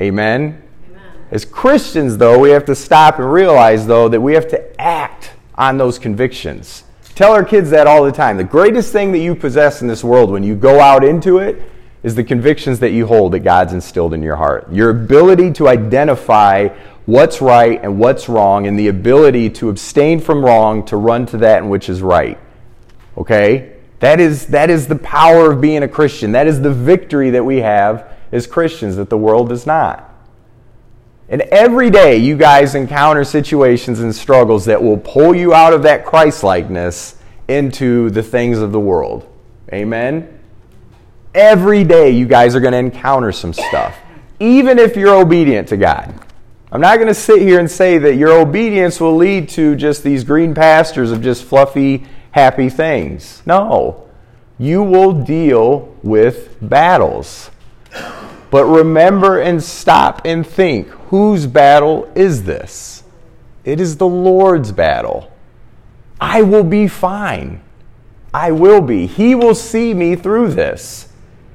Amen? 0.00 0.62
Amen? 0.88 1.02
As 1.30 1.44
Christians, 1.44 2.16
though, 2.16 2.38
we 2.38 2.50
have 2.50 2.64
to 2.66 2.74
stop 2.74 3.18
and 3.18 3.30
realize, 3.30 3.86
though, 3.86 4.08
that 4.08 4.20
we 4.20 4.34
have 4.34 4.48
to 4.48 4.80
act 4.80 5.32
on 5.54 5.76
those 5.78 5.98
convictions. 5.98 6.84
Tell 7.14 7.32
our 7.32 7.44
kids 7.44 7.68
that 7.70 7.86
all 7.86 8.02
the 8.02 8.12
time. 8.12 8.38
The 8.38 8.44
greatest 8.44 8.92
thing 8.92 9.12
that 9.12 9.18
you 9.18 9.34
possess 9.34 9.82
in 9.82 9.88
this 9.88 10.02
world 10.02 10.30
when 10.30 10.42
you 10.42 10.54
go 10.54 10.80
out 10.80 11.04
into 11.04 11.38
it 11.38 11.60
is 12.02 12.14
the 12.14 12.24
convictions 12.24 12.78
that 12.78 12.92
you 12.92 13.06
hold 13.06 13.32
that 13.32 13.40
God's 13.40 13.74
instilled 13.74 14.14
in 14.14 14.22
your 14.22 14.36
heart. 14.36 14.72
Your 14.72 14.88
ability 14.88 15.52
to 15.52 15.68
identify 15.68 16.68
what's 17.04 17.42
right 17.42 17.78
and 17.82 17.98
what's 17.98 18.28
wrong, 18.28 18.66
and 18.66 18.78
the 18.78 18.88
ability 18.88 19.50
to 19.50 19.68
abstain 19.68 20.20
from 20.20 20.42
wrong 20.42 20.84
to 20.86 20.96
run 20.96 21.26
to 21.26 21.36
that 21.38 21.64
which 21.66 21.88
is 21.90 22.00
right. 22.00 22.38
Okay? 23.18 23.76
That 23.98 24.18
is, 24.18 24.46
that 24.46 24.70
is 24.70 24.86
the 24.86 24.96
power 24.96 25.52
of 25.52 25.60
being 25.60 25.82
a 25.82 25.88
Christian. 25.88 26.32
That 26.32 26.46
is 26.46 26.62
the 26.62 26.72
victory 26.72 27.30
that 27.30 27.44
we 27.44 27.58
have 27.58 28.09
as 28.32 28.46
Christians 28.46 28.96
that 28.96 29.10
the 29.10 29.18
world 29.18 29.48
does 29.48 29.66
not. 29.66 30.06
And 31.28 31.42
every 31.42 31.90
day 31.90 32.16
you 32.16 32.36
guys 32.36 32.74
encounter 32.74 33.22
situations 33.22 34.00
and 34.00 34.14
struggles 34.14 34.64
that 34.64 34.82
will 34.82 34.98
pull 34.98 35.34
you 35.34 35.54
out 35.54 35.72
of 35.72 35.84
that 35.84 36.04
Christ 36.04 36.42
likeness 36.42 37.16
into 37.46 38.10
the 38.10 38.22
things 38.22 38.58
of 38.58 38.72
the 38.72 38.80
world. 38.80 39.26
Amen? 39.72 40.40
Every 41.34 41.84
day 41.84 42.10
you 42.10 42.26
guys 42.26 42.56
are 42.56 42.60
going 42.60 42.72
to 42.72 42.78
encounter 42.78 43.30
some 43.30 43.52
stuff, 43.52 43.96
even 44.40 44.78
if 44.78 44.96
you're 44.96 45.14
obedient 45.14 45.68
to 45.68 45.76
God. 45.76 46.12
I'm 46.72 46.80
not 46.80 46.96
going 46.96 47.08
to 47.08 47.14
sit 47.14 47.42
here 47.42 47.58
and 47.58 47.70
say 47.70 47.98
that 47.98 48.16
your 48.16 48.32
obedience 48.32 49.00
will 49.00 49.16
lead 49.16 49.48
to 49.50 49.76
just 49.76 50.02
these 50.02 50.24
green 50.24 50.54
pastures 50.54 51.12
of 51.12 51.22
just 51.22 51.44
fluffy, 51.44 52.06
happy 52.32 52.68
things. 52.68 53.42
No. 53.46 54.08
You 54.58 54.82
will 54.82 55.12
deal 55.12 55.96
with 56.02 56.56
battles. 56.60 57.50
But 58.50 58.64
remember 58.64 59.40
and 59.40 59.62
stop 59.62 60.22
and 60.24 60.46
think 60.46 60.88
whose 60.88 61.46
battle 61.46 62.10
is 62.14 62.44
this? 62.44 63.04
It 63.64 63.80
is 63.80 63.96
the 63.96 64.08
Lord's 64.08 64.72
battle. 64.72 65.32
I 66.20 66.42
will 66.42 66.64
be 66.64 66.88
fine. 66.88 67.62
I 68.34 68.52
will 68.52 68.80
be. 68.80 69.06
He 69.06 69.34
will 69.34 69.54
see 69.54 69.94
me 69.94 70.16
through 70.16 70.52
this. 70.52 71.08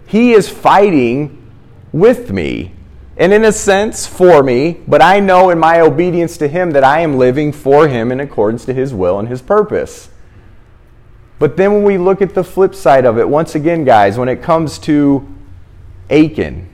He 0.07 0.33
is 0.33 0.49
fighting 0.49 1.51
with 1.91 2.31
me 2.31 2.71
and, 3.17 3.31
in 3.31 3.45
a 3.45 3.51
sense, 3.51 4.05
for 4.05 4.43
me, 4.43 4.81
but 4.87 5.01
I 5.01 5.19
know 5.19 5.49
in 5.49 5.57
my 5.57 5.79
obedience 5.79 6.37
to 6.37 6.47
Him 6.47 6.71
that 6.71 6.83
I 6.83 6.99
am 6.99 7.17
living 7.17 7.51
for 7.51 7.87
Him 7.87 8.11
in 8.11 8.19
accordance 8.19 8.65
to 8.65 8.73
His 8.73 8.93
will 8.93 9.19
and 9.19 9.29
His 9.29 9.41
purpose. 9.41 10.09
But 11.39 11.57
then 11.57 11.73
when 11.73 11.83
we 11.83 11.97
look 11.97 12.21
at 12.21 12.33
the 12.33 12.43
flip 12.43 12.75
side 12.75 13.05
of 13.05 13.17
it, 13.17 13.27
once 13.27 13.55
again, 13.55 13.85
guys, 13.85 14.17
when 14.17 14.29
it 14.29 14.41
comes 14.41 14.77
to 14.79 15.27
Achan, 16.09 16.69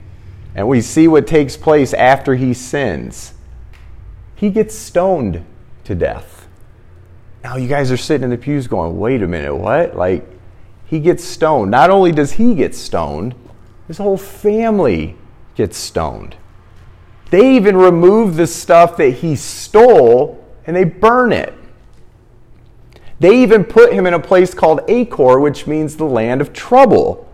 and 0.54 0.68
we 0.68 0.80
see 0.80 1.08
what 1.08 1.26
takes 1.26 1.56
place 1.56 1.94
after 1.94 2.34
he 2.34 2.52
sins, 2.54 3.34
he 4.34 4.50
gets 4.50 4.74
stoned 4.74 5.44
to 5.84 5.94
death. 5.94 6.48
Now, 7.42 7.56
you 7.56 7.68
guys 7.68 7.90
are 7.90 7.96
sitting 7.96 8.24
in 8.24 8.30
the 8.30 8.38
pews 8.38 8.66
going, 8.66 8.98
wait 8.98 9.22
a 9.22 9.26
minute, 9.26 9.54
what? 9.54 9.96
Like, 9.96 10.24
he 10.86 11.00
gets 11.00 11.24
stoned. 11.24 11.70
Not 11.70 11.90
only 11.90 12.12
does 12.12 12.32
he 12.32 12.54
get 12.54 12.74
stoned, 12.74 13.34
his 13.88 13.98
whole 13.98 14.18
family 14.18 15.16
gets 15.54 15.76
stoned. 15.76 16.36
They 17.30 17.56
even 17.56 17.76
remove 17.76 18.36
the 18.36 18.46
stuff 18.46 18.96
that 18.98 19.10
he 19.10 19.36
stole 19.36 20.44
and 20.66 20.76
they 20.76 20.84
burn 20.84 21.32
it. 21.32 21.54
They 23.20 23.42
even 23.42 23.64
put 23.64 23.92
him 23.92 24.06
in 24.06 24.14
a 24.14 24.20
place 24.20 24.52
called 24.52 24.80
Achor, 24.88 25.40
which 25.40 25.66
means 25.66 25.96
the 25.96 26.04
land 26.04 26.40
of 26.40 26.52
trouble. 26.52 27.28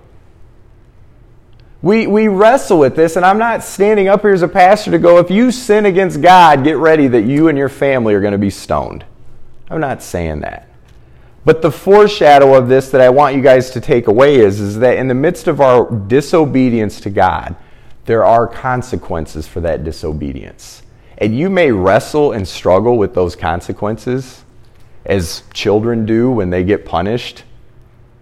We, 1.81 2.09
we 2.09 2.26
wrestle 2.26 2.81
with 2.81 2.97
this, 2.97 3.14
and 3.14 3.24
I'm 3.24 3.39
not 3.39 3.62
standing 3.62 4.09
up 4.09 4.22
here 4.22 4.33
as 4.33 4.43
a 4.43 4.49
pastor 4.49 4.91
to 4.91 4.99
go, 4.99 5.18
if 5.18 5.31
you 5.31 5.53
sin 5.53 5.87
against 5.87 6.20
God, 6.20 6.64
get 6.64 6.76
ready 6.76 7.07
that 7.07 7.22
you 7.22 7.49
and 7.49 7.57
your 7.57 7.68
family 7.68 8.14
are 8.14 8.20
going 8.20 8.33
to 8.33 8.39
be 8.39 8.51
stoned. 8.51 9.05
I'm 9.70 9.81
not 9.81 10.03
saying 10.03 10.41
that. 10.41 10.68
But 11.45 11.62
the 11.62 11.70
foreshadow 11.70 12.55
of 12.55 12.68
this 12.68 12.91
that 12.91 13.01
I 13.01 13.09
want 13.11 13.37
you 13.37 13.43
guys 13.43 13.70
to 13.70 13.81
take 13.81 14.09
away 14.09 14.37
is, 14.37 14.61
is 14.61 14.79
that 14.81 14.99
in 14.99 15.07
the 15.09 15.14
midst 15.14 15.47
of 15.47 15.61
our 15.61 15.91
disobedience 15.91 17.01
to 17.03 17.11
God, 17.11 17.55
there 18.07 18.24
are 18.24 18.47
consequences 18.47 19.47
for 19.47 19.61
that 19.61 19.85
disobedience. 19.85 20.83
And 21.18 21.37
you 21.37 21.49
may 21.49 21.70
wrestle 21.70 22.33
and 22.33 22.47
struggle 22.47 22.99
with 22.99 23.14
those 23.14 23.37
consequences 23.37 24.45
as 25.05 25.43
children 25.55 26.07
do 26.07 26.31
when 26.31 26.51
they 26.51 26.64
get 26.64 26.85
punished. 26.85 27.45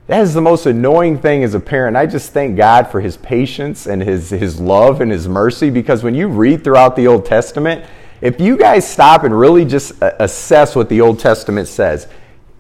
That 0.07 0.21
is 0.21 0.35
the 0.35 0.41
most 0.41 0.67
annoying 0.67 1.19
thing 1.19 1.43
as 1.43 1.55
a 1.55 1.61
parent. 1.61 1.97
I 1.97 2.07
just 2.07 2.33
thank 2.33 2.57
God 2.57 2.89
for 2.89 3.01
his 3.01 3.17
patience 3.17 3.87
and 3.87 4.01
his, 4.01 4.31
his 4.31 4.61
love 4.61 5.01
and 5.01 5.11
his 5.11 5.27
mercy 5.27 5.69
because 5.69 6.05
when 6.05 6.15
you 6.15 6.29
read 6.29 6.63
throughout 6.63 6.95
the 6.95 7.09
Old 7.09 7.27
Testament, 7.27 7.85
if 8.21 8.41
you 8.41 8.57
guys 8.57 8.89
stop 8.89 9.25
and 9.25 9.37
really 9.37 9.65
just 9.65 10.01
uh, 10.01 10.13
assess 10.21 10.77
what 10.77 10.89
the 10.89 11.01
Old 11.01 11.19
Testament 11.19 11.67
says, 11.67 12.07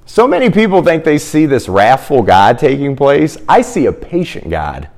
so 0.07 0.27
many 0.27 0.51
people 0.51 0.83
think 0.83 1.05
they 1.05 1.19
see 1.19 1.47
this 1.47 1.69
wrathful 1.69 2.23
God 2.23 2.59
taking 2.59 2.97
place. 2.97 3.37
I 3.49 3.63
see 3.63 3.87
a 3.87 3.93
patient 3.93 4.51
God, 4.51 4.89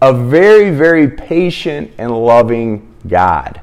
a 0.00 0.12
very, 0.12 0.70
very 0.70 1.08
patient 1.08 1.92
and 1.98 2.12
loving 2.12 2.94
God. 3.06 3.60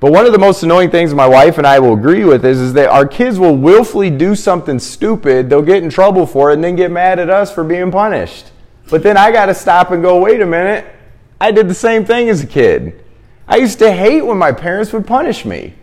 But 0.00 0.12
one 0.12 0.24
of 0.24 0.32
the 0.32 0.38
most 0.38 0.62
annoying 0.62 0.90
things 0.90 1.12
my 1.12 1.26
wife 1.26 1.58
and 1.58 1.66
I 1.66 1.78
will 1.78 1.92
agree 1.92 2.24
with 2.24 2.42
is, 2.46 2.58
is 2.58 2.72
that 2.72 2.88
our 2.88 3.06
kids 3.06 3.38
will 3.38 3.54
willfully 3.54 4.08
do 4.08 4.34
something 4.34 4.78
stupid, 4.78 5.50
they'll 5.50 5.60
get 5.60 5.82
in 5.82 5.90
trouble 5.90 6.26
for 6.26 6.50
it, 6.50 6.54
and 6.54 6.64
then 6.64 6.74
get 6.74 6.90
mad 6.90 7.18
at 7.18 7.28
us 7.28 7.52
for 7.52 7.62
being 7.62 7.90
punished. 7.90 8.50
But 8.88 9.02
then 9.02 9.18
I 9.18 9.30
got 9.30 9.46
to 9.46 9.54
stop 9.54 9.90
and 9.90 10.02
go, 10.02 10.18
wait 10.18 10.40
a 10.40 10.46
minute, 10.46 10.86
I 11.38 11.52
did 11.52 11.68
the 11.68 11.74
same 11.74 12.06
thing 12.06 12.30
as 12.30 12.42
a 12.42 12.46
kid. 12.46 13.04
I 13.46 13.56
used 13.56 13.78
to 13.80 13.92
hate 13.92 14.22
when 14.22 14.38
my 14.38 14.52
parents 14.52 14.90
would 14.94 15.06
punish 15.06 15.44
me. 15.44 15.74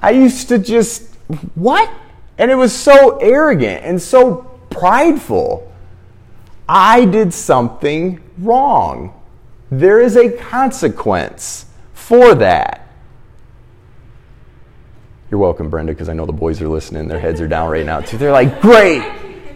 I 0.00 0.10
used 0.10 0.48
to 0.48 0.58
just, 0.58 1.14
what? 1.54 1.90
And 2.38 2.50
it 2.50 2.54
was 2.54 2.72
so 2.74 3.18
arrogant 3.18 3.84
and 3.84 4.00
so 4.00 4.58
prideful. 4.70 5.70
I 6.66 7.04
did 7.04 7.34
something 7.34 8.22
wrong. 8.38 9.12
There 9.70 10.00
is 10.00 10.16
a 10.16 10.30
consequence 10.30 11.65
for 12.06 12.36
that. 12.36 12.88
You're 15.28 15.40
welcome, 15.40 15.68
Brenda, 15.68 15.92
because 15.92 16.08
I 16.08 16.12
know 16.12 16.24
the 16.24 16.32
boys 16.32 16.62
are 16.62 16.68
listening. 16.68 17.08
Their 17.08 17.18
heads 17.18 17.40
are 17.40 17.48
down 17.48 17.68
right 17.68 17.84
now, 17.84 18.00
too. 18.00 18.16
They're 18.16 18.30
like, 18.30 18.60
great. 18.60 19.02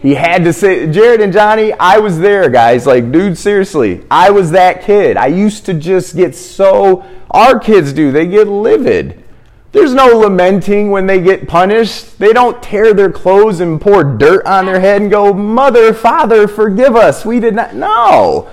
He 0.01 0.15
had 0.15 0.43
to 0.43 0.51
say, 0.51 0.91
Jared 0.91 1.21
and 1.21 1.31
Johnny, 1.31 1.71
I 1.71 1.99
was 1.99 2.19
there, 2.19 2.49
guys. 2.49 2.85
Like, 2.85 3.09
dude, 3.09 3.37
seriously, 3.37 4.05
I 4.11 4.31
was 4.31 4.51
that 4.51 4.81
kid. 4.81 5.15
I 5.15 5.27
used 5.27 5.65
to 5.67 5.73
just 5.73 6.13
get 6.13 6.35
so, 6.35 7.05
our 7.29 7.57
kids 7.57 7.93
do, 7.93 8.11
they 8.11 8.27
get 8.27 8.49
livid. 8.49 9.23
There's 9.71 9.93
no 9.93 10.07
lamenting 10.07 10.91
when 10.91 11.05
they 11.05 11.21
get 11.21 11.47
punished. 11.47 12.19
They 12.19 12.33
don't 12.33 12.61
tear 12.61 12.93
their 12.93 13.13
clothes 13.13 13.61
and 13.61 13.79
pour 13.79 14.03
dirt 14.03 14.45
on 14.45 14.65
their 14.65 14.81
head 14.81 15.01
and 15.01 15.09
go, 15.09 15.33
Mother, 15.33 15.93
Father, 15.93 16.49
forgive 16.49 16.97
us. 16.97 17.23
We 17.23 17.39
did 17.39 17.55
not. 17.55 17.75
No. 17.75 18.49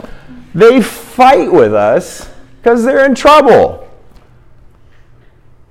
They 0.54 0.80
fight 0.82 1.52
with 1.52 1.74
us 1.74 2.30
because 2.62 2.84
they're 2.84 3.04
in 3.04 3.16
trouble. 3.16 3.87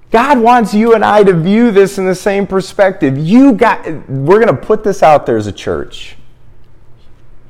God 0.10 0.40
wants 0.40 0.74
you 0.74 0.94
and 0.94 1.04
I 1.04 1.24
to 1.24 1.34
view 1.34 1.72
this 1.72 1.98
in 1.98 2.06
the 2.06 2.16
same 2.16 2.48
perspective. 2.48 3.18
You 3.18 3.54
got 3.54 3.86
we're 4.08 4.40
going 4.40 4.48
to 4.48 4.62
put 4.62 4.84
this 4.84 5.04
out 5.04 5.26
there 5.26 5.38
as 5.38 5.48
a 5.48 5.52
church. 5.52 6.16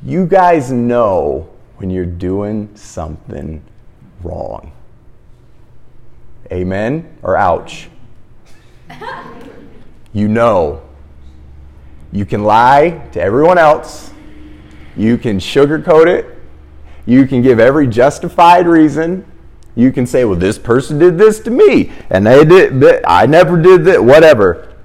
You 0.02 0.26
guys 0.26 0.72
know 0.72 1.50
when 1.78 1.90
you're 1.90 2.06
doing 2.06 2.70
something 2.76 3.64
wrong. 4.24 4.72
Amen 6.52 7.18
or 7.22 7.38
ouch. 7.38 7.90
you 10.14 10.28
know. 10.28 10.82
You 12.12 12.26
can 12.26 12.44
lie 12.44 13.08
to 13.12 13.22
everyone 13.22 13.58
else. 13.58 14.12
You 14.96 15.18
can 15.18 15.38
sugarcoat 15.38 16.08
it. 16.08 16.38
You 17.06 17.28
can 17.28 17.42
give 17.42 17.60
every 17.60 17.86
justified 17.88 18.66
reason 18.66 19.26
you 19.78 19.92
can 19.92 20.08
say, 20.08 20.26
well, 20.26 20.40
this 20.40 20.58
person 20.58 20.98
did 20.98 21.20
this 21.20 21.40
to 21.42 21.52
me, 21.52 21.92
and 22.10 22.26
they 22.26 22.44
did, 22.44 22.84
I 23.06 23.28
never 23.28 23.62
did 23.62 23.86
that, 23.86 24.04
whatever. 24.04 24.76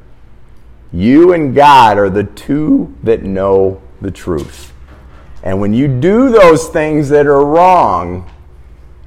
You 0.93 1.33
and 1.33 1.55
God 1.55 1.97
are 1.97 2.11
the 2.11 2.25
two 2.25 2.95
that 3.03 3.23
know 3.23 3.81
the 4.03 4.11
truth. 4.11 4.75
And 5.43 5.63
when 5.63 5.73
you 5.73 5.89
do 5.89 6.29
those 6.29 6.69
things 6.69 7.09
that 7.09 7.27
are 7.27 7.43
wrong, 7.43 8.31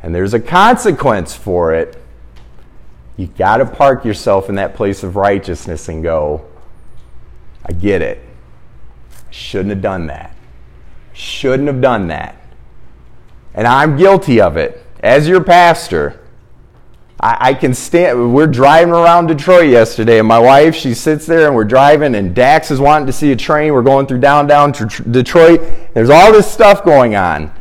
and 0.02 0.14
there's 0.14 0.34
a 0.34 0.40
consequence 0.40 1.36
for 1.36 1.72
it, 1.76 2.02
you 3.16 3.28
got 3.28 3.58
to 3.58 3.66
park 3.68 4.06
yourself 4.06 4.50
in 4.50 4.56
that 4.56 4.74
place 4.74 5.04
of 5.04 5.16
righteousness 5.16 5.88
and 5.88 6.02
go, 6.02 6.48
I 7.64 7.74
get 7.74 8.02
it. 8.02 8.26
I 9.12 9.32
shouldn't 9.32 9.70
have 9.70 9.84
done 9.84 10.08
that. 10.08 10.36
Shouldn't 11.14 11.68
have 11.68 11.80
done 11.80 12.08
that. 12.08 12.42
And 13.54 13.68
I'm 13.68 13.98
guilty 13.98 14.42
of 14.42 14.58
it 14.58 14.85
as 15.02 15.28
your 15.28 15.44
pastor, 15.44 16.22
I, 17.20 17.38
I, 17.40 17.54
can 17.54 17.74
stand. 17.74 18.34
We're 18.34 18.48
driving 18.48 18.94
around 18.94 19.28
Detroit 19.28 19.70
yesterday, 19.70 20.20
and 20.20 20.28
my 20.28 20.40
wife, 20.40 20.76
she 20.76 20.94
sits 20.94 21.26
there, 21.26 21.48
and 21.48 21.56
we're 21.56 21.64
driving, 21.64 22.16
and 22.16 22.36
Dax 22.36 22.72
is 22.72 22.80
wanting 22.80 23.08
to 23.08 23.14
see 23.14 23.32
a 23.32 23.36
train. 23.36 23.74
We're 23.74 23.84
going 23.84 24.08
through 24.08 24.20
downtown 24.20 24.72
Detroit. 24.72 25.62
There's 25.94 26.10
all 26.10 26.32
this 26.32 26.52
stuff 26.52 26.84
going 26.84 27.16
on. 27.16 27.52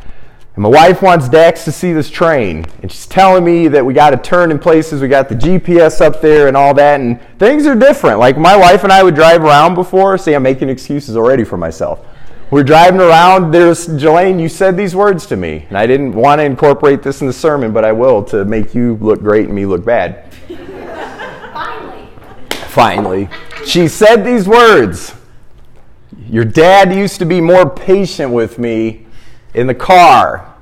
And 0.55 0.63
my 0.63 0.69
wife 0.69 1.01
wants 1.01 1.27
Dax 1.27 1.65
to 1.65 1.71
see 1.71 1.91
this 1.91 2.09
train, 2.09 2.65
and 2.81 2.91
she's 2.91 3.07
telling 3.07 3.43
me 3.43 3.67
that 3.67 3.85
we 3.85 3.93
got 3.93 4.11
to 4.11 4.17
turn 4.17 4.51
in 4.51 4.59
places. 4.59 5.01
We 5.01 5.09
got 5.09 5.27
the 5.27 5.35
GPS 5.35 5.99
up 5.99 6.21
there 6.21 6.47
and 6.47 6.55
all 6.55 6.73
that, 6.75 7.01
and 7.01 7.19
things 7.39 7.65
are 7.65 7.75
different. 7.75 8.19
Like 8.19 8.37
my 8.37 8.55
wife 8.55 8.83
and 8.83 8.91
I 8.91 9.03
would 9.03 9.15
drive 9.15 9.43
around 9.43 9.75
before. 9.75 10.17
See, 10.17 10.33
I'm 10.33 10.43
making 10.43 10.69
excuses 10.69 11.17
already 11.17 11.43
for 11.43 11.57
myself. 11.57 12.05
We're 12.51 12.63
driving 12.63 13.01
around. 13.01 13.51
There's 13.51 13.87
Jelaine. 13.87 14.37
You 14.37 14.49
said 14.49 14.77
these 14.77 14.95
words 14.95 15.25
to 15.27 15.35
me, 15.35 15.65
and 15.67 15.75
I 15.75 15.87
didn't 15.87 16.11
want 16.11 16.39
to 16.39 16.45
incorporate 16.45 17.01
this 17.01 17.21
in 17.21 17.27
the 17.27 17.33
sermon, 17.33 17.73
but 17.73 17.83
I 17.83 17.91
will 17.91 18.23
to 18.25 18.45
make 18.45 18.75
you 18.75 18.97
look 19.01 19.19
great 19.19 19.47
and 19.47 19.55
me 19.55 19.65
look 19.65 19.83
bad. 19.83 20.31
Finally. 21.51 22.07
Finally, 22.67 23.29
she 23.65 23.87
said 23.87 24.23
these 24.23 24.47
words. 24.47 25.15
Your 26.27 26.45
dad 26.45 26.93
used 26.93 27.17
to 27.17 27.25
be 27.25 27.41
more 27.41 27.67
patient 27.67 28.31
with 28.31 28.59
me 28.59 29.07
in 29.55 29.65
the 29.65 29.73
car, 29.73 30.53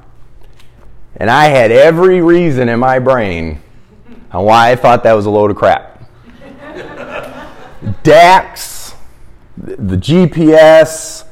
and 1.17 1.29
I 1.29 1.45
had 1.45 1.69
every 1.69 2.21
reason 2.21 2.69
in 2.69 2.79
my 2.79 2.97
brain 2.99 3.61
on 4.31 4.45
why 4.45 4.71
I 4.71 4.77
thought 4.77 5.03
that 5.03 5.13
was 5.13 5.25
a 5.25 5.29
load 5.29 5.51
of 5.51 5.57
crap. 5.57 6.09
Dax, 8.03 8.95
the 9.57 9.97
GPS 9.97 11.25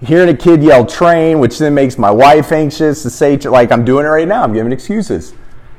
hearing 0.00 0.28
a 0.28 0.36
kid 0.36 0.62
yell 0.62 0.86
train, 0.86 1.40
which 1.40 1.58
then 1.58 1.74
makes 1.74 1.98
my 1.98 2.10
wife 2.10 2.52
anxious 2.52 3.02
to 3.02 3.10
say, 3.10 3.36
like 3.38 3.72
I'm 3.72 3.84
doing 3.84 4.06
it 4.06 4.08
right 4.08 4.28
now, 4.28 4.42
I'm 4.42 4.52
giving 4.52 4.72
excuses. 4.72 5.34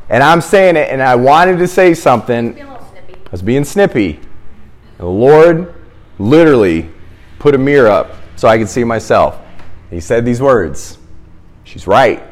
And 0.09 0.23
I'm 0.23 0.41
saying 0.41 0.75
it, 0.75 0.89
and 0.89 1.01
I 1.01 1.15
wanted 1.15 1.57
to 1.59 1.67
say 1.67 1.93
something. 1.93 2.59
I 2.61 3.31
was 3.31 3.41
being 3.41 3.63
snippy. 3.63 4.15
And 4.15 4.97
the 4.97 5.05
Lord 5.05 5.73
literally 6.17 6.89
put 7.37 7.55
a 7.55 7.57
mirror 7.57 7.89
up 7.89 8.15
so 8.35 8.47
I 8.47 8.57
could 8.57 8.69
see 8.69 8.83
myself. 8.83 9.39
He 9.89 9.99
said 9.99 10.25
these 10.25 10.41
words 10.41 10.97
She's 11.63 11.85
right. 11.85 12.23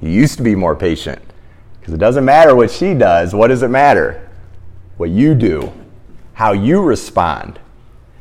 You 0.00 0.10
used 0.10 0.36
to 0.38 0.42
be 0.42 0.56
more 0.56 0.74
patient. 0.74 1.22
Because 1.78 1.94
it 1.94 2.00
doesn't 2.00 2.24
matter 2.24 2.56
what 2.56 2.72
she 2.72 2.92
does. 2.92 3.34
What 3.34 3.48
does 3.48 3.62
it 3.62 3.68
matter? 3.68 4.28
What 4.96 5.10
you 5.10 5.34
do, 5.34 5.72
how 6.34 6.52
you 6.52 6.82
respond. 6.82 7.60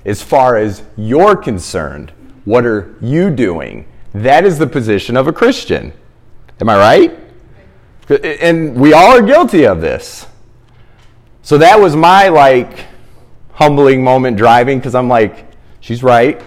As 0.05 0.21
far 0.21 0.57
as 0.57 0.83
you're 0.95 1.35
concerned, 1.35 2.13
what 2.49 2.65
are 2.65 2.95
you 2.99 3.29
doing? 3.29 3.85
That 4.11 4.43
is 4.43 4.57
the 4.57 4.65
position 4.65 5.15
of 5.15 5.27
a 5.27 5.31
Christian. 5.31 5.93
Am 6.59 6.67
I 6.67 6.77
right? 6.77 7.19
And 8.23 8.75
we 8.75 8.91
all 8.91 9.15
are 9.15 9.21
guilty 9.21 9.67
of 9.67 9.81
this. 9.81 10.25
So 11.43 11.59
that 11.59 11.79
was 11.79 11.95
my 11.95 12.29
like 12.29 12.87
humbling 13.51 14.03
moment 14.03 14.35
driving 14.35 14.79
because 14.79 14.95
I'm 14.95 15.07
like, 15.07 15.45
she's 15.79 16.01
right. 16.01 16.41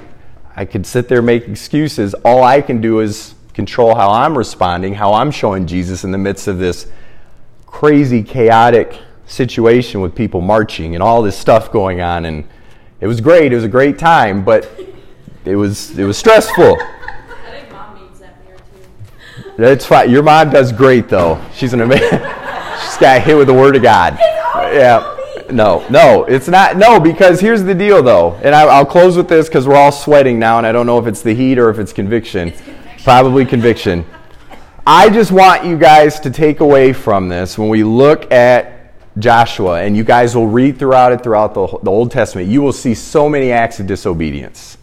I 0.56 0.64
could 0.64 0.84
sit 0.86 1.06
there 1.06 1.22
make 1.22 1.46
excuses. 1.46 2.14
All 2.24 2.42
I 2.42 2.62
can 2.62 2.80
do 2.80 2.98
is 2.98 3.36
control 3.54 3.94
how 3.94 4.10
I'm 4.10 4.36
responding, 4.36 4.94
how 4.94 5.12
I'm 5.12 5.30
showing 5.30 5.68
Jesus 5.68 6.02
in 6.02 6.10
the 6.10 6.18
midst 6.18 6.48
of 6.48 6.58
this 6.58 6.88
crazy, 7.66 8.24
chaotic 8.24 8.98
situation 9.26 10.00
with 10.00 10.16
people 10.16 10.40
marching 10.40 10.96
and 10.96 11.02
all 11.02 11.22
this 11.22 11.38
stuff 11.38 11.70
going 11.70 12.00
on. 12.00 12.24
And 12.24 12.48
it 13.00 13.06
was 13.06 13.20
great. 13.20 13.52
It 13.52 13.54
was 13.54 13.64
a 13.64 13.68
great 13.68 14.00
time, 14.00 14.44
but 14.44 14.68
it 15.44 15.56
was 15.56 15.98
it 15.98 16.04
was 16.04 16.16
stressful. 16.16 16.78
I 16.80 17.50
think 17.50 17.72
mom 17.72 18.00
needs 18.00 18.20
that 18.20 18.36
too. 18.46 19.52
That's 19.56 19.86
fine. 19.86 20.10
Your 20.10 20.22
mom 20.22 20.50
does 20.50 20.72
great 20.72 21.08
though. 21.08 21.44
She's 21.54 21.72
an 21.72 21.80
amazing. 21.80 22.08
She's 22.82 22.98
got 22.98 23.22
hit 23.22 23.36
with 23.36 23.46
the 23.46 23.54
word 23.54 23.76
of 23.76 23.82
God. 23.82 24.16
Yeah. 24.18 25.08
No, 25.50 25.86
no, 25.90 26.24
it's 26.24 26.48
not. 26.48 26.76
No, 26.76 26.98
because 26.98 27.40
here's 27.40 27.62
the 27.62 27.74
deal 27.74 28.02
though, 28.02 28.34
and 28.42 28.54
I, 28.54 28.78
will 28.78 28.86
close 28.86 29.16
with 29.16 29.28
this 29.28 29.48
because 29.48 29.68
we're 29.68 29.76
all 29.76 29.92
sweating 29.92 30.38
now, 30.38 30.58
and 30.58 30.66
I 30.66 30.72
don't 30.72 30.86
know 30.86 30.98
if 30.98 31.06
it's 31.06 31.20
the 31.20 31.34
heat 31.34 31.58
or 31.58 31.68
if 31.68 31.78
it's 31.78 31.92
conviction. 31.92 32.48
It's 32.48 32.60
conviction. 32.62 33.04
Probably 33.04 33.44
conviction. 33.44 34.06
I 34.86 35.10
just 35.10 35.30
want 35.30 35.64
you 35.64 35.76
guys 35.76 36.20
to 36.20 36.30
take 36.30 36.60
away 36.60 36.92
from 36.92 37.28
this 37.28 37.58
when 37.58 37.68
we 37.68 37.84
look 37.84 38.32
at 38.32 38.82
Joshua, 39.18 39.82
and 39.82 39.96
you 39.96 40.04
guys 40.04 40.34
will 40.34 40.46
read 40.46 40.78
throughout 40.78 41.12
it 41.12 41.22
throughout 41.22 41.54
the, 41.54 41.66
the 41.82 41.90
Old 41.90 42.10
Testament, 42.10 42.48
you 42.48 42.62
will 42.62 42.72
see 42.72 42.94
so 42.94 43.28
many 43.28 43.52
acts 43.52 43.78
of 43.78 43.86
disobedience. 43.86 44.78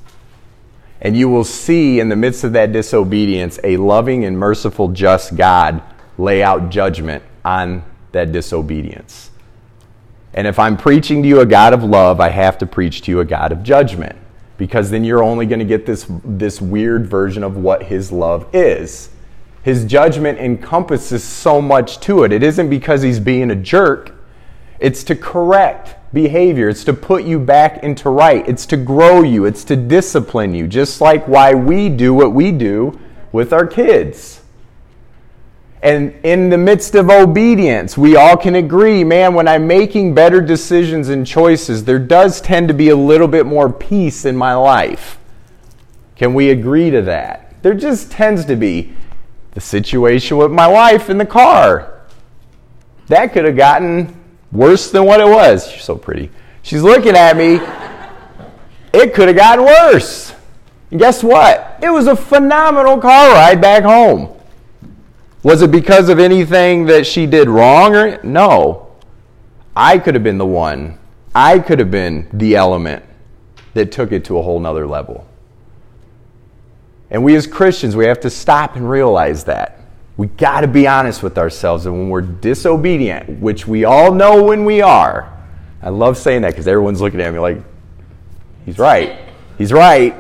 And 1.02 1.16
you 1.16 1.30
will 1.30 1.43
see 1.43 2.00
in 2.00 2.10
the 2.10 2.16
midst 2.16 2.43
of 2.43 2.54
that 2.54 2.72
disobedience 2.72 3.60
a 3.64 3.78
loving 3.78 4.26
and 4.26 4.38
merciful, 4.38 4.89
just 4.89 5.36
God 5.36 5.82
lay 6.18 6.43
out 6.43 6.70
judgment 6.70 7.24
on 7.45 7.84
that 8.12 8.32
disobedience. 8.32 9.32
And 10.34 10.45
if 10.45 10.60
I'm 10.60 10.78
preaching 10.78 11.24
to 11.24 11.28
you 11.28 11.39
a 11.39 11.45
God 11.45 11.74
of 11.74 11.84
love, 11.84 12.20
I 12.20 12.30
have 12.30 12.58
to 12.60 12.66
preach 12.66 13.02
to 13.04 13.12
you 13.12 13.20
a 13.20 13.26
God 13.26 13.52
of 13.52 13.64
judgment. 13.64 14.18
Because 14.58 14.89
then 14.89 15.06
you're 15.06 15.24
only 15.24 15.45
going 15.45 15.60
to 15.60 15.66
get 15.66 15.86
this, 15.86 16.06
this 16.24 16.62
weird 16.62 17.08
version 17.08 17.43
of 17.43 17.56
what 17.56 17.84
his 17.84 18.12
love 18.12 18.45
is. 18.54 19.10
His 19.64 19.86
judgment 19.86 20.38
encompasses 20.38 21.24
so 21.24 21.62
much 21.62 22.00
to 22.02 22.24
it. 22.24 22.34
It 22.34 22.43
isn't 22.43 22.70
because 22.70 23.02
he's 23.02 23.20
being 23.20 23.52
a 23.52 23.56
jerk, 23.56 24.14
it's 24.80 25.04
to 25.06 25.16
correct 25.16 25.95
behavior. 26.14 26.70
It's 26.70 26.84
to 26.86 26.93
put 26.93 27.24
you 27.24 27.39
back 27.39 27.84
into 27.84 28.10
right. 28.10 28.47
It's 28.47 28.66
to 28.68 28.78
grow 28.78 29.22
you. 29.22 29.45
It's 29.45 29.64
to 29.66 29.76
discipline 29.76 30.53
you, 30.53 30.68
just 30.68 31.01
like 31.01 31.28
why 31.28 31.53
we 31.53 31.89
do 31.89 32.14
what 32.14 32.34
we 32.34 32.51
do 32.51 32.99
with 33.32 33.53
our 33.53 33.68
kids. 33.68 34.41
And 35.82 36.14
in 36.24 36.49
the 36.49 36.57
midst 36.57 36.95
of 36.95 37.10
obedience, 37.10 37.97
we 37.97 38.18
all 38.18 38.36
can 38.36 38.55
agree, 38.55 39.03
man, 39.03 39.34
when 39.34 39.47
I'm 39.47 39.66
making 39.66 40.14
better 40.14 40.41
decisions 40.41 41.07
and 41.07 41.26
choices, 41.26 41.86
there 41.86 41.99
does 41.99 42.41
tend 42.41 42.68
to 42.68 42.74
be 42.74 42.89
a 42.89 42.95
little 42.95 43.30
bit 43.30 43.45
more 43.45 43.72
peace 43.72 44.26
in 44.26 44.36
my 44.36 44.53
life. 44.55 45.18
Can 46.18 46.34
we 46.34 46.49
agree 46.49 46.89
to 46.89 47.01
that? 47.03 47.62
There 47.64 47.74
just 47.74 48.12
tends 48.12 48.43
to 48.45 48.57
be 48.57 48.93
the 49.51 49.62
situation 49.62 50.36
with 50.36 50.51
my 50.51 50.68
wife 50.68 51.10
in 51.10 51.18
the 51.18 51.26
car. 51.26 52.01
That 53.07 53.32
could 53.32 53.45
have 53.45 53.55
gotten 53.55 54.19
worse 54.52 54.91
than 54.91 55.06
what 55.06 55.20
it 55.20 55.28
was. 55.28 55.72
She's 55.72 55.84
so 55.84 55.95
pretty. 55.95 56.32
She's 56.62 56.82
looking 56.82 57.16
at 57.16 57.38
me. 57.38 57.60
It 58.93 59.14
could 59.14 59.28
have 59.28 59.38
gotten 59.38 59.66
worse. 59.66 60.34
And 60.91 61.00
guess 61.00 61.24
what? 61.24 61.80
It 61.82 61.89
was 61.89 62.08
a 62.08 62.16
phenomenal 62.16 62.97
car 63.00 63.30
ride 63.32 63.62
back 63.62 63.84
home. 63.84 64.36
Was 65.43 65.62
it 65.62 65.72
because 65.72 66.10
of 66.10 66.20
anything 66.20 66.86
that 66.88 67.06
she 67.06 67.26
did 67.26 67.47
wrong 67.47 67.95
or 67.95 68.22
no? 68.24 68.88
I 69.76 69.97
could 69.97 70.16
have 70.16 70.24
been 70.24 70.38
the 70.38 70.45
one. 70.45 70.97
I 71.34 71.60
could 71.60 71.80
have 71.80 71.91
been 71.91 72.28
the 72.34 72.56
element 72.56 73.06
that 73.74 73.91
took 73.91 74.12
it 74.12 74.26
to 74.26 74.38
a 74.38 74.41
whole 74.41 74.60
nother 74.60 74.88
level. 74.88 75.28
And 77.12 77.24
we 77.24 77.36
as 77.36 77.47
Christians, 77.47 77.95
we 77.95 78.06
have 78.06 78.20
to 78.22 78.30
stop 78.30 78.76
and 78.76 78.89
realize 78.89 79.45
that. 79.45 79.79
We 80.20 80.28
got 80.28 80.62
to 80.62 80.68
be 80.68 80.86
honest 80.86 81.24
with 81.24 81.38
ourselves. 81.38 81.86
And 81.86 81.98
when 81.98 82.10
we're 82.10 82.20
disobedient, 82.20 83.40
which 83.40 83.66
we 83.66 83.86
all 83.86 84.14
know 84.14 84.44
when 84.44 84.66
we 84.66 84.82
are, 84.82 85.32
I 85.82 85.88
love 85.88 86.18
saying 86.18 86.42
that 86.42 86.50
because 86.50 86.68
everyone's 86.68 87.00
looking 87.00 87.22
at 87.22 87.32
me 87.32 87.40
like, 87.40 87.60
he's 88.66 88.78
right. 88.78 89.18
He's 89.58 89.72
right. 89.72 90.14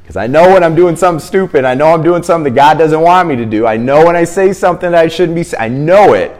Because 0.00 0.16
I 0.16 0.28
know 0.28 0.52
when 0.52 0.62
I'm 0.62 0.76
doing 0.76 0.94
something 0.94 1.18
stupid, 1.18 1.64
I 1.64 1.74
know 1.74 1.92
I'm 1.92 2.04
doing 2.04 2.22
something 2.22 2.54
that 2.54 2.56
God 2.56 2.78
doesn't 2.78 3.00
want 3.00 3.28
me 3.28 3.34
to 3.34 3.44
do. 3.44 3.66
I 3.66 3.76
know 3.76 4.06
when 4.06 4.14
I 4.14 4.22
say 4.22 4.52
something 4.52 4.92
that 4.92 5.04
I 5.04 5.08
shouldn't 5.08 5.34
be 5.34 5.58
I 5.58 5.66
know 5.66 6.12
it. 6.12 6.30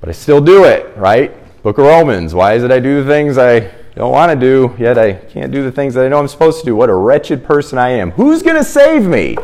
But 0.00 0.08
I 0.08 0.12
still 0.12 0.40
do 0.40 0.64
it, 0.64 0.96
right? 0.96 1.34
Book 1.62 1.76
of 1.76 1.84
Romans. 1.84 2.32
Why 2.34 2.54
is 2.54 2.64
it 2.64 2.70
I 2.70 2.80
do 2.80 3.04
the 3.04 3.10
things 3.10 3.36
I 3.36 3.70
don't 3.94 4.12
want 4.12 4.32
to 4.32 4.40
do, 4.40 4.74
yet 4.78 4.96
I 4.96 5.12
can't 5.12 5.52
do 5.52 5.62
the 5.62 5.70
things 5.70 5.92
that 5.92 6.06
I 6.06 6.08
know 6.08 6.18
I'm 6.18 6.28
supposed 6.28 6.60
to 6.60 6.64
do? 6.64 6.74
What 6.74 6.88
a 6.88 6.94
wretched 6.94 7.44
person 7.44 7.76
I 7.76 7.90
am. 7.90 8.12
Who's 8.12 8.42
going 8.42 8.56
to 8.56 8.64
save 8.64 9.04
me? 9.04 9.36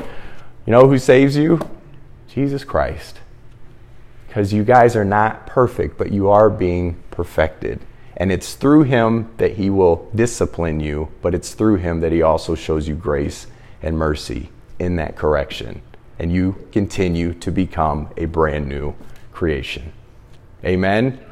You 0.64 0.70
know 0.70 0.88
who 0.88 0.98
saves 0.98 1.36
you? 1.36 1.60
Jesus 2.28 2.64
Christ. 2.64 3.20
Because 4.26 4.52
you 4.52 4.62
guys 4.62 4.94
are 4.94 5.04
not 5.04 5.46
perfect, 5.46 5.96
but 5.98 6.12
you 6.12 6.28
are 6.28 6.50
being 6.50 7.02
perfected. 7.10 7.80
And 8.16 8.30
it's 8.30 8.54
through 8.54 8.82
him 8.82 9.30
that 9.38 9.52
he 9.52 9.70
will 9.70 10.10
discipline 10.14 10.80
you, 10.80 11.08
but 11.22 11.34
it's 11.34 11.54
through 11.54 11.76
him 11.76 12.00
that 12.00 12.12
he 12.12 12.20
also 12.20 12.54
shows 12.54 12.86
you 12.86 12.94
grace 12.94 13.46
and 13.80 13.96
mercy 13.96 14.50
in 14.78 14.96
that 14.96 15.16
correction. 15.16 15.82
And 16.18 16.32
you 16.32 16.66
continue 16.72 17.32
to 17.34 17.50
become 17.50 18.10
a 18.16 18.26
brand 18.26 18.68
new 18.68 18.94
creation. 19.32 19.92
Amen? 20.64 21.24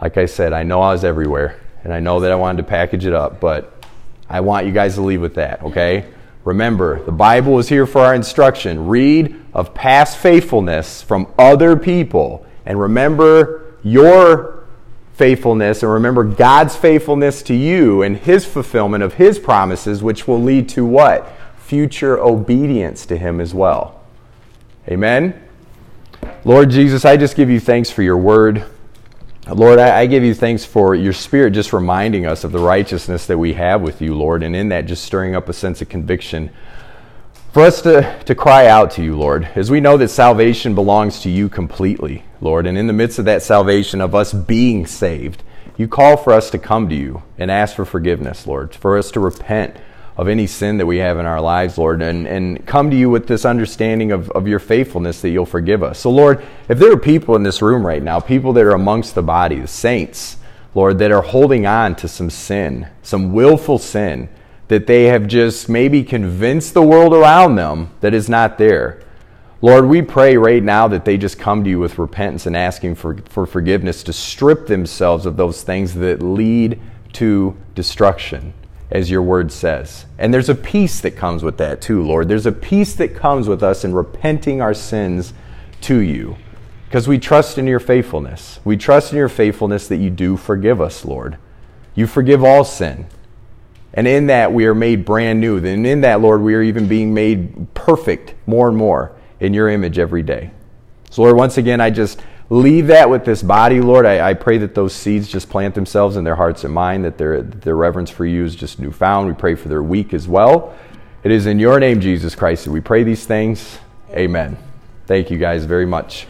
Like 0.00 0.16
I 0.16 0.26
said, 0.26 0.52
I 0.52 0.62
know 0.62 0.80
I 0.80 0.92
was 0.92 1.04
everywhere, 1.04 1.60
and 1.82 1.92
I 1.92 2.00
know 2.00 2.20
that 2.20 2.30
I 2.30 2.36
wanted 2.36 2.58
to 2.58 2.68
package 2.68 3.04
it 3.04 3.12
up, 3.12 3.40
but 3.40 3.84
I 4.28 4.40
want 4.40 4.66
you 4.66 4.72
guys 4.72 4.94
to 4.94 5.02
leave 5.02 5.20
with 5.20 5.34
that, 5.34 5.62
okay? 5.62 6.06
Remember, 6.46 7.02
the 7.02 7.10
Bible 7.10 7.58
is 7.58 7.68
here 7.68 7.86
for 7.86 8.02
our 8.02 8.14
instruction. 8.14 8.86
Read 8.86 9.34
of 9.52 9.74
past 9.74 10.16
faithfulness 10.16 11.02
from 11.02 11.26
other 11.36 11.76
people, 11.76 12.46
and 12.64 12.80
remember 12.80 13.74
your 13.82 14.64
faithfulness 15.14 15.82
and 15.82 15.90
remember 15.90 16.22
God's 16.22 16.76
faithfulness 16.76 17.42
to 17.42 17.54
you 17.54 18.02
and 18.02 18.16
his 18.16 18.44
fulfillment 18.44 19.02
of 19.02 19.14
his 19.14 19.40
promises, 19.40 20.04
which 20.04 20.28
will 20.28 20.40
lead 20.40 20.68
to 20.68 20.84
what? 20.86 21.32
Future 21.58 22.16
obedience 22.16 23.06
to 23.06 23.16
him 23.16 23.40
as 23.40 23.52
well. 23.52 24.00
Amen? 24.86 25.42
Lord 26.44 26.70
Jesus, 26.70 27.04
I 27.04 27.16
just 27.16 27.34
give 27.34 27.50
you 27.50 27.58
thanks 27.58 27.90
for 27.90 28.02
your 28.02 28.18
word. 28.18 28.64
Lord, 29.48 29.78
I, 29.78 30.00
I, 30.00 30.06
give 30.06 30.24
you 30.24 30.34
thanks 30.34 30.64
for 30.64 30.96
your 30.96 31.12
spirit 31.12 31.52
just 31.52 31.72
reminding 31.72 32.26
us 32.26 32.42
of 32.42 32.50
the 32.50 32.58
righteousness 32.58 33.26
that 33.26 33.38
we 33.38 33.52
have 33.52 33.80
with 33.80 34.02
you, 34.02 34.14
Lord, 34.14 34.42
and 34.42 34.56
in 34.56 34.70
that 34.70 34.86
just 34.86 35.04
stirring 35.04 35.36
up 35.36 35.48
a 35.48 35.52
sense 35.52 35.80
of 35.80 35.88
conviction 35.88 36.50
for 37.52 37.62
us 37.62 37.80
to, 37.82 38.22
to 38.24 38.34
cry 38.34 38.66
out 38.66 38.90
to 38.90 39.02
you, 39.02 39.16
Lord, 39.16 39.48
as 39.54 39.70
we 39.70 39.80
know 39.80 39.96
that 39.96 40.08
salvation 40.08 40.74
belongs 40.74 41.20
to 41.20 41.30
you 41.30 41.48
completely, 41.48 42.22
Lord, 42.40 42.66
and 42.66 42.76
in 42.76 42.86
the 42.86 42.92
midst 42.92 43.18
of 43.18 43.24
that 43.26 43.42
salvation, 43.42 44.02
of 44.02 44.14
us 44.14 44.34
being 44.34 44.84
saved, 44.84 45.42
you 45.76 45.88
call 45.88 46.18
for 46.18 46.34
us 46.34 46.50
to 46.50 46.58
come 46.58 46.88
to 46.88 46.94
you 46.94 47.22
and 47.38 47.50
ask 47.50 47.76
for 47.76 47.86
forgiveness, 47.86 48.46
Lord, 48.46 48.74
for 48.74 48.98
us 48.98 49.10
to 49.12 49.20
repent 49.20 49.76
of 50.16 50.28
any 50.28 50.46
sin 50.46 50.78
that 50.78 50.86
we 50.86 50.96
have 50.98 51.18
in 51.18 51.26
our 51.26 51.40
lives, 51.40 51.76
Lord, 51.76 52.00
and, 52.00 52.26
and 52.26 52.64
come 52.66 52.90
to 52.90 52.96
you 52.96 53.10
with 53.10 53.26
this 53.26 53.44
understanding 53.44 54.12
of, 54.12 54.30
of 54.30 54.48
your 54.48 54.58
faithfulness 54.58 55.20
that 55.20 55.30
you'll 55.30 55.44
forgive 55.44 55.82
us. 55.82 55.98
So, 55.98 56.10
Lord, 56.10 56.42
if 56.68 56.78
there 56.78 56.90
are 56.92 56.98
people 56.98 57.36
in 57.36 57.42
this 57.42 57.60
room 57.60 57.86
right 57.86 58.02
now, 58.02 58.20
people 58.20 58.52
that 58.54 58.64
are 58.64 58.72
amongst 58.72 59.14
the 59.14 59.22
body, 59.22 59.60
the 59.60 59.66
saints, 59.66 60.38
Lord, 60.74 60.98
that 60.98 61.12
are 61.12 61.22
holding 61.22 61.66
on 61.66 61.96
to 61.96 62.08
some 62.08 62.30
sin, 62.30 62.88
some 63.02 63.32
willful 63.32 63.78
sin, 63.78 64.28
that 64.68 64.86
they 64.86 65.04
have 65.04 65.26
just 65.26 65.68
maybe 65.68 66.02
convinced 66.02 66.74
the 66.74 66.82
world 66.82 67.14
around 67.14 67.56
them 67.56 67.90
that 68.00 68.14
is 68.14 68.28
not 68.28 68.58
there. 68.58 69.02
Lord, 69.62 69.86
we 69.86 70.02
pray 70.02 70.36
right 70.36 70.62
now 70.62 70.86
that 70.88 71.04
they 71.04 71.16
just 71.16 71.38
come 71.38 71.64
to 71.64 71.70
you 71.70 71.78
with 71.78 71.98
repentance 71.98 72.46
and 72.46 72.56
asking 72.56 72.96
for, 72.96 73.16
for 73.28 73.46
forgiveness 73.46 74.02
to 74.04 74.12
strip 74.12 74.66
themselves 74.66 75.24
of 75.24 75.36
those 75.36 75.62
things 75.62 75.94
that 75.94 76.22
lead 76.22 76.80
to 77.14 77.56
destruction, 77.74 78.52
as 78.90 79.10
your 79.10 79.22
word 79.22 79.50
says. 79.50 80.06
And 80.18 80.32
there's 80.32 80.48
a 80.48 80.54
peace 80.54 81.00
that 81.00 81.16
comes 81.16 81.42
with 81.42 81.58
that 81.58 81.80
too, 81.80 82.02
Lord. 82.02 82.28
There's 82.28 82.46
a 82.46 82.52
peace 82.52 82.94
that 82.94 83.14
comes 83.14 83.48
with 83.48 83.62
us 83.62 83.84
in 83.84 83.94
repenting 83.94 84.60
our 84.60 84.74
sins 84.74 85.32
to 85.82 85.98
you 85.98 86.36
because 86.86 87.08
we 87.08 87.18
trust 87.18 87.58
in 87.58 87.66
your 87.66 87.80
faithfulness. 87.80 88.60
We 88.64 88.76
trust 88.76 89.12
in 89.12 89.18
your 89.18 89.28
faithfulness 89.28 89.88
that 89.88 89.96
you 89.96 90.10
do 90.10 90.36
forgive 90.36 90.80
us, 90.80 91.04
Lord. 91.04 91.36
You 91.94 92.06
forgive 92.06 92.44
all 92.44 92.64
sin. 92.64 93.06
And 93.92 94.06
in 94.06 94.26
that, 94.26 94.52
we 94.52 94.66
are 94.66 94.74
made 94.74 95.04
brand 95.04 95.40
new. 95.40 95.56
And 95.56 95.86
in 95.86 96.02
that, 96.02 96.20
Lord, 96.20 96.42
we 96.42 96.54
are 96.54 96.62
even 96.62 96.86
being 96.86 97.14
made 97.14 97.72
perfect 97.74 98.34
more 98.46 98.68
and 98.68 98.76
more 98.76 99.16
in 99.40 99.54
your 99.54 99.68
image 99.68 99.98
every 99.98 100.22
day. 100.22 100.50
So, 101.10 101.22
Lord, 101.22 101.36
once 101.36 101.56
again, 101.56 101.80
I 101.80 101.90
just 101.90 102.20
leave 102.50 102.86
that 102.88 103.10
with 103.10 103.24
this 103.24 103.42
body, 103.42 103.80
Lord. 103.80 104.06
I, 104.06 104.30
I 104.30 104.34
pray 104.34 104.58
that 104.58 104.74
those 104.74 104.94
seeds 104.94 105.28
just 105.28 105.48
plant 105.48 105.74
themselves 105.74 106.16
in 106.16 106.24
their 106.24 106.36
hearts 106.36 106.64
and 106.64 106.72
mind, 106.72 107.04
that 107.04 107.18
their, 107.18 107.42
their 107.42 107.76
reverence 107.76 108.10
for 108.10 108.24
you 108.24 108.44
is 108.44 108.54
just 108.54 108.78
newfound. 108.78 109.28
We 109.28 109.34
pray 109.34 109.54
for 109.54 109.68
their 109.68 109.82
week 109.82 110.14
as 110.14 110.28
well. 110.28 110.76
It 111.24 111.32
is 111.32 111.46
in 111.46 111.58
your 111.58 111.80
name, 111.80 112.00
Jesus 112.00 112.34
Christ, 112.34 112.66
that 112.66 112.70
we 112.70 112.80
pray 112.80 113.02
these 113.02 113.26
things. 113.26 113.78
Amen. 114.10 114.56
Thank 115.06 115.30
you 115.30 115.38
guys 115.38 115.64
very 115.64 115.86
much. 115.86 116.26